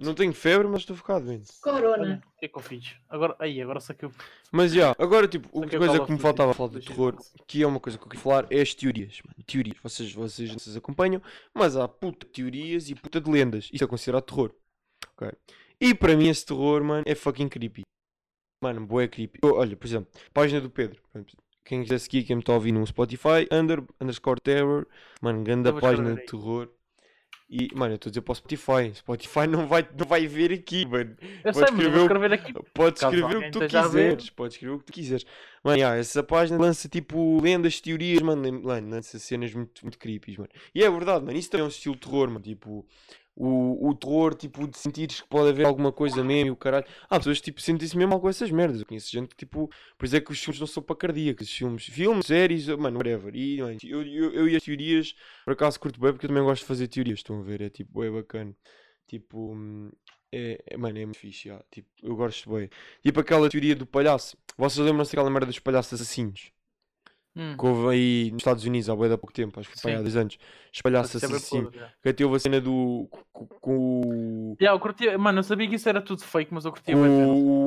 Não 0.00 0.14
tenho 0.14 0.32
febre, 0.32 0.66
mas 0.66 0.80
estou 0.80 0.94
a 0.94 0.96
ficar 0.96 1.18
doente. 1.18 1.52
Corona. 1.60 2.22
O 2.34 2.38
que 2.38 2.46
é 2.46 2.48
que 2.48 2.56
eu 2.56 2.62
fiz? 2.62 2.94
Agora, 3.08 3.36
aí, 3.38 3.60
agora 3.60 3.78
saquei 3.80 4.08
o. 4.08 4.12
Mas 4.50 4.72
já, 4.72 4.94
agora 4.98 5.28
tipo, 5.28 5.48
o 5.52 5.68
coisa 5.68 5.96
Call 5.98 6.06
que 6.06 6.12
me 6.12 6.18
faltava 6.18 6.54
falar 6.54 6.68
de 6.68 6.74
2011. 6.74 6.86
terror, 6.86 7.44
que 7.46 7.62
é 7.62 7.66
uma 7.66 7.80
coisa 7.80 7.98
que 7.98 8.04
eu 8.04 8.08
queria 8.08 8.22
falar, 8.22 8.46
é 8.50 8.60
as 8.62 8.74
teorias, 8.74 9.20
mano. 9.24 9.36
Teorias. 9.46 9.76
Vocês, 9.82 10.12
vocês 10.12 10.50
não 10.50 10.58
se 10.58 10.76
acompanham, 10.76 11.20
mas 11.52 11.76
há 11.76 11.86
puta 11.86 12.26
de 12.26 12.32
teorias 12.32 12.88
e 12.88 12.94
puta 12.94 13.20
de 13.20 13.30
lendas. 13.30 13.68
Isso 13.72 13.84
é 13.84 13.86
considerado 13.86 14.22
terror. 14.24 14.52
Ok? 15.12 15.30
E 15.80 15.94
para 15.94 16.16
mim 16.16 16.28
esse 16.28 16.46
terror, 16.46 16.82
mano, 16.82 17.02
é 17.06 17.14
fucking 17.14 17.48
creepy. 17.48 17.82
Mano, 18.62 18.86
boé 18.86 19.08
creepy. 19.08 19.40
Eu- 19.42 19.56
olha, 19.56 19.76
por 19.76 19.86
exemplo, 19.86 20.08
página 20.32 20.60
do 20.60 20.70
Pedro. 20.70 21.02
Quem 21.64 21.82
quiser 21.82 21.98
seguir, 21.98 22.24
quem 22.24 22.36
me 22.36 22.42
está 22.42 22.52
a 22.52 22.56
ouvir 22.56 22.72
no 22.72 22.86
Spotify, 22.86 23.46
under, 23.50 23.82
underscore 24.00 24.40
terror, 24.40 24.86
mano, 25.20 25.42
grande 25.42 25.68
Eu 25.68 25.80
página 25.80 26.14
de 26.14 26.20
aí. 26.20 26.26
terror. 26.26 26.70
E, 27.48 27.68
mano, 27.74 27.92
eu 27.92 27.96
estou 27.96 28.08
a 28.08 28.10
dizer 28.10 28.22
para 28.22 28.32
o 28.32 28.34
Spotify. 28.34 28.94
Spotify 28.94 29.46
não 29.46 29.66
vai, 29.66 29.86
não 29.96 30.06
vai 30.06 30.26
ver 30.26 30.50
aqui, 30.52 30.86
mano. 30.86 31.14
Eu 31.44 31.52
Pode 31.52 31.56
sei, 31.56 31.62
mas 31.62 31.70
escrever 31.70 31.90
vou 31.90 32.00
o- 32.00 32.02
escrever 32.04 32.32
aqui. 32.32 32.52
Podes 32.72 33.00
Caso 33.00 33.14
escrever 33.16 33.36
o 33.36 33.40
que 33.42 33.50
tu 33.50 33.66
quiseres. 33.68 34.30
Podes 34.30 34.54
escrever 34.54 34.74
o 34.74 34.78
que 34.78 34.84
tu 34.86 34.92
quiseres. 34.92 35.26
Mano, 35.62 35.76
yeah, 35.78 35.96
essa 35.98 36.22
página 36.22 36.58
lança 36.58 36.88
tipo 36.88 37.40
lendas, 37.40 37.80
teorias, 37.80 38.20
Mano, 38.22 38.60
lança 38.62 39.18
cenas 39.18 39.52
muito, 39.54 39.82
muito 39.82 39.98
creepy, 39.98 40.36
mano. 40.38 40.50
E 40.74 40.82
é 40.82 40.90
verdade, 40.90 41.24
mano. 41.24 41.38
Isso 41.38 41.50
também 41.50 41.62
é 41.62 41.66
um 41.66 41.68
estilo 41.68 41.94
de 41.94 42.00
terror, 42.00 42.28
mano. 42.28 42.40
Tipo, 42.40 42.84
o, 43.36 43.88
o 43.88 43.94
terror, 43.94 44.34
tipo, 44.34 44.66
de 44.68 44.78
sentires 44.78 45.20
que 45.20 45.28
pode 45.28 45.48
haver 45.48 45.66
alguma 45.66 45.92
coisa 45.92 46.22
mesmo 46.22 46.48
e 46.48 46.50
o 46.50 46.56
caralho. 46.56 46.86
Há 47.08 47.18
pessoas 47.18 47.38
que 47.38 47.44
tipo, 47.44 47.60
sentem-se 47.60 47.96
mesmo 47.96 48.10
mal 48.10 48.20
com 48.20 48.28
essas 48.28 48.50
merdas. 48.50 48.80
Eu 48.80 48.86
conheço 48.86 49.10
gente 49.10 49.28
que, 49.28 49.36
tipo, 49.36 49.68
por 49.98 50.06
isso 50.06 50.16
é 50.16 50.20
que 50.20 50.30
os 50.32 50.38
filmes 50.38 50.60
não 50.60 50.66
são 50.66 50.82
para 50.82 50.96
cardíacos. 50.96 51.50
Filmes, 51.50 51.86
filmes, 51.86 52.26
séries, 52.26 52.68
mano, 52.68 52.98
whatever. 52.98 53.34
E, 53.34 53.60
mano, 53.60 53.78
eu, 53.82 54.02
eu, 54.02 54.32
eu 54.32 54.48
e 54.48 54.56
as 54.56 54.62
teorias, 54.62 55.14
por 55.44 55.52
acaso, 55.52 55.80
curto 55.80 56.00
bem 56.00 56.12
porque 56.12 56.26
eu 56.26 56.28
também 56.28 56.44
gosto 56.44 56.62
de 56.62 56.68
fazer 56.68 56.88
teorias. 56.88 57.18
Estão 57.18 57.40
a 57.40 57.42
ver? 57.42 57.60
É 57.62 57.70
tipo, 57.70 58.02
é 58.04 58.10
bacana. 58.10 58.54
Tipo, 59.08 59.54
é, 60.32 60.62
é, 60.66 60.76
mano, 60.76 60.98
é 60.98 61.04
muito 61.04 61.18
fixe. 61.18 61.48
já. 61.48 61.62
Tipo, 61.70 61.88
eu 62.02 62.16
gosto 62.16 62.50
bem. 62.50 62.68
Tipo 63.02 63.20
aquela 63.20 63.48
teoria 63.50 63.74
do 63.76 63.86
palhaço. 63.86 64.36
Vocês 64.56 64.84
lembram-se 64.84 65.12
daquela 65.12 65.30
merda 65.30 65.46
dos 65.46 65.58
palhaços 65.58 65.94
assassinos? 65.94 66.53
Hum, 67.36 67.56
Que 67.58 67.66
houve 67.66 67.94
aí 67.94 68.30
nos 68.32 68.40
Estados 68.40 68.64
Unidos 68.64 68.88
há 68.90 68.94
de 68.96 69.12
há 69.14 69.18
pouco 69.18 69.32
tempo, 69.32 69.60
acho 69.60 69.70
que 69.70 69.80
foi 69.80 69.94
há 69.94 69.98
Sim. 69.98 70.02
dois 70.02 70.16
anos. 70.16 70.38
Os 70.72 70.82
palhaços 70.82 71.14
isso 71.14 71.24
é 71.24 71.28
bem 71.28 71.40
podre, 71.40 71.78
já. 71.78 71.92
Que 72.02 72.08
até 72.10 72.24
houve 72.24 72.36
a 72.36 72.40
cena 72.40 72.60
do. 72.60 73.08
com- 73.60 74.56
Yeah, 74.60 74.74
eu 74.76 74.80
curti, 74.80 75.16
mano, 75.16 75.40
eu 75.40 75.42
sabia 75.42 75.68
que 75.68 75.74
isso 75.74 75.88
era 75.88 76.00
tudo 76.00 76.22
fake, 76.24 76.54
mas 76.54 76.64
eu 76.64 76.70
curti 76.70 76.94
o, 76.94 76.98
bem 76.98 77.10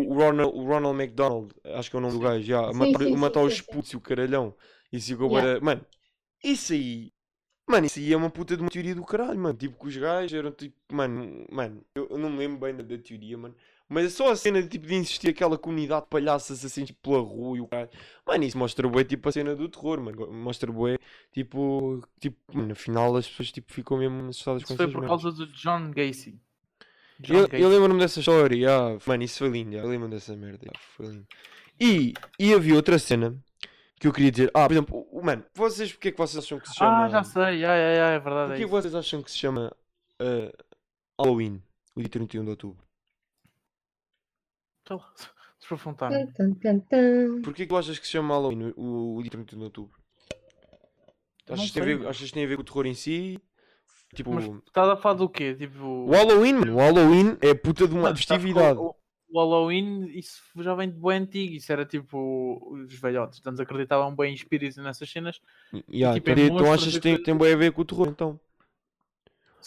o, 0.09 0.13
Ronald, 0.13 0.55
o 0.55 0.63
Ronald 0.63 0.95
McDonald, 1.01 1.53
acho 1.75 1.89
que 1.89 1.95
é 1.95 1.99
o 1.99 2.01
nome 2.01 2.13
do 2.13 2.19
gajo, 2.19 2.43
já, 2.43 2.59
a 2.69 2.73
Sim, 2.73 2.73
matar, 2.73 2.99
sim, 3.03 3.17
sim, 3.17 3.17
matar 3.17 3.41
os 3.41 3.59
sim, 3.59 3.61
sim. 3.61 3.71
putos 3.71 3.91
e 3.91 3.97
o 3.97 4.01
caralhão. 4.01 4.55
Isso 4.91 5.07
ficou 5.07 5.29
Yeah. 5.29 5.61
Mano, 5.61 5.85
isso 6.43 6.73
aí. 6.73 7.11
Mano, 7.69 7.85
isso 7.87 7.99
aí 7.99 8.13
é 8.13 8.17
uma 8.17 8.29
puta 8.29 8.55
de 8.55 8.61
uma 8.63 8.69
teoria 8.71 8.95
do 8.95 9.03
caralho, 9.05 9.39
mano. 9.39 9.57
Tipo, 9.57 9.77
que 9.79 9.87
os 9.87 9.97
gajos 9.97 10.33
eram 10.33 10.51
tipo. 10.51 10.75
Mano, 10.93 11.45
mano, 11.51 11.83
eu, 11.95 12.07
eu 12.11 12.17
não 12.17 12.29
me 12.29 12.37
lembro 12.39 12.59
bem 12.59 12.75
da, 12.75 12.83
da 12.83 12.97
teoria, 12.97 13.37
mano. 13.37 13.55
Mas 13.89 14.05
é 14.05 14.09
só 14.09 14.31
a 14.31 14.35
cena 14.35 14.61
de, 14.61 14.67
tipo, 14.67 14.85
de 14.85 14.95
existir 14.95 15.29
aquela 15.29 15.57
comunidade 15.57 16.01
de 16.03 16.09
palhaços 16.09 16.65
assim, 16.65 16.83
tipo, 16.83 16.99
pela 17.09 17.21
rua 17.21 17.57
e 17.57 17.61
o 17.61 17.67
caralho. 17.67 17.89
Mano, 18.25 18.43
isso 18.43 18.57
mostra 18.57 18.87
bué, 18.87 19.03
tipo, 19.05 19.29
a 19.29 19.31
cena 19.31 19.55
do 19.55 19.69
terror, 19.69 20.01
mano. 20.01 20.31
Mostra 20.33 20.69
bué, 20.71 20.97
tipo, 21.31 22.01
tipo, 22.19 22.37
mano, 22.53 22.73
afinal 22.73 23.15
as 23.15 23.27
pessoas, 23.27 23.51
tipo, 23.51 23.71
ficam 23.71 23.97
mesmo 23.97 24.27
assustadas 24.27 24.63
com 24.63 24.73
Isso 24.73 24.75
foi 24.75 24.87
por 24.91 25.01
merdas. 25.01 25.21
causa 25.21 25.31
do 25.37 25.47
John 25.53 25.91
Gacy. 25.91 26.37
John 27.19 27.33
Eu, 27.33 27.47
Gacy. 27.47 27.63
eu 27.63 27.69
lembro-me 27.69 27.99
dessa 27.99 28.19
história, 28.19 28.55
yeah. 28.55 28.97
mano, 29.05 29.23
isso 29.23 29.39
foi 29.39 29.49
lindo, 29.49 29.71
yeah. 29.71 29.87
eu 29.87 29.89
lembro-me 29.91 30.13
dessa 30.13 30.35
merda, 30.35 30.65
yeah, 30.65 30.79
foi 30.95 31.05
lindo. 31.07 31.27
E, 31.79 32.13
e 32.37 32.53
havia 32.53 32.75
outra 32.75 32.99
cena 32.99 33.35
que 33.99 34.07
eu 34.07 34.13
queria 34.13 34.31
dizer, 34.31 34.51
ah, 34.53 34.67
por 34.67 34.73
exemplo, 34.73 35.07
o, 35.11 35.21
mano, 35.23 35.45
vocês, 35.55 35.91
porque 35.93 36.09
é 36.09 36.11
que 36.11 36.17
vocês 36.17 36.43
acham 36.43 36.59
que 36.59 36.67
se 36.67 36.75
chama... 36.75 37.05
Ah, 37.05 37.09
já 37.09 37.23
sei, 37.23 37.41
yeah, 37.41 37.73
yeah, 37.75 37.91
yeah, 37.93 38.15
é 38.15 38.19
verdade. 38.19 38.47
Porquê 38.49 38.63
É 38.63 38.65
que 38.65 38.71
vocês 38.71 38.93
acham 38.93 39.23
que 39.23 39.31
se 39.31 39.37
chama 39.37 39.73
ah, 40.19 40.51
Halloween, 41.19 41.61
o 41.95 41.99
dia 42.01 42.09
31 42.09 42.43
de 42.43 42.49
outubro? 42.49 42.86
Sei 45.59 45.75
lá, 45.75 45.93
tan. 45.93 47.41
Porquê 47.43 47.63
que 47.63 47.67
tu 47.67 47.75
achas 47.75 47.97
que 47.99 48.05
se 48.05 48.11
chama 48.13 48.33
Halloween, 48.33 48.73
o, 48.77 49.17
o 49.17 49.21
dia 49.21 49.31
31 49.31 49.57
de 49.57 49.65
outubro? 49.65 49.99
Achas 51.49 51.67
que, 51.67 51.73
tem 51.73 51.81
a 51.81 51.85
ver, 51.85 52.07
achas 52.07 52.27
que 52.27 52.33
tem 52.33 52.45
a 52.45 52.47
ver 52.47 52.55
com 52.55 52.61
o 52.61 52.65
terror 52.65 52.85
em 52.85 52.93
si? 52.93 53.39
Tipo, 54.13 54.33
Mas 54.33 54.45
estás 54.65 54.89
a 54.89 54.95
falar 54.95 55.15
do 55.15 55.29
quê? 55.29 55.55
Tipo. 55.55 55.83
o 55.83 56.11
Halloween, 56.11 56.53
mano, 56.53 56.75
o 56.75 56.77
Halloween 56.77 57.37
é 57.41 57.53
puta 57.53 57.87
de 57.87 57.93
uma 57.93 58.15
festividade. 58.15 58.79
O, 58.79 58.95
o 59.29 59.39
Halloween, 59.39 60.07
isso 60.17 60.41
já 60.57 60.73
vem 60.75 60.89
de 60.89 60.99
bem 60.99 61.19
antigo. 61.19 61.53
Isso 61.53 61.71
era 61.71 61.85
tipo 61.85 62.59
os 62.71 62.93
velhotes. 62.99 63.39
Então 63.39 63.53
acreditavam 63.59 64.15
bem 64.15 64.31
em 64.31 64.35
espíritos 64.35 64.77
e 64.77 64.81
nessas 64.81 65.09
cenas. 65.09 65.41
Yeah, 65.89 66.15
tipo, 66.15 66.29
então, 66.29 66.43
em 66.43 66.47
então 66.47 66.73
achas 66.73 66.93
e 66.93 66.99
que 66.99 67.01
tem, 67.01 67.21
tem 67.21 67.37
bem 67.37 67.53
a 67.53 67.57
ver 67.57 67.71
com 67.71 67.81
o 67.81 67.85
terror, 67.85 68.07
então? 68.07 68.39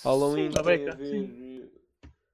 Halloween 0.03 0.49
Sim, 0.49 0.55
tá 0.55 0.62
tem 0.62 0.89
a 0.89 0.95
ver 0.95 1.07
sim. 1.07 1.71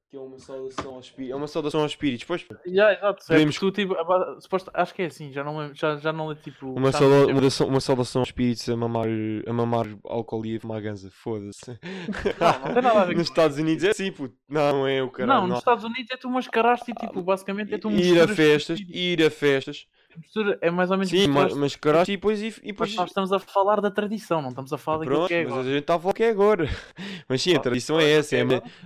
Que 0.08 0.16
é 0.16 0.20
uma 0.20 0.38
saudação 0.38 0.94
aos 0.94 1.06
espíritos. 1.06 1.32
É 1.32 1.36
uma 1.36 1.46
saudação 1.48 1.80
aos 1.82 1.92
espíritos, 1.92 2.24
pois. 2.24 2.46
Yeah, 2.66 2.92
exato. 2.96 3.24
É 3.24 3.26
Podemos- 3.34 3.58
tu, 3.58 3.72
tipo, 3.72 3.96
suposto, 4.40 4.70
acho 4.72 4.94
que 4.94 5.02
é 5.02 5.06
assim, 5.06 5.32
já 5.32 5.42
não 5.42 5.74
já, 5.74 5.96
já 5.96 6.12
não 6.12 6.28
lembro, 6.28 6.42
tipo. 6.44 6.72
Uma, 6.72 6.92
sauda, 6.92 7.06
não 7.08 7.16
uma, 7.18 7.26
lembro. 7.26 7.42
dação- 7.42 7.66
uma 7.68 7.80
saudação 7.80 8.20
aos 8.22 8.28
espíritos 8.28 8.68
a 8.68 8.76
mamar, 8.76 9.06
a 9.46 9.52
mamar 9.52 9.86
álcool 10.04 10.46
e 10.46 10.56
a 10.56 10.60
fumar 10.60 10.80
ganza. 10.80 11.10
Foda-se. 11.10 11.78
Não, 12.40 12.58
não 12.68 12.74
tem 12.74 12.82
nada 12.82 13.00
a 13.00 13.04
ver 13.04 13.16
Nos 13.16 13.28
Estados 13.28 13.58
Unidos 13.58 13.84
é 13.84 13.90
assim, 13.90 14.12
puto. 14.12 14.34
Não, 14.48 14.86
é 14.86 15.02
o 15.02 15.10
caralho. 15.10 15.40
Não, 15.40 15.46
nos 15.48 15.58
Estados 15.58 15.84
Unidos 15.84 16.06
é 16.10 16.16
tu 16.16 16.30
mascaraste 16.30 16.90
e 16.90 16.94
tipo, 16.94 17.22
basicamente 17.22 17.74
é 17.74 17.78
tu 17.78 17.90
Ir 17.90 18.20
a 18.20 18.28
festas, 18.28 18.78
ir 18.88 19.22
a 19.24 19.30
festas. 19.30 19.86
Mistura- 20.18 20.58
É 20.60 20.70
mais 20.70 20.90
ou 20.90 20.96
menos 20.96 21.10
Sim, 21.10 21.26
ma- 21.28 21.42
misturaste- 21.44 21.58
mascaraste 21.58 22.12
e 22.12 22.16
depois. 22.16 22.40
E, 22.40 22.46
e 22.46 22.48
Mas 22.48 22.62
depois 22.64 22.94
nós 22.96 23.10
estamos 23.10 23.32
a 23.32 23.38
falar 23.38 23.80
da 23.80 23.90
tradição, 23.90 24.40
não 24.42 24.48
estamos 24.50 24.72
a 24.72 24.78
falar 24.78 24.98
daquilo 24.98 25.16
pronto, 25.16 25.28
que 25.28 25.34
é 25.34 25.42
mas 25.44 25.52
agora. 25.52 25.68
a 25.68 25.70
gente 25.72 25.80
está 25.80 25.94
a 25.94 25.98
falar 25.98 26.14
que 26.14 26.22
é 26.22 26.30
agora. 26.30 26.64
Mas 27.28 27.42
sim, 27.42 27.54
a 27.54 27.56
Ah, 27.56 27.60
tradição 27.60 27.98
é 28.00 28.10
essa. 28.10 28.36
É, 28.36 28.40
é 28.40 28.42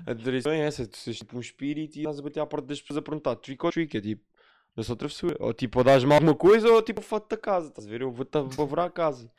a 0.07 0.11
a 0.12 0.14
tradição 0.14 0.53
é 0.53 0.61
essa. 0.61 0.87
Tu 0.87 0.97
seres 0.97 1.18
tipo 1.18 1.37
um 1.37 1.41
espírito 1.41 1.97
e 1.97 2.01
estás 2.01 2.18
a 2.18 2.22
bater 2.22 2.41
à 2.41 2.47
porta 2.47 2.66
das 2.66 2.81
pessoas 2.81 2.97
a 2.99 3.03
perguntar 3.03 3.37
trick 3.37 3.64
or 3.66 3.72
treat. 3.72 3.97
É 3.97 4.01
tipo, 4.01 4.22
Não 4.76 4.83
só 4.85 4.95
travessura. 4.95 5.37
Ou 5.41 5.53
tipo, 5.53 5.78
ou 5.78 5.85
dás-me 5.85 6.12
alguma 6.14 6.35
coisa 6.35 6.68
ou 6.70 6.81
tipo 6.83 7.01
foto 7.03 7.28
da 7.28 7.37
casa. 7.37 7.68
Estás 7.68 7.87
a 7.87 7.91
ver? 7.91 8.01
Eu 8.03 8.11
vou-te 8.11 8.37
apavorar 8.39 8.87
a 8.87 8.91
casa. 8.91 9.31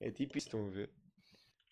É 0.00 0.10
tipo 0.10 0.36
isso, 0.38 0.48
estão 0.48 0.66
a 0.66 0.70
ver? 0.70 0.90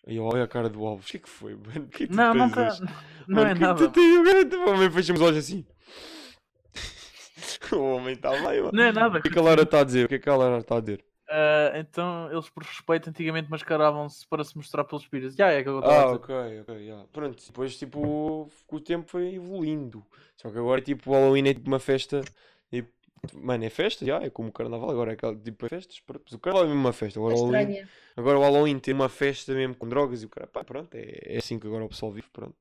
Aí 0.05 0.17
olha 0.19 0.43
a 0.43 0.47
cara 0.47 0.69
do 0.69 0.85
Alves. 0.85 1.07
O 1.07 1.11
que 1.11 1.17
é 1.17 1.19
que 1.19 1.27
foi, 1.29 1.53
mano? 1.55 1.87
Que 1.89 2.03
é 2.03 2.07
que 2.07 2.07
tu 2.07 2.15
Não, 2.15 2.33
não 2.33 2.45
hoje? 2.45 2.81
Não 3.27 3.43
Mano, 3.43 3.49
é 3.49 3.53
o 3.53 3.75
que 3.75 3.83
é 3.83 3.87
que 3.89 4.23
nada. 4.23 4.45
tu 4.49 4.69
homem 4.69 4.89
fecha 4.91 5.13
os 5.13 5.19
olhos 5.21 5.37
assim. 5.39 5.65
O 7.75 7.95
homem 7.95 8.13
está 8.13 8.31
bem, 8.31 8.61
mano. 8.61 8.71
Não 8.73 8.83
é 8.83 8.91
nada. 8.91 9.19
O 9.19 9.21
que 9.21 9.27
é 9.27 9.31
que 9.31 9.39
a 9.39 9.41
Lara 9.41 9.61
está 9.63 9.79
a 9.81 9.83
dizer? 9.83 10.05
O 10.05 10.09
que 10.09 10.15
é 10.15 10.19
que 10.19 10.29
a 10.29 10.35
Lara 10.35 10.57
está 10.59 10.77
a 10.77 10.79
dizer? 10.79 11.03
Ah, 11.29 11.73
então, 11.75 12.31
eles 12.31 12.49
por 12.49 12.63
respeito 12.63 13.09
antigamente 13.09 13.49
mascaravam-se 13.51 14.25
para 14.27 14.43
se 14.45 14.55
mostrar 14.55 14.85
pelos 14.85 15.03
espíritos. 15.03 15.35
Já 15.35 15.51
é 15.51 15.61
que 15.61 15.67
eu 15.69 15.79
estava 15.79 15.93
Ah, 15.93 16.01
a 16.01 16.05
dizer. 16.05 16.15
ok, 16.17 16.61
ok, 16.61 16.75
yeah. 16.77 17.05
Pronto, 17.11 17.43
depois 17.45 17.77
tipo, 17.77 18.49
o 18.71 18.79
tempo 18.79 19.09
foi 19.09 19.33
evoluindo. 19.35 20.05
Só 20.37 20.49
que 20.49 20.57
agora 20.57 20.81
tipo, 20.81 21.09
o 21.09 21.13
Halloween 21.13 21.49
é 21.49 21.53
tipo 21.53 21.67
uma 21.67 21.79
festa. 21.79 22.21
Tipo, 22.71 22.89
mano, 23.33 23.65
é 23.65 23.69
festa, 23.69 24.05
já, 24.05 24.21
é 24.21 24.29
como 24.29 24.49
o 24.49 24.51
carnaval, 24.53 24.89
agora 24.89 25.11
é 25.11 25.13
aquela 25.15 25.35
tipo 25.35 25.65
é 25.65 25.69
festas. 25.69 25.99
pronto. 25.99 26.23
Mas 26.25 26.33
o 26.33 26.39
carnaval 26.39 26.65
é 26.65 26.67
mesmo 26.69 26.81
uma 26.81 26.93
festa. 26.93 27.19
É 27.19 27.21
Agora, 27.21 27.35
o 27.35 27.37
Halloween, 27.51 27.87
agora 28.15 28.37
o 28.37 28.41
Halloween 28.41 28.79
tem 28.79 28.93
uma 28.93 29.09
festa 29.09 29.53
mesmo 29.53 29.75
com 29.75 29.89
drogas 29.89 30.23
e 30.23 30.25
o 30.25 30.29
cara, 30.29 30.47
pá, 30.47 30.63
pronto, 30.63 30.95
é, 30.95 31.35
é 31.35 31.37
assim 31.39 31.59
que 31.59 31.67
agora 31.67 31.83
o 31.83 31.89
pessoal 31.89 32.11
vive, 32.11 32.27
pronto. 32.31 32.55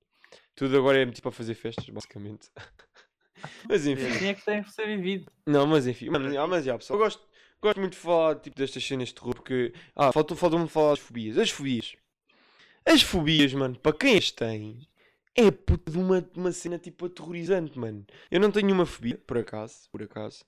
Tudo 0.56 0.76
agora 0.76 1.00
é 1.02 1.06
tipo 1.06 1.22
para 1.22 1.30
fazer 1.30 1.54
festas, 1.54 1.88
basicamente. 1.88 2.50
mas 3.68 3.86
enfim. 3.86 4.06
Assim 4.06 4.26
é 4.26 4.34
que 4.34 4.44
tem 4.44 4.62
que 4.62 4.72
ser 4.72 4.86
vivido. 4.86 5.30
Não, 5.46 5.66
mas 5.66 5.86
enfim, 5.86 6.08
mano, 6.10 6.38
ah, 6.40 6.46
mas 6.46 6.64
já, 6.64 6.76
pessoal, 6.76 6.98
eu 6.98 7.04
gosto, 7.04 7.22
gosto 7.62 7.80
muito 7.80 7.92
de 7.92 7.98
falar 7.98 8.36
tipo, 8.36 8.56
destas 8.56 8.84
cenas 8.84 9.08
de 9.08 9.14
terror 9.14 9.34
porque. 9.34 9.72
Ah, 9.94 10.12
faltou- 10.12 10.36
faltou-me 10.36 10.68
falar 10.68 10.90
das 10.90 11.00
fobias. 11.00 11.38
As 11.38 11.50
fobias. 11.50 11.96
As 12.84 13.02
fobias, 13.02 13.52
mano, 13.52 13.78
para 13.78 13.96
quem 13.96 14.16
as 14.16 14.30
tem, 14.30 14.86
é 15.34 15.50
puta 15.50 15.90
de 15.90 15.98
uma, 15.98 16.20
de 16.22 16.38
uma 16.38 16.52
cena 16.52 16.78
tipo 16.78 17.06
aterrorizante, 17.06 17.78
mano. 17.78 18.06
Eu 18.30 18.40
não 18.40 18.50
tenho 18.50 18.72
uma 18.72 18.86
fobia, 18.86 19.18
por 19.26 19.38
acaso, 19.38 19.88
por 19.90 20.02
acaso. 20.02 20.44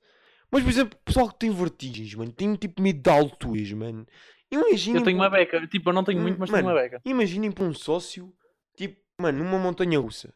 Mas, 0.50 0.62
por 0.62 0.70
exemplo, 0.70 0.98
pessoal 1.04 1.28
que 1.28 1.38
tem 1.40 1.50
vertigens, 1.50 2.14
mano, 2.14 2.32
tem 2.32 2.54
tipo 2.54 2.80
medo 2.80 3.00
de 3.02 3.10
alturas, 3.10 3.70
mano. 3.72 4.06
Imaginem. 4.50 5.00
Eu 5.00 5.04
tenho 5.04 5.18
uma 5.18 5.28
beca. 5.28 5.66
Tipo, 5.66 5.90
eu 5.90 5.94
não 5.94 6.02
tenho 6.04 6.20
muito, 6.22 6.38
mas 6.38 6.48
mano, 6.48 6.62
tenho 6.62 6.74
uma 6.74 6.82
beca. 6.82 7.02
Imaginem 7.04 7.52
para 7.52 7.64
um 7.64 7.74
sócio, 7.74 8.32
tipo, 8.74 8.98
mano, 9.20 9.44
numa 9.44 9.58
montanha 9.58 9.98
russa, 9.98 10.32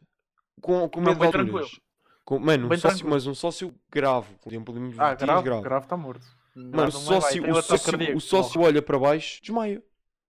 com, 0.61 0.87
com 0.89 1.01
Não, 1.01 1.13
medo 1.15 1.15
de 1.15 1.21
bem 1.21 1.27
alturas. 1.29 1.71
tranquilo. 1.71 1.83
Com, 2.25 2.39
mano, 2.39 2.73
um 2.73 2.79
sócio, 2.79 3.09
mas 3.09 3.27
um 3.27 3.35
sócio 3.35 3.75
grave, 3.91 4.35
por 4.41 4.51
exemplo, 4.53 4.73
de 4.75 5.01
Ah, 5.01 5.09
vertigens 5.09 5.43
grave, 5.43 5.63
grave 5.63 5.85
está 5.87 5.97
morto. 5.97 6.25
Mano, 6.55 6.69
o 6.69 6.77
Grave 6.77 6.93
sócio, 6.93 7.43
o 7.45 7.51
um 7.51 7.63
sócio, 7.63 8.17
o 8.17 8.21
sócio 8.21 8.61
olha 8.61 8.83
para 8.83 8.99
baixo, 8.99 9.41
desmaia. 9.43 9.83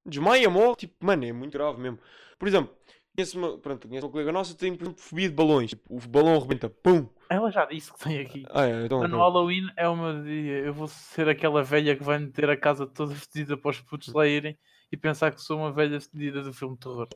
Desmaia, 0.05 0.49
morre, 0.49 0.75
tipo, 0.75 1.05
mano, 1.05 1.25
é 1.25 1.31
muito 1.31 1.53
grave 1.53 1.79
mesmo. 1.79 1.99
Por 2.39 2.47
exemplo, 2.47 2.75
conheço 3.15 3.37
uma, 3.37 3.57
pronto, 3.57 3.87
conheço 3.87 4.05
uma 4.05 4.11
colega 4.11 4.31
nossa 4.31 4.53
que 4.53 4.59
tem, 4.59 4.75
por 4.75 4.83
exemplo, 4.83 5.01
fobia 5.01 5.29
de 5.29 5.35
balões. 5.35 5.69
Tipo, 5.69 5.95
o 5.95 5.99
balão 6.07 6.35
arrebenta, 6.35 6.69
pum! 6.69 7.07
Ela 7.29 7.51
já 7.51 7.65
disse 7.65 7.91
que 7.93 7.99
tem 7.99 8.19
aqui. 8.19 8.45
Ah, 8.49 8.65
é, 8.65 8.85
então, 8.85 8.99
Mano, 8.99 9.07
então. 9.07 9.09
no 9.09 9.17
Halloween 9.17 9.69
é 9.77 9.87
o 9.87 9.95
meu 9.95 10.23
dia. 10.23 10.59
Eu 10.59 10.73
vou 10.73 10.87
ser 10.87 11.29
aquela 11.29 11.63
velha 11.63 11.95
que 11.95 12.03
vai 12.03 12.19
meter 12.19 12.49
a 12.49 12.57
casa 12.57 12.85
toda 12.87 13.13
fedida 13.15 13.55
para 13.57 13.71
os 13.71 13.81
putos 13.81 14.13
lá 14.13 14.27
irem 14.27 14.57
e 14.91 14.97
pensar 14.97 15.31
que 15.31 15.41
sou 15.41 15.57
uma 15.57 15.71
velha 15.71 15.99
fedida 15.99 16.41
do 16.41 16.53
filme 16.53 16.75
de 16.75 16.81
terror. 16.81 17.07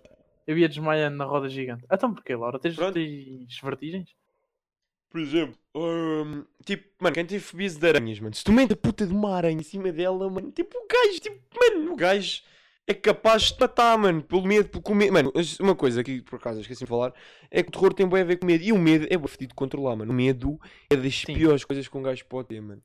Eu 0.45 0.57
ia 0.57 0.69
desmaiando 0.69 1.17
na 1.17 1.25
roda 1.25 1.49
gigante. 1.49 1.85
Então 1.91 2.13
porquê, 2.13 2.35
Laura? 2.35 2.57
Tens, 2.57 2.75
tens 2.75 3.59
vertigens? 3.61 4.15
Por 5.09 5.21
exemplo, 5.21 5.57
hum, 5.73 6.43
tipo, 6.65 6.85
mano, 6.99 7.13
quem 7.13 7.25
tem 7.25 7.39
fobias 7.39 7.75
de 7.77 7.87
aranhas, 7.87 8.19
mano, 8.19 8.35
se 8.35 8.43
tu 8.43 8.51
metes 8.51 8.73
a 8.73 8.75
puta 8.75 9.05
de 9.07 9.13
uma 9.13 9.35
aranha 9.35 9.59
em 9.59 9.63
cima 9.63 9.91
dela, 9.91 10.29
mano, 10.29 10.51
tipo, 10.51 10.77
o 10.77 10.87
gajo, 10.87 11.19
tipo, 11.19 11.39
mano, 11.59 11.93
o 11.93 11.95
gajo 11.95 12.41
é 12.87 12.93
capaz 12.93 13.43
de 13.43 13.53
te 13.55 13.59
matar, 13.59 13.97
mano, 13.97 14.23
pelo 14.23 14.45
medo, 14.45 14.69
pelo 14.69 14.95
medo. 14.95 15.11
Mano, 15.11 15.33
uma 15.59 15.75
coisa 15.75 16.01
que 16.03 16.21
por 16.21 16.37
acaso 16.37 16.61
esqueci 16.61 16.85
de 16.85 16.89
falar 16.89 17.13
é 17.51 17.61
que 17.61 17.67
o 17.67 17.71
terror 17.71 17.93
tem 17.93 18.07
bem 18.07 18.21
a 18.21 18.23
ver 18.23 18.37
com 18.37 18.45
medo. 18.45 18.63
E 18.63 18.71
o 18.71 18.77
medo 18.77 19.05
é 19.09 19.27
fedido 19.27 19.49
de 19.49 19.55
controlar, 19.55 19.97
mano. 19.97 20.11
O 20.11 20.15
medo 20.15 20.59
é 20.89 20.95
das 20.95 21.15
Sim. 21.15 21.33
piores 21.33 21.65
coisas 21.65 21.85
que 21.85 21.97
um 21.97 22.01
gajo 22.01 22.25
pode 22.25 22.47
ter, 22.47 22.61
mano. 22.61 22.81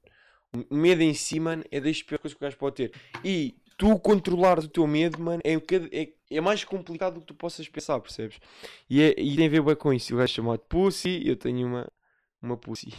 O 0.69 0.75
medo 0.75 1.03
em 1.03 1.15
si, 1.15 1.39
mano, 1.39 1.63
é 1.71 1.81
das 1.81 2.03
piores 2.03 2.21
coisas 2.21 2.37
que 2.37 2.45
um 2.45 2.47
gajo 2.47 2.59
pode 2.59 2.77
ter. 2.77 2.93
E 3.25 3.55
tu 3.79 3.97
controlares 4.01 4.65
o 4.65 4.69
teu 4.69 4.87
medo, 4.89 5.23
mano, 5.23 5.41
é, 5.45 5.57
um 5.57 5.63
é, 5.93 6.09
é 6.31 6.41
mais 6.41 6.65
complicado 6.65 7.15
do 7.15 7.21
que 7.21 7.27
tu 7.27 7.35
possas 7.35 7.69
pensar, 7.69 8.01
percebes? 8.01 8.41
E, 8.91 9.01
é, 9.01 9.15
e 9.17 9.37
tem 9.37 9.47
a 9.47 9.51
ver 9.51 9.63
bem 9.63 9.77
com 9.77 9.93
isso. 9.93 10.15
O 10.15 10.19
gajo 10.19 10.35
chamado 10.35 10.59
Pussy, 10.69 11.23
eu 11.25 11.37
tenho 11.37 11.65
uma, 11.67 11.89
uma 12.43 12.57
Pussy. 12.57 12.93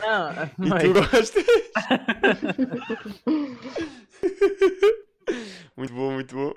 Não, 0.00 0.32
E 0.64 0.68
não 0.68 0.76
é 0.76 0.80
tu 0.80 0.94
gostas? 0.94 1.44
muito 5.76 5.92
bom, 5.92 6.12
muito 6.12 6.34
bom. 6.34 6.54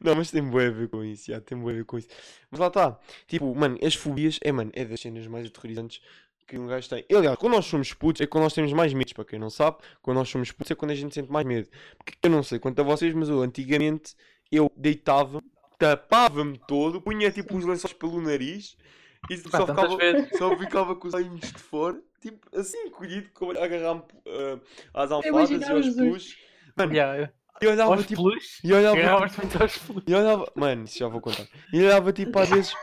Não, 0.00 0.14
mas 0.14 0.30
tem 0.30 0.42
bué 0.42 0.66
a 0.66 0.70
ver 0.70 0.88
com 0.88 1.02
isso, 1.02 1.30
já, 1.30 1.40
tem 1.40 1.58
bué 1.58 1.72
a 1.72 1.76
ver 1.76 1.84
com 1.84 1.98
isso. 1.98 2.08
Mas 2.50 2.60
lá 2.60 2.68
está. 2.68 2.98
Tipo, 3.26 3.54
mano, 3.54 3.78
as 3.82 3.94
fobias 3.94 4.38
é, 4.42 4.52
mano, 4.52 4.70
é 4.74 4.84
das 4.84 5.00
cenas 5.00 5.26
mais 5.26 5.46
aterrorizantes 5.46 6.02
que 6.46 6.58
um 6.58 6.66
gajo 6.66 6.88
tem. 6.88 7.04
E, 7.08 7.16
aliás, 7.16 7.38
quando 7.38 7.54
nós 7.54 7.64
somos 7.64 7.92
putos 7.94 8.20
é 8.20 8.26
quando 8.26 8.44
nós 8.44 8.52
temos 8.52 8.72
mais 8.72 8.92
medos. 8.92 9.14
Para 9.14 9.24
quem 9.24 9.38
não 9.38 9.50
sabe, 9.50 9.78
quando 10.02 10.18
nós 10.18 10.28
somos 10.28 10.52
putos 10.52 10.70
é 10.70 10.74
quando 10.74 10.90
a 10.90 10.94
gente 10.94 11.14
sente 11.14 11.30
mais 11.30 11.46
medo. 11.46 11.68
Porque 11.96 12.18
eu 12.22 12.30
não 12.30 12.42
sei 12.42 12.58
quanto 12.58 12.78
a 12.80 12.82
vocês, 12.82 13.14
mas 13.14 13.28
eu 13.28 13.40
antigamente 13.40 14.14
eu 14.52 14.70
deitava, 14.76 15.42
tapava-me 15.78 16.60
todo, 16.68 17.00
punha 17.00 17.30
tipo 17.30 17.56
os 17.56 17.64
lençóis 17.64 17.94
pelo 17.94 18.20
nariz 18.20 18.76
e 19.30 19.36
só 19.38 19.66
ficava, 19.66 19.88
só 20.36 20.56
ficava 20.56 20.96
com 20.96 21.08
os 21.08 21.14
olhinhos 21.14 21.40
de 21.52 21.58
fora, 21.58 22.00
tipo 22.20 22.46
assim, 22.58 22.90
colhido, 22.90 23.28
com 23.32 23.50
a 23.50 23.64
agarrar-me 23.64 24.02
ah, 24.26 24.58
às 24.92 25.10
almofadas 25.10 25.50
e 25.50 25.64
aos 25.64 25.86
os 25.86 25.96
dois. 25.96 25.96
peluches. 25.96 26.38
Mano, 26.76 26.92
Yeah, 26.92 27.32
e 27.62 27.66
olhava 27.66 27.94
Aos 27.94 28.06
tipo. 28.06 28.22
peluches? 28.22 28.60
E 28.64 28.72
olhava, 28.72 29.28
tipo, 29.28 30.02
e 30.06 30.14
olhava, 30.14 30.52
mano, 30.54 30.84
isso 30.84 30.98
já 30.98 31.08
vou 31.08 31.20
contar. 31.20 31.46
E 31.72 31.82
olhava 31.82 32.12
tipo 32.12 32.38
às 32.38 32.48
vezes. 32.50 32.74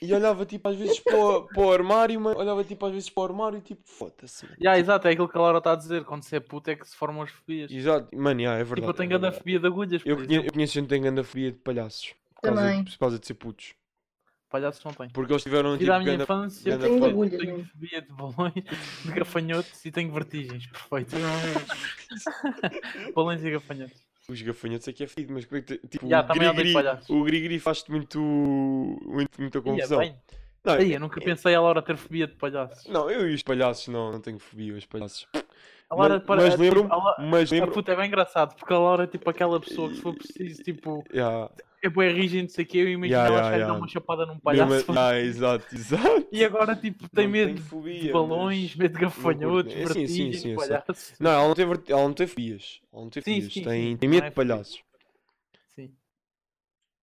E 0.00 0.12
olhava 0.12 0.44
tipo 0.44 0.68
às 0.68 0.76
vezes 0.76 1.00
para 1.00 1.16
o, 1.16 1.46
para 1.46 1.60
o 1.62 1.72
armário, 1.72 2.20
mano. 2.20 2.38
Olhava 2.38 2.64
tipo 2.64 2.84
às 2.86 2.92
vezes 2.92 3.08
para 3.10 3.22
o 3.22 3.24
armário 3.24 3.58
e 3.58 3.62
tipo, 3.62 3.82
foda-se. 3.84 4.46
Yeah, 4.60 4.78
exato, 4.78 5.08
é 5.08 5.12
aquilo 5.12 5.28
que 5.28 5.36
a 5.38 5.40
Laura 5.40 5.58
está 5.58 5.72
a 5.72 5.76
dizer. 5.76 6.04
Quando 6.04 6.22
se 6.22 6.36
é 6.36 6.40
puto 6.40 6.70
é 6.70 6.76
que 6.76 6.86
se 6.86 6.96
formam 6.96 7.22
as 7.22 7.30
fobias. 7.30 7.70
Exato, 7.70 8.14
mano, 8.16 8.40
yeah, 8.40 8.60
é 8.60 8.64
verdade. 8.64 8.80
Tipo, 8.80 8.90
eu 8.90 8.94
tenho 8.94 9.14
é 9.14 9.18
grande 9.18 9.38
fobia 9.38 9.60
de 9.60 9.66
agulhas. 9.66 10.02
Eu 10.04 10.16
por 10.16 10.26
conheço, 10.26 10.46
eu 10.46 10.52
conheço 10.52 10.72
gente 10.74 10.84
que 10.84 10.88
tem 10.90 11.02
grande 11.02 11.22
fobia 11.22 11.52
de 11.52 11.58
palhaços. 11.58 12.14
Por 12.34 12.42
causa, 12.42 12.60
Também. 12.60 12.84
por 12.84 12.98
causa 12.98 13.18
de 13.18 13.26
ser 13.26 13.34
putos. 13.34 13.74
Palhaços 14.48 14.82
não 14.84 14.92
têm. 14.92 15.08
Porque 15.10 15.32
eles 15.32 15.42
tiveram 15.42 15.72
Devido 15.72 15.80
tipo. 15.86 15.92
à 15.92 15.98
minha 15.98 16.12
ganda- 16.12 16.22
infância, 16.24 16.70
ganda 16.72 16.86
Tenho 16.88 17.04
agulhas 17.04 17.40
tenho 17.40 17.64
fobia 17.64 18.00
de 18.02 18.12
balões, 18.12 18.54
de 19.04 19.12
gafanhotos 19.12 19.84
e 19.84 19.90
tenho 19.90 20.12
vertigens. 20.12 20.66
Perfeito. 20.66 21.16
balões 23.14 23.42
e 23.44 23.50
gafanhotos. 23.50 24.06
Os 24.28 24.42
gafanhotos 24.42 24.88
é 24.88 24.92
que 24.92 25.04
é 25.04 25.06
fedido, 25.06 25.32
mas 25.34 25.44
como 25.44 25.58
é 25.58 25.62
que 25.62 25.78
tipo, 25.88 26.08
Já, 26.08 26.20
o 26.22 26.26
grigri, 26.26 26.74
o 27.10 27.24
grigri 27.24 27.58
faz-te 27.60 27.90
muito, 27.90 28.18
muito, 28.20 29.40
muita 29.40 29.60
confusão. 29.60 29.98
bem. 30.00 30.16
Não, 30.64 30.80
Ei, 30.80 30.96
eu 30.96 31.00
nunca 31.00 31.20
pensei 31.20 31.54
a 31.54 31.60
Laura 31.60 31.80
ter 31.80 31.96
fobia 31.96 32.26
de 32.26 32.34
palhaços. 32.34 32.86
não, 32.92 33.08
eu 33.08 33.30
e 33.30 33.34
os 33.34 33.42
palhaços 33.44 33.86
não, 33.86 34.10
não 34.12 34.20
tenho 34.20 34.38
fobia, 34.40 34.74
os 34.74 34.84
palhaços. 34.84 35.28
A 35.88 35.94
Laura 35.94 36.14
mas 36.16 36.24
para- 36.26 36.42
mas 36.42 36.50
tipo, 36.50 36.62
lembro-me, 36.64 36.90
a 36.90 37.14
mas 37.22 37.52
A 37.52 37.54
lembro 37.54 37.70
puta 37.72 37.92
é 37.92 37.96
bem 37.96 38.06
engraçado, 38.08 38.56
porque 38.56 38.72
a 38.72 38.78
Laura 38.78 39.04
é 39.04 39.06
tipo 39.06 39.30
aquela 39.30 39.60
pessoa 39.60 39.88
que 39.88 39.94
se 39.94 40.00
for 40.02 40.12
preciso, 40.12 40.60
tipo, 40.64 41.04
yeah, 41.14 41.48
é 41.86 41.90
bem 41.90 42.12
rígida, 42.14 42.42
não 42.42 42.48
sei 42.50 42.64
o 42.64 42.68
que, 42.68 42.78
eu 42.78 42.88
imagino 42.90 43.24
Yeah, 43.24 43.28
ela 43.28 43.40
yeah, 43.40 43.50
a 43.50 43.58
dar 43.60 43.74
yeah. 43.74 43.74
uma 43.74 43.88
chapada 43.88 44.26
num 44.26 44.38
palhaço. 44.40 44.86
yeah, 44.88 45.18
exato, 45.20 45.74
exato. 45.74 46.26
E 46.30 46.44
agora, 46.44 46.76
tipo, 46.76 47.08
tem 47.08 47.26
Não 47.26 47.28
medo 47.28 47.54
fobia, 47.56 48.06
de 48.06 48.08
balões, 48.08 48.74
mas 48.76 48.76
medo 48.76 48.94
de 48.94 49.00
gafanhotos, 49.00 49.74
É, 49.74 49.86
sim, 49.86 50.06
sim, 50.08 50.32
vertigens, 50.32 50.46
sim, 50.58 50.58
palhaços. 50.58 51.14
Não, 51.20 51.30
ela 51.30 51.48
não 51.48 51.54
tem, 51.54 51.66
vert- 51.66 51.90
ela 51.90 52.02
não 52.02 52.14
tem 52.14 52.26
fobias. 52.26 52.80
Ela 52.92 53.02
não 53.02 53.10
tem 53.10 53.22
Sim, 53.22 53.42
fobias. 53.42 53.52
sim, 53.52 53.68
tem, 53.68 53.96
sim, 53.96 53.98
tem 53.98 54.08
não 54.08 54.10
medo 54.10 54.24
é 54.24 54.30
de 54.30 54.32
palhaços. 54.32 54.82
Sim. 55.74 55.96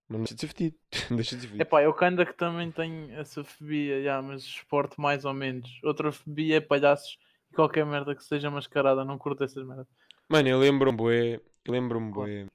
Mas 0.07 0.17
não 0.17 0.23
deixa 0.23 0.35
de 0.35 0.41
ser 0.41 0.47
fedido. 0.47 0.77
deixa 1.15 1.35
de 1.35 1.41
ser 1.41 1.47
fedido. 1.49 1.67
Epá, 1.67 1.81
eu 1.81 1.95
ainda 2.01 2.25
que 2.25 2.33
também 2.33 2.71
tenho 2.71 3.11
essa 3.19 3.43
fobia, 3.43 4.03
já, 4.03 4.21
mas 4.21 4.43
esporte 4.43 4.99
mais 4.99 5.25
ou 5.25 5.33
menos. 5.33 5.69
Outra 5.83 6.11
fobia 6.11 6.57
é 6.57 6.61
palhaços 6.61 7.17
e 7.51 7.55
qualquer 7.55 7.85
merda 7.85 8.15
que 8.15 8.23
seja 8.23 8.49
mascarada, 8.51 9.03
não 9.05 9.17
curto 9.17 9.43
essas 9.43 9.65
merdas. 9.65 9.87
Mano, 10.29 10.49
eu 10.49 10.59
lembro-me, 10.59 10.97
bué. 10.97 11.41
Eu 11.65 11.71
lembro-me, 11.73 12.11
bué. 12.11 12.47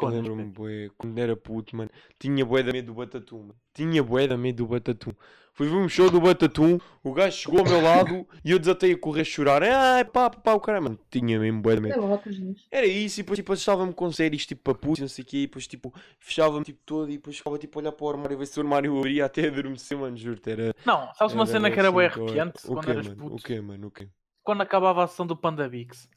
Quando, 0.00 0.14
lembro-me, 0.14 0.44
bué. 0.44 0.90
Quando 0.96 1.18
era 1.18 1.36
puto, 1.36 1.76
mano. 1.76 1.90
Tinha 2.18 2.44
bué 2.44 2.62
da 2.62 2.72
medo 2.72 2.86
do 2.86 2.94
Batatum, 2.94 3.38
mano. 3.38 3.54
Tinha 3.74 4.02
bué 4.02 4.26
da 4.26 4.36
medo 4.36 4.64
do 4.64 4.66
Batatum. 4.66 5.12
Fui 5.52 5.68
ver 5.68 5.76
um 5.76 5.88
show 5.88 6.10
do 6.10 6.20
Batatum. 6.20 6.78
O 7.02 7.12
gajo 7.12 7.36
chegou 7.36 7.58
ao 7.58 7.66
meu 7.66 7.82
lado 7.82 8.26
e 8.44 8.50
eu 8.50 8.58
desatei 8.58 8.92
a 8.92 8.98
correr 8.98 9.20
a 9.20 9.24
chorar. 9.24 9.62
Ai, 9.62 10.04
pá, 10.04 10.30
pá, 10.30 10.54
o 10.54 10.60
cara, 10.60 10.80
mano. 10.80 10.98
Tinha 11.10 11.38
mesmo 11.38 11.60
bué 11.60 11.74
da 11.74 11.80
medo. 11.82 11.94
Era 12.70 12.86
isso, 12.86 13.20
e 13.20 13.22
depois 13.22 13.38
tipo, 13.38 13.52
assustava-me 13.52 13.92
com 13.92 14.10
séries 14.10 14.46
tipo 14.46 14.62
para 14.62 14.74
putos, 14.74 15.00
não 15.00 15.08
sei 15.08 15.22
o 15.22 15.26
quê, 15.26 15.36
e 15.38 15.46
depois 15.46 15.66
tipo 15.66 15.92
fechava-me 16.18 16.64
tipo 16.64 16.80
todo 16.86 17.10
e 17.10 17.16
depois 17.16 17.36
ficava 17.36 17.58
tipo 17.58 17.78
a 17.78 17.82
olhar 17.82 17.92
para 17.92 18.06
o 18.06 18.08
armário, 18.08 18.38
ver 18.38 18.46
se 18.46 18.58
o 18.58 18.62
armário 18.62 18.96
abria 18.98 19.26
até 19.26 19.48
adormecer, 19.48 19.98
mano, 19.98 20.16
juro-te, 20.16 20.50
era... 20.50 20.74
Não, 20.86 21.12
sabes 21.14 21.34
uma 21.34 21.46
cena 21.46 21.70
que 21.70 21.78
era 21.78 21.92
bem 21.92 22.06
assim, 22.06 22.22
arrepiante 22.22 22.64
o 22.64 22.72
quando 22.72 22.84
quê, 22.84 22.90
eras 22.90 23.08
mano? 23.08 23.18
puto? 23.18 23.36
O 23.36 23.38
quê, 23.38 23.60
mano? 23.60 23.86
O 23.88 23.90
quê? 23.90 24.08
Quando 24.42 24.62
acabava 24.62 25.02
a 25.02 25.04
ação 25.04 25.26
do 25.26 25.36
Panda 25.36 25.68
Bix. 25.68 26.08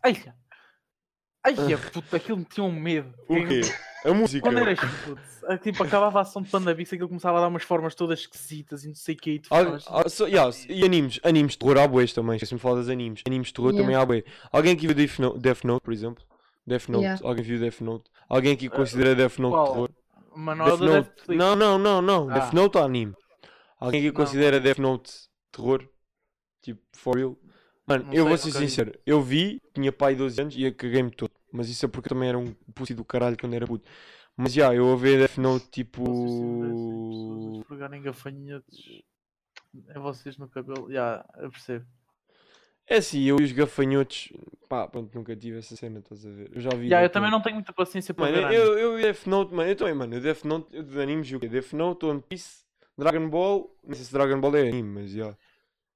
Ai, 1.44 1.56
ai, 1.58 1.78
puta, 1.92 2.18
aquilo 2.18 2.38
me 2.38 2.46
tinha 2.46 2.64
um 2.64 2.72
medo. 2.72 3.14
O 3.28 3.36
quê? 3.36 3.62
A 4.06 4.14
música? 4.14 4.42
Quando 4.48 4.60
eras 4.60 4.80
puto, 4.80 5.20
a- 5.48 5.58
tipo, 5.58 5.84
acabava 5.84 6.20
a 6.20 6.22
ação 6.22 6.42
de 6.42 6.50
Panda 6.50 6.74
Bix, 6.74 6.92
aquilo 6.94 7.08
começava 7.08 7.38
a 7.38 7.42
dar 7.42 7.48
umas 7.48 7.64
formas 7.64 7.96
todas 7.96 8.20
esquisitas 8.20 8.84
e 8.84 8.88
não 8.90 8.96
sei 8.96 9.16
o 9.16 9.18
que. 9.18 9.32
E, 9.36 9.42
ah, 9.50 10.10
só- 10.10 10.28
yeah, 10.28 10.50
e 10.70 10.84
animes, 10.86 11.20
animes 11.24 11.54
de 11.54 11.60
terror 11.60 11.78
há 11.78 11.88
boas 11.88 12.12
também, 12.14 12.36
esqueci-me 12.36 12.58
de 12.60 12.62
falar 12.62 12.76
das 12.78 12.90
animes. 12.90 13.22
Animes 13.26 13.48
de 13.48 13.54
terror 13.54 13.72
Yeah. 13.72 13.84
também 13.86 13.96
há 14.02 14.06
bué. 14.06 14.24
Alguém 14.52 14.74
aqui 14.74 14.88
viu 14.88 14.96
Death 14.96 15.20
Note, 15.20 15.40
Death 15.40 15.64
Note, 15.64 15.84
por 15.84 15.94
exemplo? 15.94 16.24
Death 16.66 16.88
Note, 16.90 17.04
Yeah. 17.04 17.28
alguém 17.28 17.44
viu 17.44 17.60
Death 17.60 17.82
Note? 17.82 18.10
Alguém 18.30 18.54
aqui 18.54 18.70
considera 18.70 19.16
Death 19.16 19.38
Note 19.40 19.54
qual? 19.54 19.68
terror? 19.74 19.90
O 20.32 20.46
Death 20.46 20.80
Note... 20.80 20.84
Netflix. 21.10 21.38
Não, 21.40 21.56
não, 21.56 21.78
não, 21.78 22.02
não, 22.02 22.28
Death 22.28 22.50
Ah. 22.52 22.56
Note 22.56 22.78
é 22.78 22.82
anime. 22.82 23.14
Alguém 23.80 24.00
aqui 24.02 24.08
Não. 24.08 24.16
considera 24.26 24.60
Death 24.60 24.78
Note 24.80 25.12
terror? 25.52 25.88
Tipo, 26.62 26.82
for 26.94 27.18
real. 27.18 27.38
Mano, 27.86 28.06
Não 28.06 28.14
eu 28.14 28.24
sei, 28.24 28.30
vou 28.30 28.38
ser 28.38 28.48
nunca 28.48 28.60
vi. 28.60 28.70
sincero. 28.70 29.00
Eu 29.06 29.22
vi, 29.22 29.62
tinha 29.74 29.92
pai 29.92 30.16
12 30.16 30.42
anos 30.42 30.56
e 30.56 30.64
eu 30.64 30.74
caguei-me 30.76 31.12
todo. 31.12 31.32
Mas 31.52 31.70
isso 31.70 31.86
é 31.86 31.90
porque 31.90 32.08
eu 32.08 32.12
também 32.16 32.30
era 32.30 32.38
um 32.38 32.54
pussy 32.74 32.94
do 32.94 33.04
caralho 33.06 33.38
quando 33.38 33.54
era 33.54 33.68
puto. 33.68 33.90
Mas 34.36 34.54
já, 34.54 34.74
eu 34.74 34.92
a 34.92 34.96
ver 34.96 35.20
Death 35.20 35.38
Note 35.38 35.68
tipo. 35.70 36.04
Vocês 36.04 37.54
a 37.56 37.60
esfregarem 37.60 38.02
gafanhotos. 38.02 39.04
É 39.90 40.00
vocês 40.00 40.38
no 40.38 40.48
cabelo. 40.48 40.92
Já, 40.92 41.26
eu 41.38 41.52
percebo. 41.52 41.86
É 42.88 42.98
assim, 42.98 43.22
eu 43.24 43.38
e 43.40 43.44
os 43.44 43.52
gafanhotos. 43.52 44.32
Pá, 44.68 44.88
pronto, 44.88 45.14
nunca 45.16 45.36
tive 45.36 45.58
essa 45.60 45.76
cena, 45.76 46.00
estás 46.00 46.26
a 46.26 46.30
ver? 46.30 46.52
Eu 46.54 46.62
já 46.62 46.70
vi. 46.72 46.90
Já, 46.90 47.04
eu 47.04 47.10
também 47.10 47.32
não 47.32 47.42
tenho 47.42 47.56
muita 47.56 47.72
paciência 47.74 48.14
para 48.14 48.26
Mano, 48.32 48.48
ver 48.50 48.56
eu, 48.56 48.78
eu 48.78 49.00
e 49.00 49.04
Death 49.04 49.26
Note, 49.28 49.54
mano, 49.54 49.70
eu 49.70 49.76
também, 49.76 49.94
mano. 49.94 50.16
eu 50.16 50.22
Death 50.22 50.44
Note, 50.44 50.68
eu 50.76 50.84
de 50.84 51.00
animes, 51.02 51.32
o 51.32 51.40
quê? 51.40 51.48
Death 51.48 51.74
Note, 51.74 52.06
One 52.06 52.22
Piece, 52.28 52.64
Dragon 52.98 53.30
Ball. 53.30 53.74
Não 53.84 53.96
sei 53.96 54.06
se 54.06 54.12
Dragon 54.14 54.40
Ball 54.42 54.56
é 54.58 54.68
anime, 54.68 54.90
mas 55.02 55.12
já. 55.12 55.28
É, 55.30 55.36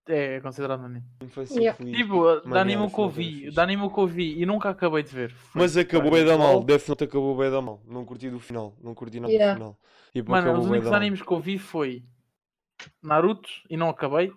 é 0.08 0.40
considerado 0.42 0.84
anime. 0.84 1.04
Infância 1.24 1.60
Yeah. 1.60 1.78
feliz. 1.78 1.98
Tipo, 1.98 2.40
da 2.50 2.62
anime 2.62 2.90
que 2.92 3.00
eu 3.00 3.10
vi, 3.10 3.52
da 3.52 3.64
anime 3.64 3.90
que 3.92 4.00
eu 4.00 4.08
vi 4.08 4.42
e 4.42 4.46
nunca 4.46 4.70
acabei 4.70 5.04
de 5.04 5.10
ver. 5.14 5.30
Foi 5.32 5.62
Mas 5.62 5.76
acabou 5.78 6.12
Dragon 6.12 6.26
bem 6.26 6.26
da 6.26 6.38
mal. 6.38 6.64
Death 6.64 6.88
Note 6.90 7.04
acabou 7.04 7.38
bem 7.38 7.52
da 7.52 7.62
mal. 7.62 7.82
Não 7.86 8.06
curti 8.06 8.30
do 8.30 8.40
final. 8.40 8.76
Não 8.82 8.94
curti 8.96 9.20
nada 9.20 9.32
Yeah. 9.32 9.54
do 9.54 9.58
final. 9.58 9.80
Tipo, 10.14 10.32
Mano, 10.32 10.58
os 10.60 10.66
únicos 10.66 10.92
animes 10.92 11.22
que 11.22 11.32
eu 11.32 11.40
vi 11.40 11.58
foi 11.58 12.04
Naruto 13.02 13.50
e 13.70 13.78
não 13.78 13.90
acabei. 13.90 14.32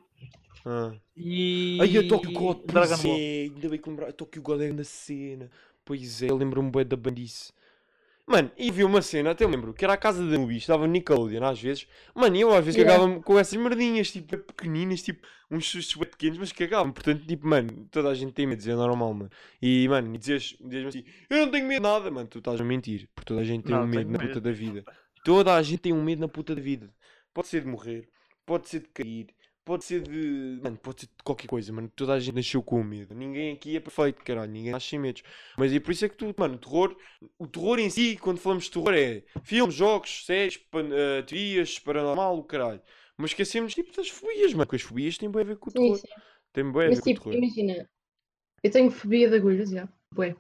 Ah. 0.65 0.93
E 1.17 1.79
Ai, 1.81 1.97
a 1.99 2.09
Tokyo 2.09 2.33
God, 2.33 2.59
Dragon 2.67 2.89
pois 2.89 3.03
Ball. 3.03 3.17
é, 3.19 3.43
ainda 3.55 3.69
bem 3.69 3.79
que 3.79 3.89
lembrar, 3.89 4.09
a 4.09 4.13
Tokyo 4.13 4.43
God 4.43 4.61
é 4.61 4.73
na 4.73 4.85
cena. 4.85 5.51
Pois 5.85 6.23
é, 6.23 6.31
eu 6.31 6.37
lembro-me 6.37 6.71
bem 6.71 6.85
da 6.87 6.97
bandice. 6.97 7.53
Mano, 8.31 8.49
e 8.57 8.71
vi 8.71 8.85
uma 8.85 9.03
cena, 9.03 9.33
até 9.33 9.45
lembro, 9.45 9.75
que 9.75 9.85
era 9.85 9.95
a 9.95 9.97
casa 9.97 10.25
da 10.25 10.39
Nubi, 10.39 10.57
estava 10.57 10.87
no 10.87 10.93
Nickelodeon 10.93 11.43
às 11.45 11.61
vezes. 11.61 11.89
Mano, 12.15 12.37
e 12.37 12.41
eu 12.43 12.55
às 12.55 12.65
vezes 12.65 12.77
Yeah. 12.77 12.85
cagava-me 12.85 13.21
com 13.23 13.37
essas 13.37 13.59
merdinhas, 13.61 14.13
tipo, 14.13 14.39
pequeninas, 14.39 15.03
tipo, 15.03 15.27
uns 15.51 15.67
sustos 15.69 15.97
bem 15.97 16.09
pequenos, 16.09 16.39
mas 16.39 16.53
cagavam. 16.53 16.93
Portanto, 16.93 17.27
tipo, 17.27 17.45
mano, 17.49 17.89
toda 17.91 18.09
a 18.09 18.15
gente 18.15 18.33
tem 18.33 18.47
medo, 18.47 18.63
é 18.71 18.75
normal, 18.77 19.13
mano. 19.15 19.31
E, 19.61 19.89
mano, 19.89 20.15
e 20.15 20.19
dizes, 20.19 20.57
dizes 20.61 20.87
assim, 20.87 21.05
eu 21.29 21.39
não 21.39 21.51
tenho 21.51 21.67
medo 21.67 21.83
de 21.83 21.89
nada, 21.89 22.09
mano, 22.11 22.29
tu 22.29 22.39
estás 22.39 22.61
a 22.61 22.65
mentir, 22.65 23.09
porque 23.17 23.27
toda 23.27 23.41
a 23.41 23.45
gente 23.45 23.65
tem 23.65 23.75
Não, 23.75 23.83
um 23.83 23.87
medo 23.87 24.13
na 24.13 24.19
medo. 24.19 24.29
puta 24.29 24.41
da 24.41 24.53
vida. 24.53 24.85
Toda 25.25 25.55
a 25.57 25.63
gente 25.63 25.81
tem 25.81 25.93
um 25.93 26.03
medo 26.05 26.21
na 26.21 26.29
puta 26.29 26.55
da 26.55 26.63
vida. 26.63 26.95
Pode 27.35 27.49
ser 27.49 27.63
de 27.63 27.67
morrer, 27.69 28.09
pode 28.47 28.69
ser 28.69 28.81
de 28.81 28.89
cair, 28.91 29.27
pode 29.71 29.85
ser 29.85 30.03
de. 30.03 30.61
Mano, 30.65 30.77
pode 30.79 31.03
ser 31.03 31.07
de 31.07 31.23
qualquer 31.23 31.47
coisa, 31.47 31.73
mano. 31.73 31.89
Toda 31.95 32.15
a 32.15 32.19
gente 32.19 32.35
nasceu 32.35 32.61
com 32.61 32.83
medo. 32.83 33.15
Ninguém 33.15 33.53
aqui 33.55 33.77
é 33.77 33.81
perfeito, 33.81 34.25
caralho. 34.25 34.51
Ninguém 34.51 34.73
nasce 34.73 34.89
sem 34.89 34.99
medos. 34.99 35.23
Mas 35.57 35.73
é 35.73 35.79
por 35.79 35.93
isso 35.93 36.05
é 36.05 36.09
que 36.09 36.17
tu, 36.17 36.35
mano, 36.37 36.57
o 36.57 36.59
terror. 36.59 36.97
O 37.39 37.47
terror 37.47 37.79
em 37.79 37.89
si, 37.89 38.17
quando 38.17 38.39
falamos 38.41 38.65
de 38.65 38.73
terror, 38.73 38.93
é 38.95 39.23
filmes, 39.45 39.77
jogos, 39.77 40.27
séries, 40.27 40.57
pan, 40.57 40.87
uh, 40.87 41.23
teorias, 41.25 41.79
paranormal, 41.79 42.37
o 42.37 42.43
caralho. 42.43 42.83
Mas 43.17 43.31
esquecemos, 43.31 43.73
tipo, 43.73 43.95
das 43.97 44.09
fobias, 44.09 44.53
mano. 44.53 44.67
Porque 44.67 44.77
as 44.77 44.83
fobias 44.83 45.17
têm 45.17 45.31
bem 45.31 45.43
a 45.43 45.45
ver 45.45 45.57
com 45.57 45.71
o 45.71 45.73
Sim, 45.73 45.79
terror. 45.79 45.97
sim. 45.99 46.09
Tem 46.53 46.65
bem 46.65 46.73
a 46.73 46.89
ver 46.89 46.89
Mas 46.89 47.01
com 47.01 47.11
o 47.11 47.15
tipo, 47.15 47.31
terror. 47.31 47.39
imagina, 47.39 47.89
eu 48.65 48.71
tenho 48.73 48.91
fobia 48.91 49.31
de 49.31 49.37
agulhas, 49.37 49.71
já. 49.71 49.89
Bué. 50.13 50.35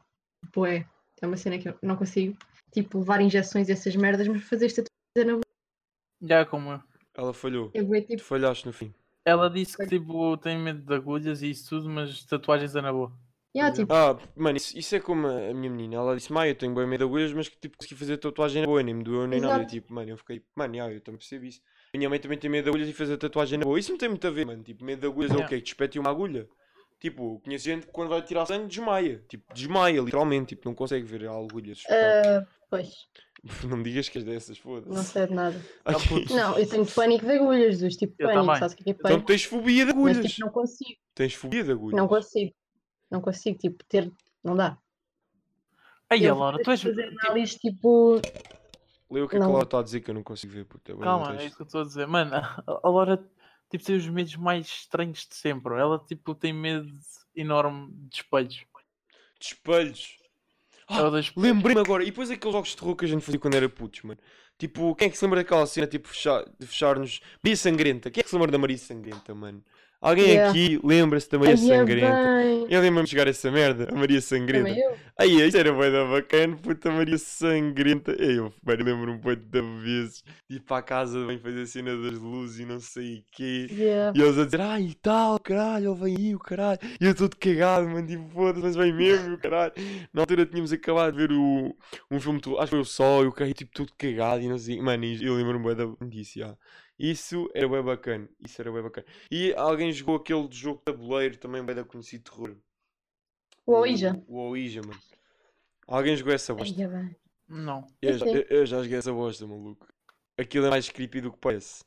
Bué. 0.52 0.88
É 1.22 1.26
uma 1.26 1.36
cena 1.36 1.56
que 1.56 1.68
eu 1.68 1.78
não 1.82 1.96
consigo. 1.96 2.36
Tipo, 2.72 2.98
levar 2.98 3.20
injeções 3.20 3.68
e 3.68 3.72
essas 3.72 3.94
merdas, 3.94 4.26
mas 4.26 4.42
fazer 4.42 4.66
esta 4.66 4.82
coisa 5.14 5.32
na 5.36 5.40
Já 6.20 6.44
como 6.44 6.72
eu. 6.72 6.80
Ela 7.14 7.32
falhou. 7.32 7.70
é 7.74 7.82
bué, 7.82 8.00
Tu 8.00 8.08
tipo, 8.08 8.22
falhaste 8.22 8.66
no 8.66 8.72
fim. 8.72 8.92
Ela 9.24 9.50
disse 9.50 9.76
que 9.76 9.86
tipo 9.86 10.36
tem 10.38 10.58
medo 10.58 10.80
de 10.82 10.94
agulhas 10.94 11.42
e 11.42 11.50
isso 11.50 11.68
tudo, 11.68 11.88
mas 11.88 12.24
tatuagens 12.24 12.74
é 12.74 12.80
na 12.80 12.92
boa. 12.92 13.12
yeah, 13.54 13.74
tipo, 13.74 13.92
Ah, 13.92 14.16
mano, 14.36 14.56
isso, 14.56 14.76
isso 14.78 14.96
é 14.96 15.00
como 15.00 15.26
a 15.26 15.52
minha 15.52 15.70
menina. 15.70 15.96
Ela 15.96 16.16
disse, 16.16 16.32
mãe, 16.32 16.48
eu 16.48 16.54
tenho 16.54 16.74
bem 16.74 16.86
medo 16.86 17.00
de 17.00 17.04
agulhas, 17.04 17.32
mas 17.32 17.48
que 17.48 17.58
tipo, 17.58 17.76
consegui 17.76 17.96
fazer 17.96 18.16
tatuagem 18.16 18.62
na 18.62 18.66
boa, 18.66 18.82
nem 18.82 18.94
me 18.94 19.04
doeu 19.04 19.26
nem 19.26 19.40
nada. 19.40 19.54
Eu, 19.54 19.58
Exato. 19.60 19.74
tipo, 19.74 19.92
mano, 19.92 20.10
eu 20.10 20.16
fiquei, 20.16 20.42
mano, 20.54 20.74
já, 20.74 20.90
eu 20.90 21.00
também 21.00 21.18
percebo 21.18 21.44
isso. 21.44 21.60
Minha 21.94 22.08
mãe 22.08 22.18
também 22.18 22.38
tem 22.38 22.48
medo 22.50 22.64
de 22.64 22.70
agulhas 22.70 22.88
e 22.88 22.92
fez 22.92 23.10
a 23.10 23.18
tatuagem 23.18 23.58
na 23.58 23.64
boa. 23.64 23.78
Isso 23.78 23.90
não 23.90 23.98
tem 23.98 24.08
muito 24.08 24.26
a 24.26 24.30
ver, 24.30 24.46
mano. 24.46 24.62
Tipo, 24.62 24.84
medo 24.84 25.00
de 25.00 25.06
agulhas 25.06 25.32
é 25.32 25.34
o 25.34 25.38
Yeah. 25.38 25.56
quê? 25.56 25.60
Despete 25.60 25.98
uma 25.98 26.10
agulha. 26.10 26.48
Tipo, 27.00 27.40
conheço 27.40 27.64
gente 27.64 27.86
que 27.86 27.92
quando 27.92 28.10
vai 28.10 28.22
tirar 28.22 28.46
sangue 28.46 28.68
desmaia. 28.68 29.24
Tipo, 29.28 29.52
desmaia, 29.54 30.00
literalmente. 30.00 30.54
Tipo, 30.54 30.68
não 30.68 30.74
consegue 30.74 31.04
ver 31.04 31.26
a 31.26 31.32
agulha. 31.32 31.72
ah, 31.88 32.46
pois, 32.68 33.08
Não 33.68 33.76
me 33.78 33.84
digas 33.84 34.08
que 34.08 34.18
és 34.18 34.24
dessas, 34.24 34.56
não 34.58 34.62
foda-se. 34.62 35.04
sei 35.12 35.26
de 35.26 35.34
nada. 35.34 35.64
Ai, 35.84 35.94
Ah. 35.94 36.34
Não, 36.34 36.58
eu 36.58 36.68
tenho 36.68 36.84
pânico 36.86 37.24
de 37.24 37.32
agulhas, 37.32 37.78
dos 37.78 37.96
tipo 37.96 38.14
Eu 38.18 38.28
pânico, 38.28 38.56
sabes 38.56 38.72
o 38.74 38.76
que 38.76 38.82
é 38.82 38.88
é 38.88 38.90
Então 38.92 39.02
pânico? 39.10 39.26
tens 39.26 39.44
fobia 39.44 39.86
de 39.86 39.92
Mas 39.94 40.16
agulhas. 40.16 40.32
tipo, 40.32 40.40
não 40.46 40.52
consigo, 40.52 41.00
Tens 41.14 41.34
fobia 41.34 41.64
de 41.64 41.72
agulhas. 41.72 41.96
não 41.98 42.06
consigo. 42.08 42.54
Não 43.10 43.20
consigo, 43.20 43.58
tipo, 43.58 43.84
ter, 43.84 44.12
não 44.44 44.54
dá. 44.54 44.76
Aí, 46.08 46.24
Eu 46.24 46.36
Laura, 46.36 46.62
tu 46.62 46.70
és. 46.70 46.82
fazer 46.82 47.14
análise, 47.22 47.58
tipo, 47.58 48.20
Lê 49.10 49.22
o 49.22 49.28
que 49.28 49.36
é 49.36 49.38
que 49.40 49.44
Não. 49.44 49.54
ela 49.54 49.62
está 49.64 49.80
a 49.80 49.82
dizer 49.82 50.00
que 50.00 50.10
eu 50.10 50.14
não 50.14 50.22
consigo 50.22 50.52
ver, 50.52 50.64
puta. 50.66 50.94
Calma, 50.96 51.32
não 51.32 51.40
é 51.40 51.46
isso 51.46 51.56
que 51.56 51.62
eu 51.62 51.66
estou 51.66 51.80
a 51.80 51.84
dizer. 51.84 52.06
Mano, 52.06 52.32
a 52.34 52.62
a 52.84 52.88
Laura 52.88 53.16
tipo, 53.68 53.84
tem 53.84 53.96
os 53.96 54.06
medos 54.08 54.36
mais 54.36 54.66
estranhos 54.66 55.26
de 55.28 55.34
sempre. 55.34 55.74
Ela 55.74 55.98
tipo 55.98 56.32
tem 56.34 56.52
medo 56.52 56.88
enorme 57.34 57.90
de 58.08 58.16
espelhos. 58.18 58.64
De 59.40 59.46
espelhos. 59.46 60.16
Espelhos. 60.90 61.32
Lembrei-me 61.36 61.80
agora, 61.80 62.02
e 62.02 62.06
depois 62.06 62.30
aqueles 62.30 62.52
jogos 62.52 62.70
de 62.70 62.76
terror 62.76 62.96
que 62.96 63.04
a 63.04 63.08
gente 63.08 63.24
fazia 63.24 63.40
quando 63.40 63.54
era 63.54 63.68
putos, 63.68 64.02
mano. 64.02 64.18
Tipo, 64.58 64.94
quem 64.94 65.08
é 65.08 65.10
que 65.10 65.16
se 65.16 65.24
lembra 65.24 65.40
daquela 65.40 65.66
cena, 65.66 65.86
tipo, 65.86 66.08
fechar, 66.08 66.44
de 66.58 66.66
fechar-nos. 66.66 67.20
Maria 67.42 67.56
Sangrenta, 67.56 68.10
quem 68.10 68.20
é 68.20 68.24
que 68.24 68.28
se 68.28 68.34
lembra 68.34 68.52
da 68.52 68.58
Maria 68.58 68.76
Sangrenta, 68.76 69.34
mano? 69.34 69.64
Alguém 70.00 70.28
Yeah. 70.30 70.50
aqui 70.50 70.80
lembra-se 70.82 71.28
da 71.30 71.38
Maria 71.38 71.54
ai, 71.54 71.58
Sangrenta? 71.58 72.06
bem. 72.06 72.66
Eu 72.70 72.80
lembro-me 72.80 73.04
de 73.04 73.12
jogar 73.12 73.28
essa 73.28 73.50
merda, 73.50 73.88
a 73.92 73.94
Maria 73.94 74.20
Sangrenta. 74.20 74.70
Aí, 75.18 75.46
isso 75.46 75.58
era 75.58 75.72
bué 75.72 75.90
da 75.90 76.06
bacana, 76.06 76.56
puta 76.56 76.90
Maria 76.90 77.18
Sangrenta. 77.18 78.12
Eu, 78.12 78.50
mano, 78.64 78.84
lembro-me 78.84 79.18
bué 79.18 79.36
de 79.36 79.60
vezes 79.82 80.24
de 80.48 80.56
ir 80.56 80.60
para 80.60 80.78
a 80.78 80.82
casa, 80.82 81.26
vem 81.26 81.38
fazer 81.38 81.62
a 81.62 81.66
cena 81.66 81.96
das 81.96 82.18
luzes 82.18 82.60
e 82.60 82.64
não 82.64 82.80
sei 82.80 83.18
o 83.18 83.24
quê. 83.30 83.66
Yeah. 83.70 84.18
E 84.18 84.22
eles 84.22 84.38
a 84.38 84.44
dizer, 84.46 84.60
ai 84.62 84.82
e 84.84 84.94
tal, 84.94 85.38
caralho, 85.38 85.94
vem 85.94 86.16
aí, 86.16 86.34
o 86.34 86.38
caralho. 86.38 86.78
E 86.98 87.04
eu 87.04 87.14
todo 87.14 87.36
cagado, 87.36 87.86
mano, 87.88 88.06
tipo, 88.06 88.26
foda-se, 88.30 88.62
mas 88.64 88.76
vem 88.76 88.94
mesmo, 88.94 89.34
o 89.34 89.38
caralho. 89.38 89.72
Na 90.14 90.22
altura 90.22 90.46
tínhamos 90.46 90.72
acabado 90.72 91.12
de 91.12 91.18
ver 91.26 91.32
o, 91.32 91.76
um 92.10 92.18
filme, 92.18 92.40
acho 92.58 92.64
que 92.64 92.66
foi 92.70 92.80
o 92.80 92.84
Sol, 92.84 93.24
e 93.24 93.26
o 93.26 93.32
carro 93.32 93.52
tipo 93.52 93.70
todo 93.72 93.92
cagado 93.98 94.42
e 94.42 94.48
não 94.48 94.56
sei. 94.58 94.80
Mano, 94.80 95.04
eu 95.04 95.34
lembro-me 95.34 95.74
da 95.74 95.84
disso, 96.06 96.38
já. 96.38 96.56
Isso 97.02 97.50
era 97.54 97.66
bem 97.66 97.82
bacana, 97.82 98.28
isso 98.38 98.60
era 98.60 98.70
bem 98.70 98.82
bacana. 98.82 99.06
E 99.30 99.54
alguém 99.54 99.90
jogou 99.90 100.16
aquele 100.16 100.46
de 100.46 100.58
jogo 100.58 100.80
de 100.80 100.84
tabuleiro, 100.84 101.38
também 101.38 101.64
bem 101.64 101.74
da 101.74 101.82
conhecido 101.82 102.30
terror. 102.30 102.54
O 103.64 103.72
Ouija. 103.72 104.22
O 104.28 104.36
Ouija, 104.36 104.82
mano. 104.82 105.00
Alguém 105.86 106.14
jogou 106.14 106.34
essa 106.34 106.52
bosta? 106.52 106.82
é 106.82 106.86
bem. 106.86 107.16
Não. 107.48 107.86
Eu 108.02 108.10
Eu 108.10 108.18
já, 108.18 108.26
eu, 108.26 108.42
eu 108.50 108.66
já 108.66 108.82
joguei 108.82 108.98
essa 108.98 109.12
bosta, 109.14 109.46
maluco. 109.46 109.88
Aquilo 110.36 110.66
é 110.66 110.70
mais 110.70 110.90
creepy 110.90 111.22
do 111.22 111.32
que 111.32 111.38
parece. 111.38 111.82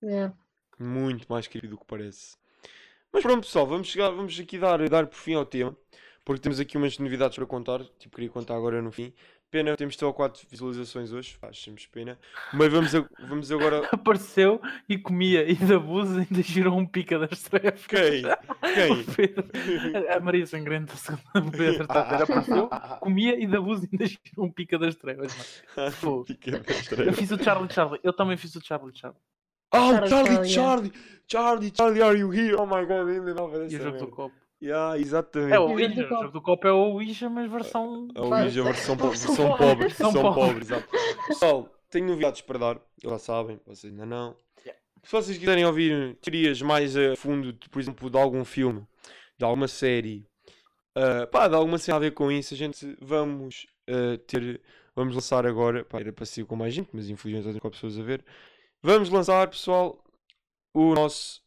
Yeah. 0.00 0.32
Muito 0.78 1.26
mais 1.28 1.48
creepy 1.48 1.66
do 1.66 1.76
que 1.76 1.84
parece. 1.84 2.36
Mas 3.12 3.22
pronto, 3.22 3.44
pessoal, 3.44 3.66
vamos, 3.66 3.88
chegar, 3.88 4.10
vamos 4.10 4.38
aqui 4.38 4.60
dar, 4.60 4.88
dar 4.88 5.08
por 5.08 5.16
fim 5.16 5.34
ao 5.34 5.44
tema. 5.44 5.76
Porque 6.24 6.40
temos 6.40 6.60
aqui 6.60 6.76
umas 6.76 6.96
novidades 6.98 7.36
para 7.36 7.46
contar. 7.46 7.84
Tipo, 7.98 8.14
queria 8.14 8.30
contar 8.30 8.54
agora 8.54 8.80
no 8.80 8.92
fim. 8.92 9.12
Pena, 9.52 9.76
temos 9.76 9.96
só 9.96 10.10
4 10.10 10.46
visualizações 10.50 11.12
hoje. 11.12 11.36
Achamos 11.42 11.84
pena. 11.86 12.18
Mas 12.54 12.72
vamos, 12.72 12.94
a- 12.94 13.06
vamos 13.28 13.52
agora. 13.52 13.86
Apareceu 13.92 14.58
e 14.88 14.96
comia 14.96 15.44
e 15.46 15.54
da 15.54 15.78
Búzios 15.78 16.16
ainda 16.26 16.42
girou 16.42 16.78
um 16.78 16.86
pica 16.86 17.18
das 17.18 17.42
trevas. 17.42 17.86
Quem? 17.86 18.22
Quem? 18.74 20.06
A 20.10 20.18
Maria 20.20 20.46
Sangrenta, 20.46 20.96
segundo 20.96 21.48
o 21.48 21.50
Pedro, 21.52 21.86
ver, 21.86 22.22
apareceu, 22.22 22.70
comia 23.00 23.38
e 23.38 23.46
da 23.46 23.60
Búzios 23.60 23.90
ainda 23.92 24.06
girou 24.06 24.46
um 24.46 24.50
pica 24.50 24.78
das 24.78 24.94
trevas. 24.94 25.62
Fogo. 26.00 26.24
Fica 26.24 26.58
das 26.58 26.90
Eu 26.90 26.96
trevas. 26.96 27.16
fiz 27.18 27.30
o 27.30 27.42
Charlie 27.44 27.70
Charlie, 27.70 28.00
eu 28.02 28.12
também 28.14 28.38
fiz 28.38 28.54
o 28.56 28.64
Charlie 28.64 28.96
Charlie. 28.96 29.20
Ah, 29.70 29.88
o 29.88 30.06
Charlie, 30.08 30.08
Charlie, 30.08 30.48
Charlie, 30.48 30.92
Charlie! 31.28 31.72
Charlie, 31.76 32.02
are 32.02 32.18
you 32.18 32.32
here? 32.32 32.56
Oh 32.56 32.64
my 32.64 32.86
god, 32.86 33.06
eu 33.08 33.22
lembrava 33.22 33.56
E 33.56 33.68
dessa 33.68 33.76
o 33.76 33.80
jogo 33.84 33.98
do 33.98 34.06
copo. 34.08 34.34
Yeah, 34.62 34.96
exatamente. 34.96 35.54
É 35.54 35.58
o 35.58 35.70
Ouija, 35.70 36.04
o 36.04 36.08
jogo 36.08 36.28
do 36.28 36.40
copo 36.40 36.68
é 36.68 36.72
o 36.72 36.92
Ouija, 36.92 37.28
mas 37.28 37.50
versão. 37.50 38.08
A 38.14 38.22
Ouija, 38.22 38.62
versão, 38.62 38.96
po- 38.96 39.08
Versão 39.08 39.34
versão 39.34 39.48
pobre. 39.48 39.66
pobre. 39.66 39.88
Versão 39.88 40.12
Versão 40.12 40.32
pobre. 40.34 40.40
pobre, 40.46 40.62
exato. 40.62 40.88
Pessoal, 41.26 41.68
tenho 41.90 42.06
novidades 42.06 42.40
para 42.42 42.58
dar. 42.58 42.80
Já 43.02 43.18
sabem, 43.18 43.60
vocês 43.66 43.92
ainda 43.92 44.06
não. 44.06 44.36
Yeah. 44.64 44.80
Se 45.02 45.10
vocês 45.10 45.36
quiserem 45.36 45.66
ouvir 45.66 46.16
teorias 46.22 46.62
mais 46.62 46.96
a 46.96 47.16
fundo, 47.16 47.52
de, 47.52 47.68
por 47.68 47.80
exemplo, 47.80 48.08
de 48.08 48.16
algum 48.16 48.44
filme, 48.44 48.86
de 49.36 49.44
alguma 49.44 49.66
série, 49.66 50.24
ah, 50.94 51.26
pá, 51.26 51.48
de 51.48 51.56
alguma 51.56 51.78
cena 51.78 51.96
a 51.96 52.00
ver 52.00 52.12
com 52.12 52.30
isso, 52.30 52.54
a 52.54 52.56
gente 52.56 52.96
vamos 53.00 53.66
ah, 53.90 54.16
ter. 54.28 54.60
Vamos 54.94 55.14
lançar 55.14 55.44
agora. 55.44 55.84
Pá, 55.84 55.98
era 55.98 56.12
para 56.12 56.24
ser 56.24 56.44
com 56.44 56.54
mais 56.54 56.72
gente, 56.72 56.90
mas 56.92 57.10
infelizmente 57.10 57.44
não 57.46 57.52
tenho 57.52 57.62
com 57.62 57.70
pessoas 57.70 57.98
a 57.98 58.02
ver. 58.02 58.24
Vamos 58.80 59.10
lançar, 59.10 59.48
pessoal, 59.48 60.04
o 60.72 60.94
nosso 60.94 61.42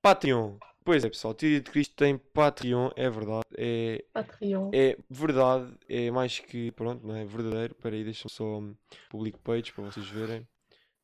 Patreon. 0.00 0.56
Pois 0.84 1.04
é, 1.04 1.08
pessoal, 1.08 1.32
Teoria 1.32 1.60
de 1.60 1.70
Cristo 1.70 1.94
tem 1.94 2.18
Patreon, 2.18 2.90
é 2.96 3.08
verdade. 3.08 3.46
É, 3.56 4.04
Patreon. 4.12 4.70
é 4.72 4.96
verdade, 5.08 5.72
é 5.88 6.10
mais 6.10 6.40
que, 6.40 6.72
pronto, 6.72 7.06
não 7.06 7.14
é 7.14 7.24
verdadeiro. 7.24 7.72
Espera 7.72 7.94
aí, 7.94 8.02
deixa-me 8.02 8.30
só 8.32 8.58
um 8.58 8.74
public 9.08 9.38
page 9.38 9.72
para 9.72 9.84
vocês 9.84 10.08
verem. 10.08 10.46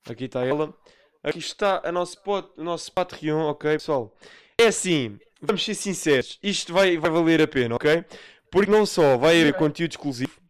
Aqui 0.09 0.25
está 0.25 0.45
ela. 0.45 0.75
Aqui 1.23 1.39
está 1.39 1.81
a 1.85 1.93
nosso, 1.93 2.21
pot, 2.23 2.49
o 2.57 2.65
nosso 2.65 2.93
Patreon, 2.93 3.49
ok, 3.51 3.73
pessoal? 3.73 4.17
É 4.57 4.67
assim, 4.67 5.19
vamos 5.41 5.65
ser 5.65 5.75
sinceros, 5.75 6.39
isto 6.43 6.73
vai, 6.73 6.97
vai 6.97 7.11
valer 7.11 7.41
a 7.41 7.47
pena, 7.47 7.77
ok? 7.77 8.05
Porque 8.51 8.71
não 8.71 8.87
só 8.87 9.17
vai 9.17 9.41
haver 9.41 9.55
conteúdo 9.55 9.93
exclusivo, 9.93 10.41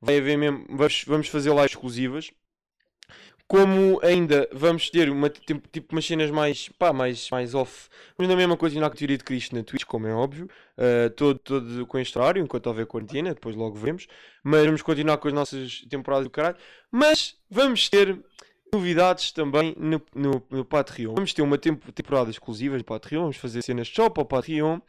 vai 0.00 0.18
haver 0.18 0.36
mesmo, 0.36 0.64
vamos, 0.68 1.04
vamos 1.06 1.28
fazer 1.28 1.50
lives 1.50 1.72
exclusivas, 1.72 2.30
como 3.52 4.00
ainda 4.02 4.48
vamos 4.50 4.88
ter 4.88 5.10
uma, 5.10 5.28
tipo, 5.28 5.68
tipo 5.68 5.94
umas 5.94 6.06
cenas 6.06 6.30
mais, 6.30 6.70
pá, 6.70 6.90
mais, 6.90 7.28
mais 7.28 7.54
off, 7.54 7.90
vamos 8.16 8.30
na 8.30 8.34
mesma 8.34 8.56
continuar 8.56 8.88
com 8.88 8.94
a 8.94 8.96
teoria 8.96 9.18
de 9.18 9.24
Cristo 9.24 9.54
na 9.54 9.62
Twitch, 9.62 9.84
como 9.84 10.06
é 10.06 10.14
óbvio, 10.14 10.48
uh, 10.78 11.10
todo, 11.10 11.38
todo 11.38 11.86
com 11.86 11.98
este 11.98 12.18
horário, 12.18 12.42
enquanto 12.42 12.68
houver 12.68 12.86
quarentena, 12.86 13.34
depois 13.34 13.54
logo 13.54 13.76
vemos, 13.76 14.06
mas 14.42 14.64
vamos 14.64 14.80
continuar 14.80 15.18
com 15.18 15.28
as 15.28 15.34
nossas 15.34 15.84
temporadas 15.90 16.24
do 16.24 16.30
caralho, 16.30 16.56
mas 16.90 17.36
vamos 17.50 17.90
ter 17.90 18.18
novidades 18.72 19.32
também 19.32 19.76
no, 19.76 20.00
no, 20.14 20.42
no 20.48 20.64
Patreon. 20.64 21.12
Vamos 21.12 21.34
ter 21.34 21.42
uma 21.42 21.58
tempo, 21.58 21.92
temporada 21.92 22.30
exclusiva 22.30 22.78
no 22.78 22.84
Patreon, 22.84 23.20
vamos 23.20 23.36
fazer 23.36 23.60
cenas 23.60 23.86
só 23.86 24.08
para 24.08 24.22
o 24.22 24.26
Patreon 24.26 24.80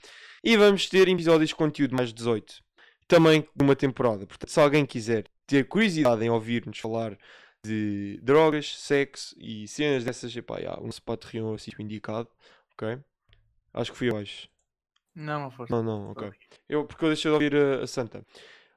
e 0.42 0.56
vamos 0.56 0.88
ter 0.88 1.10
episódios 1.10 1.50
de 1.50 1.56
conteúdo 1.56 1.98
mais 1.98 2.14
18, 2.14 2.64
também 3.10 3.46
uma 3.62 3.76
temporada. 3.76 4.26
Portanto, 4.26 4.50
se 4.50 4.60
alguém 4.62 4.86
quiser 4.86 5.26
ter 5.46 5.66
curiosidade 5.66 6.24
em 6.24 6.30
ouvir-nos 6.30 6.80
falar 6.80 7.18
de 7.66 8.20
drogas, 8.22 8.78
sexo 8.78 9.36
e 9.40 9.68
cenas 9.68 10.04
dessas, 10.04 10.36
epá, 10.36 10.58
yeah, 10.58 10.82
nosso 10.82 11.02
Patreon 11.02 11.52
é 11.52 11.56
o 11.56 11.58
sítio 11.58 11.82
indicado, 11.82 12.30
ok? 12.74 13.00
Acho 13.74 13.92
que 13.92 13.98
fui 13.98 14.10
abaixo. 14.10 14.50
Não, 15.16 15.42
não 15.42 15.52
foste. 15.52 15.72
Não, 15.72 15.82
não, 15.84 16.12
ok. 16.12 16.32
Eu, 16.68 16.86
porque 16.86 17.06
eu 17.06 17.10
deixei 17.10 17.30
de 17.30 17.34
ouvir 17.34 17.56
a, 17.56 17.84
a 17.84 17.88
Santa. 17.88 18.26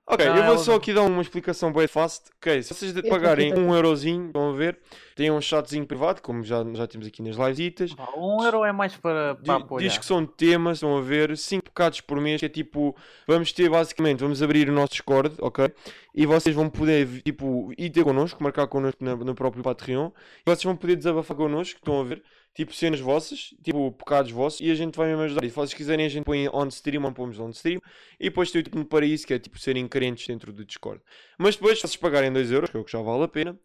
Ok, 0.08 0.24
Não, 0.24 0.36
eu 0.36 0.42
vou 0.44 0.54
ela 0.54 0.58
só 0.62 0.76
aqui 0.76 0.94
dar 0.94 1.02
uma 1.02 1.20
explicação 1.20 1.72
bem 1.72 1.88
fácil. 1.88 2.22
Ok, 2.36 2.62
se 2.62 2.72
vocês 2.72 2.92
pagarem 3.08 3.52
um 3.54 3.74
eurozinho, 3.74 4.30
vão 4.32 4.54
ver, 4.54 4.78
tem 5.16 5.32
um 5.32 5.40
chatzinho 5.40 5.84
privado, 5.84 6.22
como 6.22 6.44
já, 6.44 6.64
já 6.74 6.86
temos 6.86 7.08
aqui 7.08 7.22
nas 7.22 7.34
livesitas. 7.34 7.92
Pá, 7.92 8.08
Um 8.16 8.40
euro 8.44 8.64
é 8.64 8.70
mais 8.70 8.96
para, 8.96 9.34
para 9.34 9.56
apoiar. 9.56 9.88
Diz 9.88 9.98
que 9.98 10.04
são 10.06 10.24
temas, 10.24 10.76
estão 10.76 10.96
a 10.96 11.00
ver, 11.00 11.36
5 11.36 11.64
pecados 11.64 12.00
por 12.00 12.20
mês, 12.20 12.38
que 12.38 12.46
é 12.46 12.48
tipo, 12.48 12.94
vamos 13.26 13.52
ter 13.52 13.68
basicamente, 13.68 14.20
vamos 14.20 14.40
abrir 14.40 14.68
o 14.68 14.72
nosso 14.72 14.92
Discord, 14.92 15.34
ok? 15.40 15.72
E 16.14 16.24
vocês 16.24 16.54
vão 16.54 16.70
poder, 16.70 17.22
tipo, 17.22 17.72
ir 17.76 17.90
ter 17.90 18.04
connosco, 18.04 18.40
marcar 18.40 18.68
connosco 18.68 19.04
na- 19.04 19.16
no 19.16 19.34
próprio 19.34 19.64
Patreon, 19.64 20.10
e 20.46 20.48
vocês 20.48 20.62
vão 20.62 20.76
poder 20.76 20.94
desabafar 20.94 21.36
connosco, 21.36 21.80
estão 21.80 22.00
a 22.00 22.04
ver? 22.04 22.22
Tipo, 22.56 22.74
cenas 22.74 23.00
vossas, 23.00 23.54
tipo, 23.62 23.92
pecados 23.92 24.32
vossos, 24.32 24.60
e 24.60 24.70
a 24.70 24.74
gente 24.74 24.96
vai 24.96 25.08
mesmo 25.08 25.22
ajudar. 25.24 25.44
E 25.44 25.50
se 25.50 25.54
vocês 25.54 25.74
quiserem, 25.74 26.06
a 26.06 26.08
gente 26.08 26.24
põe 26.24 26.48
on 26.48 26.66
stream, 26.68 27.04
ou 27.04 27.12
pomos 27.12 27.38
on 27.38 27.50
stream, 27.50 27.80
e 28.18 28.24
depois 28.24 28.50
tem 28.50 28.62
o 28.62 28.64
tipo 28.64 28.78
no 28.78 28.84
paraíso, 28.86 29.26
que 29.26 29.34
é 29.34 29.38
tipo 29.38 29.58
serem 29.58 29.86
carentes 29.86 30.26
dentro 30.26 30.52
do 30.54 30.64
Discord. 30.64 31.02
Mas 31.38 31.54
depois, 31.54 31.78
se 31.78 31.82
vocês 31.82 31.96
pagarem 31.96 32.32
2 32.32 32.50
euros, 32.50 32.70
que 32.70 32.76
é 32.78 32.80
o 32.80 32.84
que 32.84 32.90
já 32.90 33.02
vale 33.02 33.24
a 33.24 33.28
pena, 33.28 33.58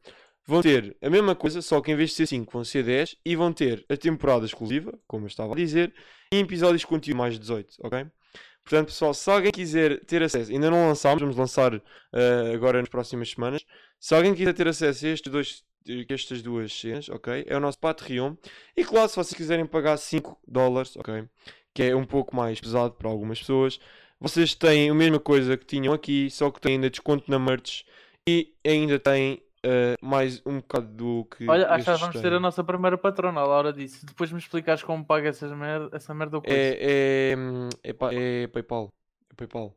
vão 0.45 0.61
ter 0.61 0.97
a 1.01 1.09
mesma 1.09 1.35
coisa, 1.35 1.61
só 1.61 1.79
que 1.79 1.89
em 1.91 1.95
vez 1.95 2.09
de 2.09 2.17
ser 2.17 2.27
5, 2.27 2.51
vão 2.51 2.65
ser 2.65 2.83
10, 2.83 3.15
e 3.25 3.33
vão 3.33 3.53
ter 3.53 3.85
a 3.87 3.95
temporada 3.95 4.45
exclusiva, 4.45 4.93
como 5.07 5.23
eu 5.23 5.27
estava 5.27 5.53
a 5.53 5.55
dizer, 5.55 5.93
e 6.33 6.37
episódios 6.37 6.81
de 6.81 6.87
conteúdo 6.87 7.17
mais 7.17 7.39
18, 7.39 7.77
ok? 7.83 8.05
Portanto, 8.63 8.87
pessoal, 8.87 9.13
se 9.13 9.29
alguém 9.29 9.51
quiser 9.51 10.03
ter 10.05 10.21
acesso, 10.21 10.51
ainda 10.51 10.69
não 10.69 10.87
lançámos, 10.87 11.21
vamos 11.21 11.35
lançar 11.35 11.73
eh, 11.73 12.51
agora 12.53 12.79
nas 12.79 12.89
próximas 12.89 13.31
semanas. 13.31 13.65
Se 13.99 14.13
alguém 14.13 14.35
quiser 14.35 14.53
ter 14.53 14.67
acesso 14.67 15.05
a 15.05 15.09
estes 15.09 15.31
dois, 15.31 15.63
estas 16.09 16.41
duas 16.41 16.71
cenas, 16.73 17.09
ok? 17.09 17.43
É 17.47 17.55
o 17.55 17.59
nosso 17.59 17.79
Patreon. 17.79 18.35
E 18.75 18.83
claro, 18.83 19.09
se 19.09 19.15
vocês 19.15 19.33
quiserem 19.35 19.65
pagar 19.65 19.97
5 19.97 20.37
dólares, 20.47 20.95
ok? 20.97 21.25
Que 21.73 21.83
é 21.83 21.95
um 21.95 22.05
pouco 22.05 22.35
mais 22.35 22.59
pesado 22.59 22.93
para 22.93 23.09
algumas 23.09 23.39
pessoas, 23.39 23.79
vocês 24.19 24.53
têm 24.53 24.89
a 24.89 24.93
mesma 24.93 25.19
coisa 25.19 25.57
que 25.57 25.65
tinham 25.65 25.93
aqui, 25.93 26.29
só 26.29 26.51
que 26.51 26.61
têm 26.61 26.73
ainda 26.75 26.89
desconto 26.89 27.29
na 27.29 27.39
merch 27.39 27.83
e 28.27 28.53
ainda 28.65 28.99
têm 28.99 29.41
eh, 29.63 29.95
mais 30.01 30.41
um 30.45 30.57
bocado 30.59 30.87
do 30.87 31.25
que. 31.25 31.47
Olha, 31.49 31.69
acho 31.71 31.85
que 31.85 31.97
vamos 31.99 32.15
ter 32.15 32.21
têm. 32.29 32.33
a 32.35 32.39
nossa 32.39 32.63
primeira 32.63 32.97
patrona, 32.97 33.41
a 33.41 33.45
Laura 33.45 33.71
disse. 33.73 34.05
Depois 34.05 34.31
me 34.31 34.39
explicares 34.39 34.83
como 34.83 35.03
paga 35.05 35.29
essas 35.29 35.51
merda, 35.51 35.89
essa 35.95 36.13
merda 36.13 36.39
coisa. 36.41 36.55
É, 36.55 37.33
é, 37.33 37.89
é, 37.89 37.93
pa- 37.93 38.13
é 38.13 38.47
PayPal. 38.47 38.89
É 39.31 39.35
PayPal. 39.35 39.75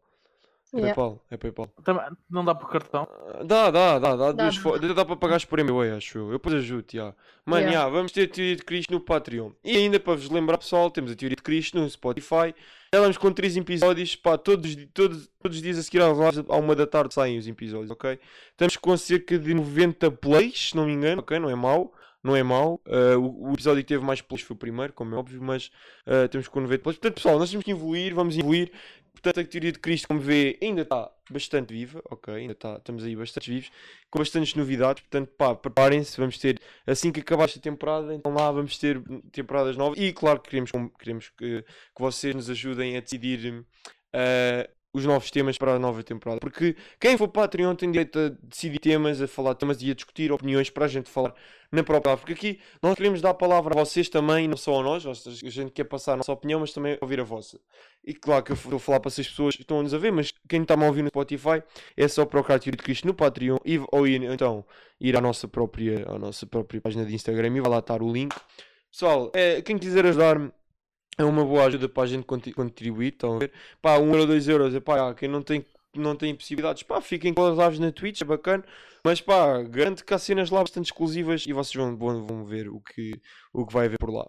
É 0.74 0.78
Yeah. 0.80 0.94
PayPal. 0.94 1.24
É 1.30 1.36
PayPal. 1.36 1.68
Também, 1.84 2.02
não 2.28 2.44
dá 2.44 2.54
por 2.54 2.68
cartão. 2.68 3.06
Ah, 3.28 3.44
Dá, 3.44 3.70
dá, 3.70 3.98
dá, 3.98 4.16
dá. 4.16 4.32
Dá, 4.32 4.32
duas 4.32 4.56
dá. 4.56 4.60
fo- 4.60 4.78
Dá, 4.78 5.04
para 5.04 5.16
pagares 5.16 5.44
por 5.44 5.60
MBA, 5.60 5.96
acho 5.96 6.18
eu. 6.18 6.26
Eu 6.26 6.32
depois 6.32 6.54
ajudo, 6.56 6.84
já. 6.92 7.14
Mano, 7.46 7.66
Yeah. 7.68 7.88
vamos 7.90 8.10
ter 8.10 8.22
a 8.24 8.28
Teoria 8.28 8.56
de 8.56 8.64
Cristo 8.64 8.92
no 8.92 9.00
Patreon. 9.00 9.52
E 9.62 9.76
ainda 9.76 10.00
para 10.00 10.14
vos 10.14 10.28
lembrar, 10.30 10.58
pessoal, 10.58 10.90
temos 10.90 11.12
a 11.12 11.14
Teoria 11.14 11.36
de 11.36 11.42
Cristo 11.42 11.78
no 11.78 11.88
Spotify. 11.88 12.54
Já 12.92 13.00
vamos 13.00 13.16
com 13.16 13.32
3 13.32 13.56
episódios, 13.56 14.16
pá, 14.16 14.36
todos, 14.36 14.74
todos, 14.92 15.28
todos 15.40 15.56
os 15.56 15.62
dias 15.62 15.78
a 15.78 15.82
seguir 15.82 16.00
às 16.02 16.16
lives, 16.18 16.44
à 16.48 16.56
uma 16.56 16.74
da 16.74 16.86
tarde 16.86 17.12
saem 17.14 17.38
os 17.38 17.46
episódios, 17.46 17.90
ok? 17.90 18.18
Estamos 18.50 18.76
com 18.76 18.96
cerca 18.96 19.38
de 19.38 19.52
90 19.54 20.10
plays, 20.10 20.70
se 20.70 20.76
não 20.76 20.86
me 20.86 20.92
engano, 20.92 21.20
ok? 21.20 21.38
Não 21.38 21.50
é 21.50 21.54
mau. 21.54 21.92
Não 22.24 22.34
é 22.34 22.42
mau. 22.42 22.80
Ah, 22.86 23.18
o, 23.18 23.50
o 23.50 23.52
episódio 23.52 23.82
que 23.82 23.88
teve 23.88 24.02
mais 24.02 24.22
plays 24.22 24.42
foi 24.42 24.56
o 24.56 24.58
primeiro, 24.58 24.94
como 24.94 25.14
é 25.14 25.18
óbvio, 25.18 25.42
mas 25.42 25.70
ah, 26.06 26.26
temos 26.28 26.48
com 26.48 26.60
90 26.60 26.82
plays. 26.82 26.96
Portanto, 26.96 27.16
pessoal, 27.16 27.38
nós 27.38 27.50
temos 27.50 27.64
que 27.64 27.70
evoluir, 27.70 28.14
vamos 28.14 28.36
evoluir. 28.36 28.72
Portanto, 29.12 29.40
a 29.40 29.44
teoria 29.44 29.72
de 29.72 29.78
Cristo, 29.78 30.08
como 30.08 30.20
vê, 30.20 30.58
ainda 30.60 30.82
está 30.82 31.10
bastante 31.30 31.72
viva, 31.72 32.02
ok? 32.10 32.34
Ainda 32.34 32.52
está, 32.52 32.76
estamos 32.76 33.04
aí 33.04 33.14
bastante 33.14 33.50
vivos, 33.50 33.70
com 34.10 34.18
bastantes 34.18 34.54
novidades. 34.54 35.02
Portanto, 35.02 35.30
pá, 35.36 35.54
preparem-se, 35.54 36.18
vamos 36.18 36.36
ter, 36.38 36.60
assim 36.86 37.12
que 37.12 37.20
acabar 37.20 37.44
esta 37.44 37.60
temporada, 37.60 38.14
então 38.14 38.34
lá 38.34 38.50
vamos 38.50 38.76
ter 38.76 39.00
temporadas 39.30 39.76
novas. 39.76 39.98
E 39.98 40.12
claro 40.12 40.40
que 40.40 40.50
queremos, 40.50 40.70
queremos 40.98 41.30
que, 41.30 41.62
que 41.62 42.02
vocês 42.02 42.34
nos 42.34 42.50
ajudem 42.50 42.96
a 42.96 43.00
decidir 43.00 43.64
eh, 44.12 44.68
os 44.94 45.04
novos 45.04 45.28
temas 45.28 45.58
para 45.58 45.74
a 45.74 45.78
nova 45.78 46.02
temporada. 46.04 46.40
Porque 46.40 46.76
quem 47.00 47.18
for 47.18 47.26
Patreon 47.26 47.74
tem 47.74 47.90
direito 47.90 48.16
a 48.16 48.28
decidir 48.42 48.78
temas, 48.78 49.20
a 49.20 49.26
falar 49.26 49.56
temas 49.56 49.82
e 49.82 49.90
a 49.90 49.94
discutir 49.94 50.30
opiniões 50.30 50.70
para 50.70 50.84
a 50.84 50.88
gente 50.88 51.10
falar 51.10 51.34
na 51.72 51.82
própria. 51.82 52.16
Porque 52.16 52.32
aqui 52.32 52.60
nós 52.80 52.94
queremos 52.94 53.20
dar 53.20 53.30
a 53.30 53.34
palavra 53.34 53.74
a 53.74 53.84
vocês 53.84 54.08
também, 54.08 54.46
não 54.46 54.56
só 54.56 54.80
a 54.80 54.82
nós, 54.84 55.04
a 55.04 55.50
gente 55.50 55.72
quer 55.72 55.82
passar 55.84 56.12
a 56.12 56.16
nossa 56.18 56.32
opinião, 56.32 56.60
mas 56.60 56.72
também 56.72 56.96
ouvir 57.00 57.18
a 57.18 57.24
vossa. 57.24 57.58
E 58.04 58.14
claro 58.14 58.44
que 58.44 58.52
eu 58.52 58.76
a 58.76 58.78
falar 58.78 59.00
para 59.00 59.08
essas 59.08 59.28
pessoas 59.28 59.56
que 59.56 59.62
estão-nos 59.62 59.92
a 59.92 59.98
ver, 59.98 60.12
mas 60.12 60.32
quem 60.48 60.62
está-me 60.62 60.84
a 60.84 60.86
ouvir 60.86 61.02
no 61.02 61.08
Spotify 61.08 61.60
é 61.96 62.06
só 62.06 62.24
procurar 62.24 62.60
Tiro 62.60 62.76
de 62.76 62.82
Cristo 62.84 63.08
no 63.08 63.14
Patreon 63.14 63.58
e, 63.64 63.80
ou 63.90 64.06
ir, 64.06 64.22
então 64.22 64.64
ir 65.00 65.16
à 65.16 65.20
nossa, 65.20 65.48
própria, 65.48 66.06
à 66.08 66.16
nossa 66.18 66.46
própria 66.46 66.80
página 66.80 67.04
de 67.04 67.12
Instagram 67.12 67.56
e 67.56 67.60
vai 67.60 67.70
lá 67.70 67.78
estar 67.80 68.00
o 68.00 68.12
link. 68.12 68.32
Pessoal, 68.92 69.32
é, 69.34 69.60
quem 69.60 69.76
quiser 69.76 70.06
ajudar-me 70.06 70.52
é 71.18 71.24
uma 71.24 71.44
boa 71.44 71.64
ajuda 71.64 71.88
para 71.88 72.02
a 72.02 72.06
gente 72.06 72.24
contribuir, 72.24 73.08
estão 73.12 73.36
a 73.36 73.38
ver? 73.38 73.52
Pá, 73.80 73.98
1 73.98 74.12
euro, 74.14 74.26
2 74.26 74.48
euros, 74.48 74.74
é 74.74 74.80
pá, 74.80 75.14
quem 75.14 75.28
não 75.28 75.42
tem, 75.42 75.64
não 75.94 76.16
tem 76.16 76.34
possibilidades, 76.34 76.82
pá, 76.82 77.00
fiquem 77.00 77.32
com 77.32 77.44
as 77.46 77.56
lives 77.58 77.78
na 77.78 77.92
Twitch, 77.92 78.20
é 78.20 78.24
bacana, 78.24 78.64
mas 79.04 79.20
pá, 79.20 79.62
garanto 79.62 80.04
que 80.04 80.12
há 80.14 80.18
cenas 80.18 80.50
lá 80.50 80.60
bastante 80.60 80.86
exclusivas 80.86 81.44
e 81.46 81.52
vocês 81.52 81.74
vão, 81.74 81.96
vão, 81.96 82.26
vão 82.26 82.44
ver 82.44 82.68
o 82.68 82.80
que, 82.80 83.12
o 83.52 83.66
que 83.66 83.72
vai 83.72 83.86
haver 83.86 83.98
por 83.98 84.10
lá. 84.12 84.26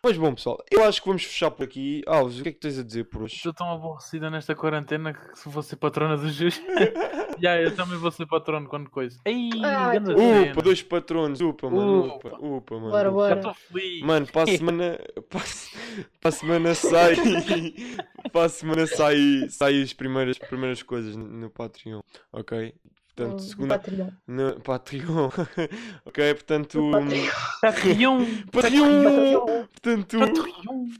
Mas 0.00 0.16
bom, 0.16 0.32
pessoal, 0.32 0.58
eu 0.70 0.84
acho 0.84 1.02
que 1.02 1.08
vamos 1.08 1.24
fechar 1.24 1.50
por 1.50 1.64
aqui. 1.64 2.02
Alves, 2.06 2.38
o 2.38 2.42
que 2.44 2.50
é 2.50 2.52
que 2.52 2.60
tens 2.60 2.78
a 2.78 2.84
dizer 2.84 3.04
por 3.10 3.22
hoje? 3.22 3.34
Estou 3.34 3.52
tão 3.52 3.68
aborrecida 3.72 4.30
nesta 4.30 4.54
quarentena 4.54 5.12
que 5.12 5.36
se 5.36 5.48
vou 5.48 5.60
ser 5.60 5.74
patrona 5.74 6.16
do 6.16 6.30
Jus. 6.30 6.60
Já, 7.42 7.60
eu 7.60 7.74
também 7.74 7.98
vou 7.98 8.10
ser 8.12 8.24
patrono 8.26 8.68
quando 8.68 8.88
coisa. 8.90 9.18
Ei, 9.24 9.50
tu- 9.50 9.58
cena. 9.58 10.52
Upa, 10.52 10.62
dois 10.62 10.82
patronos, 10.82 11.40
upa, 11.40 11.68
mano, 11.68 12.06
upa, 12.14 12.28
Upa. 12.28 12.38
upa, 12.46 12.74
mano. 12.76 12.90
Bora, 12.90 13.10
bora. 13.10 13.34
estou 13.36 13.54
feliz. 13.54 14.00
Mano, 14.02 14.26
para 14.28 14.42
a 14.42 14.46
semana. 14.56 14.98
Para, 15.28 15.40
para 16.20 16.28
a 16.28 16.32
semana 16.32 16.74
sai. 16.74 17.16
para 18.32 18.46
a 18.46 18.48
semana 18.48 18.86
sai, 18.86 19.46
sai 19.50 19.82
as 19.82 19.92
primeiras, 19.92 20.38
primeiras 20.38 20.82
coisas 20.82 21.16
no, 21.16 21.24
no 21.26 21.50
Patreon. 21.50 22.00
Ok? 22.32 22.74
Portanto, 23.18 23.32
No 23.34 23.38
segunda. 23.40 23.78
Patreon. 23.78 24.10
No 24.26 24.60
Patreon. 24.60 25.30
ok? 26.06 26.34
Portanto. 26.34 26.90
Patreon. 27.60 27.60
Patreon. 27.60 28.26
Patreon! 28.52 29.66
Portanto, 29.66 30.18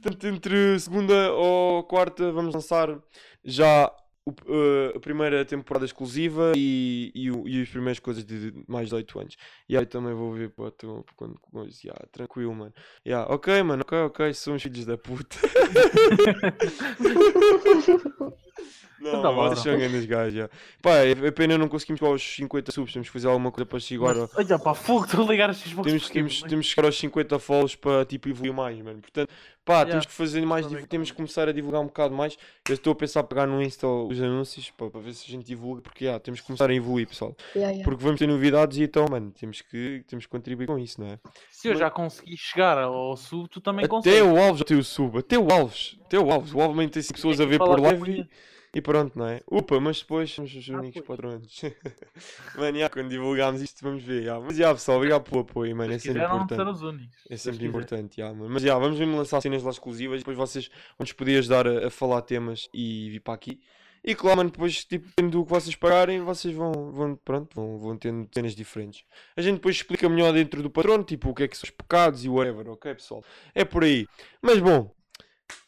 portanto, 0.01 0.27
entre 0.27 0.79
segunda 0.79 1.31
ou 1.33 1.83
quarta 1.83 2.31
vamos 2.31 2.53
lançar 2.53 2.99
já 3.43 3.91
o- 4.29 4.51
uh, 4.51 4.97
a 4.97 4.99
primeira 4.99 5.43
temporada 5.45 5.85
exclusiva 5.85 6.51
e, 6.55 7.11
e, 7.15 7.27
e 7.27 7.61
as 7.61 7.69
primeiras 7.69 7.99
coisas 7.99 8.23
de 8.23 8.53
mais 8.67 8.89
de 8.89 8.95
8 8.95 9.19
anos. 9.19 9.35
E 9.67 9.77
aí 9.77 9.85
também 9.85 10.13
vou 10.13 10.33
ver 10.33 10.49
para 10.49 10.71
tu 10.71 11.05
quando 11.15 11.39
quando- 11.51 11.69
yeah, 11.83 11.99
tranquilo, 12.11 12.53
mano. 12.55 12.73
Yeah, 13.05 13.31
ok, 13.33 13.61
mano, 13.63 13.81
ok, 13.81 13.97
ok, 13.99 14.33
somos 14.33 14.61
filhos 14.63 14.85
da 14.85 14.97
puta. 14.97 15.37
Não, 19.01 19.19
Então, 19.19 19.35
vocês 19.35 19.59
são 19.59 19.77
grandes 19.77 20.05
gajos, 20.05 20.33
já. 20.33 20.49
Pá, 20.81 20.95
é 20.97 21.31
pena 21.31 21.57
não 21.57 21.67
conseguimos 21.67 21.99
chegar 21.99 22.11
aos 22.11 22.21
50 22.35 22.71
subs, 22.71 22.93
temos 22.93 23.07
que 23.07 23.13
fazer 23.13 23.27
alguma 23.27 23.51
coisa 23.51 23.65
para 23.65 23.79
chegar 23.79 24.15
ao... 24.15 24.29
Mas, 24.35 24.35
Olha, 24.35 24.59
pá, 24.59 24.73
fogo, 24.73 25.05
estou 25.05 25.25
a 25.25 25.27
ligar 25.31 25.49
as 25.49 25.57
Xbox 25.57 25.87
Temos, 25.87 26.09
temos, 26.09 26.41
mas- 26.41 26.49
temos 26.49 26.65
que 26.67 26.73
chegar 26.75 26.87
aos 26.87 26.97
50 26.97 27.39
follows 27.39 27.75
para 27.75 28.05
tipo 28.05 28.29
evoluir 28.29 28.53
mais, 28.53 28.77
mano. 28.81 28.99
Portanto, 28.99 29.29
pá, 29.63 29.73
Yeah. 29.79 29.91
temos 29.91 30.05
que 30.07 30.11
fazer 30.13 30.45
mais, 30.45 30.65
temos 30.89 31.11
que 31.11 31.15
começar 31.17 31.47
a 31.47 31.51
divulgar 31.51 31.79
um 31.81 31.85
bocado 31.85 32.13
mais. 32.15 32.37
Eu 32.67 32.73
estou 32.75 32.91
a 32.91 32.95
pensar 32.95 33.19
a 33.21 33.23
pegar 33.23 33.45
no 33.47 33.61
Insta 33.61 33.87
os 33.87 34.19
anúncios 34.21 34.69
pá, 34.71 34.89
para 34.89 34.99
ver 34.99 35.13
se 35.13 35.25
a 35.27 35.31
gente 35.31 35.45
divulga, 35.45 35.81
porque 35.81 36.05
yeah, 36.05 36.19
temos 36.19 36.41
que 36.41 36.47
começar 36.47 36.69
a 36.69 36.73
evoluir, 36.73 37.07
pessoal. 37.07 37.35
Yeah, 37.55 37.71
yeah. 37.71 37.83
Porque 37.89 38.03
vamos 38.03 38.19
ter 38.19 38.27
novidades 38.27 38.77
e 38.77 38.83
então, 38.83 39.05
mano, 39.09 39.31
temos 39.31 39.61
que, 39.61 40.03
temos 40.07 40.25
que 40.25 40.31
contribuir 40.31 40.67
com 40.67 40.77
isso, 40.77 40.99
não 40.99 41.07
é? 41.07 41.19
Se 41.51 41.67
eu 41.67 41.75
já 41.75 41.89
consegui 41.89 42.35
chegar 42.37 42.77
ao 42.77 43.15
sub, 43.15 43.47
tu 43.47 43.61
também 43.61 43.85
Até 43.85 43.89
consegues. 43.89 44.21
o 44.21 44.37
Alves 44.37 44.59
já 44.59 44.65
tem 44.65 44.77
o 44.77 44.83
sub, 44.83 45.17
até 45.19 45.37
o 45.37 45.51
Alves, 45.51 45.97
até 46.05 46.17
o 46.19 46.31
Alves, 46.31 46.53
o 46.53 46.59
Alves 46.61 46.89
tem 46.91 47.01
cinco 47.03 47.13
pessoas 47.15 47.39
a 47.39 47.45
ver 47.45 47.59
por 47.59 47.79
live 47.79 48.27
e, 48.73 48.81
pronto, 48.81 49.17
não 49.17 49.27
é? 49.27 49.41
Upa, 49.51 49.79
mas 49.79 49.99
depois 50.01 50.31
somos 50.31 50.53
os 50.55 50.69
Ah, 50.69 50.77
únicos 50.77 51.01
pois. 51.03 51.07
patrões. 51.07 51.61
mano, 52.55 52.77
yeah, 52.77 52.93
quando 52.93 53.09
divulgarmos 53.09 53.61
isto, 53.61 53.83
vamos 53.83 54.03
ver. 54.03 54.21
yeah. 54.23 54.43
Mas 54.45 54.57
já, 54.57 54.73
pessoal, 54.73 54.97
obrigado 54.97 55.23
pelo 55.23 55.41
apoio, 55.41 55.75
mano, 55.75 55.93
é 55.93 55.99
Se 55.99 56.07
sempre 56.07 56.23
importante. 56.23 56.55
ser 56.55 56.67
os 56.67 56.81
únicos. 56.81 57.17
É 57.29 57.37
se 57.37 57.43
sempre 57.43 57.65
importante, 57.65 58.17
já, 58.17 58.33
mano. 58.33 58.49
Mas 58.49 58.61
já, 58.63 58.77
vamos 58.77 58.99
mesmo 58.99 59.15
lançar 59.17 59.41
cenas 59.41 59.63
lá 59.63 59.71
exclusivas 59.71 60.17
e 60.17 60.19
depois 60.19 60.37
vocês 60.37 60.67
vão 60.67 60.75
nos 61.05 61.13
poder 61.13 61.37
ajudar 61.39 61.67
a, 61.67 61.87
a 61.87 61.89
falar 61.89 62.21
temas 62.21 62.69
e 62.73 63.09
vir 63.11 63.19
para 63.21 63.33
aqui. 63.33 63.59
E 64.01 64.15
claro, 64.15 64.37
mano, 64.37 64.49
depois, 64.49 64.85
tipo, 64.85 65.07
dependendo 65.07 65.39
do 65.39 65.43
que 65.45 65.49
vocês 65.51 65.75
pagarem, 65.75 66.21
vocês 66.21 66.55
vão, 66.55 66.71
vão, 66.93 67.15
pronto, 67.17 67.53
vão, 67.53 67.77
vão 67.77 67.97
tendo 67.97 68.29
cenas 68.33 68.55
diferentes. 68.55 69.03
A 69.35 69.41
gente 69.41 69.55
depois 69.55 69.75
explica 69.75 70.07
melhor 70.07 70.31
dentro 70.31 70.63
do 70.63 70.69
patrono, 70.69 71.03
tipo, 71.03 71.29
o 71.29 71.33
que 71.35 71.43
é 71.43 71.47
que 71.49 71.57
são 71.57 71.65
os 71.67 71.71
pecados 71.71 72.23
e 72.23 72.29
whatever, 72.29 72.69
ok, 72.69 72.93
pessoal? 72.95 73.21
É 73.53 73.65
por 73.65 73.83
aí. 73.83 74.07
Mas 74.41 74.59
bom, 74.59 74.89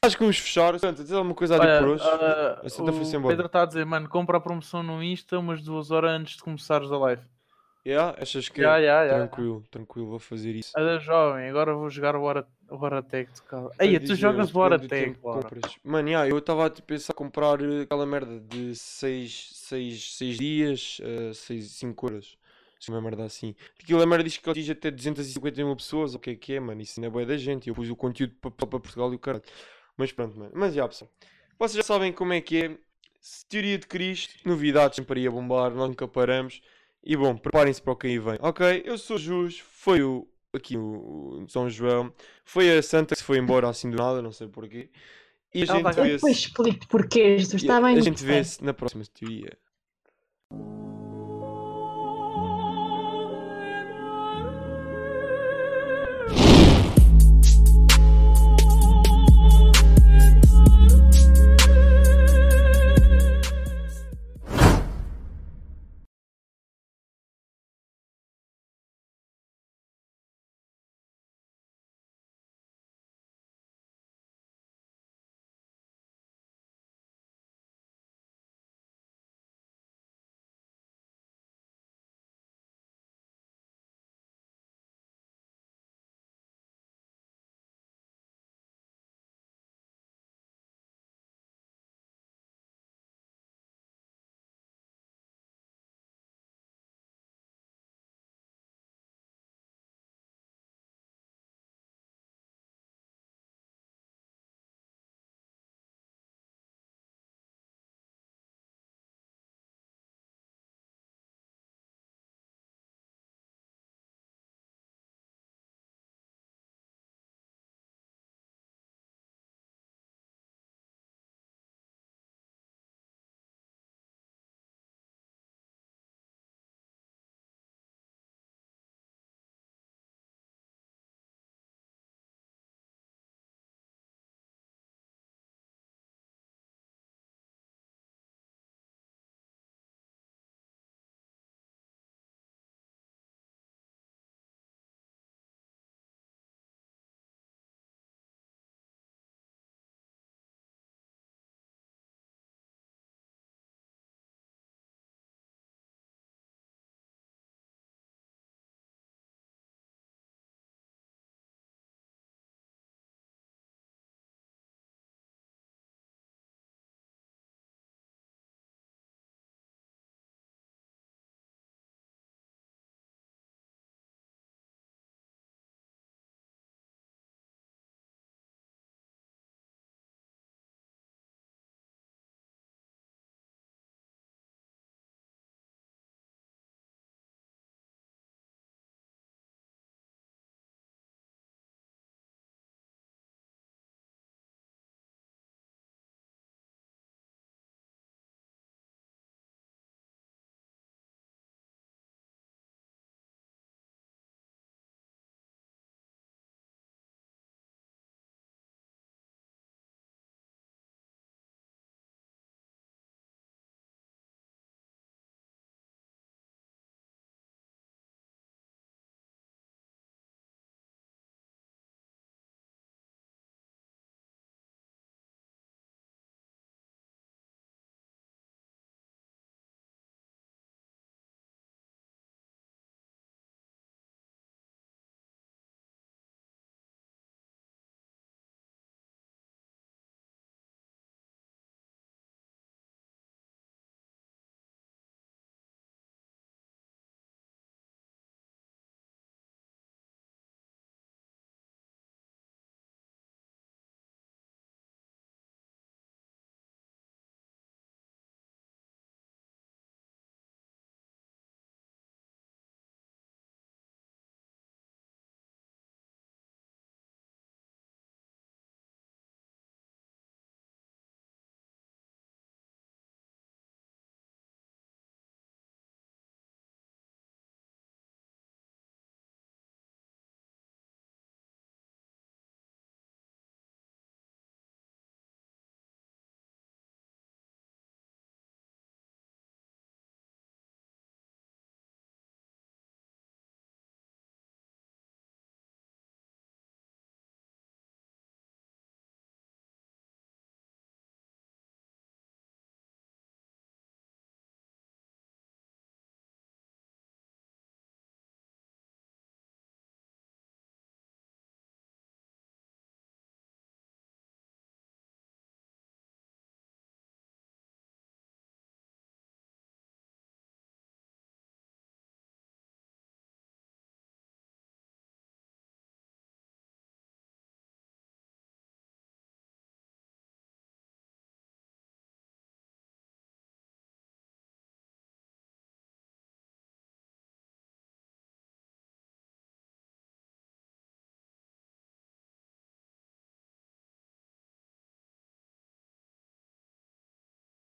acho 0.02 0.16
que 0.18 0.24
vamos 0.24 0.38
fechar. 0.40 0.78
Santa, 0.80 1.04
tens 1.04 1.12
alguma 1.12 1.36
coisa 1.36 1.56
a 1.56 1.60
dizer 1.60 1.72
Olha, 1.72 1.80
por 1.80 1.90
hoje? 1.90 2.04
ah, 2.06 2.62
A 2.64 2.70
Santa 2.70 2.94
foi-se 2.94 3.16
o 3.16 3.20
embora. 3.20 3.34
Pedro 3.36 3.46
está 3.48 3.64
a 3.64 3.66
dizer, 3.66 3.86
mano, 3.86 4.10
compra 4.10 4.38
a 4.38 4.42
promoção 4.42 4.84
no 4.84 5.04
Insta 5.04 5.40
umas 5.40 5.62
duas 5.62 5.92
horas 5.92 6.12
antes 6.12 6.36
de 6.38 6.44
começares 6.44 6.92
a 6.92 6.98
live. 6.98 7.22
Yeah? 7.86 8.16
Achas 8.22 8.48
que 8.48 8.62
é? 8.62 8.64
já, 8.64 9.08
já. 9.08 9.16
Tranquilo, 9.28 9.64
tranquilo, 9.72 10.08
vou 10.08 10.20
fazer 10.20 10.56
isso. 10.56 10.72
A 10.76 10.82
da 10.84 11.00
jovem, 11.00 11.50
agora 11.50 11.74
vou 11.74 11.90
jogar 11.90 12.16
o 12.16 12.22
Horatec 12.70 13.34
de 13.34 13.42
casa. 13.42 13.72
Ei, 13.80 14.00
tu 14.00 14.14
jogas 14.16 14.52
o 14.52 14.60
compras. 15.20 15.76
Mano, 15.84 16.08
yeah, 16.10 16.30
eu 16.30 16.38
estava 16.38 16.68
a 16.68 16.70
tipo, 16.70 16.88
pensar 16.90 17.14
comprar 17.14 17.60
eh, 17.62 17.82
aquela 17.82 18.06
merda 18.06 18.40
de 18.40 18.76
6 18.76 19.50
seis, 19.56 20.16
seis 20.16 20.38
dias, 20.38 21.02
5 21.34 22.06
horas. 22.06 22.38
Se 22.82 22.90
uma 22.90 23.00
merda 23.00 23.24
assim. 23.24 23.54
Aquilo 23.80 24.02
a 24.02 24.06
merda 24.08 24.24
diz 24.24 24.38
que 24.38 24.50
atinge 24.50 24.72
até 24.72 24.90
250 24.90 25.64
mil 25.64 25.76
pessoas. 25.76 26.16
O 26.16 26.20
que 26.20 26.32
é 26.32 26.36
que 26.36 26.54
é, 26.54 26.60
mano? 26.60 26.82
Isso 26.82 27.00
não 27.00 27.08
é 27.08 27.12
boa 27.12 27.24
da 27.24 27.38
gente. 27.38 27.70
Eu 27.70 27.76
pus 27.76 27.88
o 27.90 27.96
conteúdo 27.96 28.34
para 28.42 28.66
Portugal 28.68 29.14
e 29.14 29.16
o 29.16 29.20
caralho. 29.20 29.44
Mas 29.96 30.12
pronto, 30.12 30.36
mano. 30.40 30.52
Mas 30.56 30.74
já, 30.74 30.88
pessoal. 30.88 31.12
Vocês 31.60 31.76
já 31.76 31.84
sabem 31.84 32.12
como 32.12 32.34
é 32.34 32.42
que 32.42 32.64
é. 32.66 32.78
Teoria 33.48 33.78
de 33.78 33.86
Cristo, 33.86 34.34
novidades 34.44 34.96
sempre 34.96 35.22
ia 35.22 35.30
bombar, 35.30 35.70
nós 35.76 35.90
nunca 35.90 36.08
paramos. 36.08 36.60
E 37.04 37.16
bom, 37.16 37.38
preparem-se 37.38 37.80
para 37.80 37.94
o 37.94 37.96
que 37.96 38.08
aí 38.08 38.18
vem. 38.18 38.40
Ok, 38.42 38.82
eu 38.84 38.98
sou 38.98 39.16
o 39.16 39.20
Jus, 39.20 39.60
foi 39.60 40.02
o, 40.02 40.28
aqui 40.52 40.76
o, 40.76 41.44
o 41.44 41.46
São 41.48 41.70
João, 41.70 42.12
foi 42.44 42.76
a 42.76 42.82
Santa 42.82 43.14
que 43.14 43.20
se 43.20 43.24
foi 43.24 43.38
embora 43.38 43.70
assim 43.70 43.92
do 43.92 43.98
nada, 43.98 44.24
não 44.24 44.32
sei 44.32 44.48
porquê. 44.48 44.90
E 45.54 45.62
a 45.62 45.66
gente 45.66 45.78
Eu 45.78 45.84
depois 45.84 46.08
vê-se 46.24 46.32
explico 46.32 46.88
porquê, 46.88 47.38
Jesus. 47.38 47.62
Está 47.62 47.78
a- 47.78 47.82
bem? 47.82 47.96
a 47.96 48.02
gente 48.02 48.24
vê-se 48.24 48.64
na 48.64 48.74
próxima 48.74 49.04
teoria. 49.14 49.56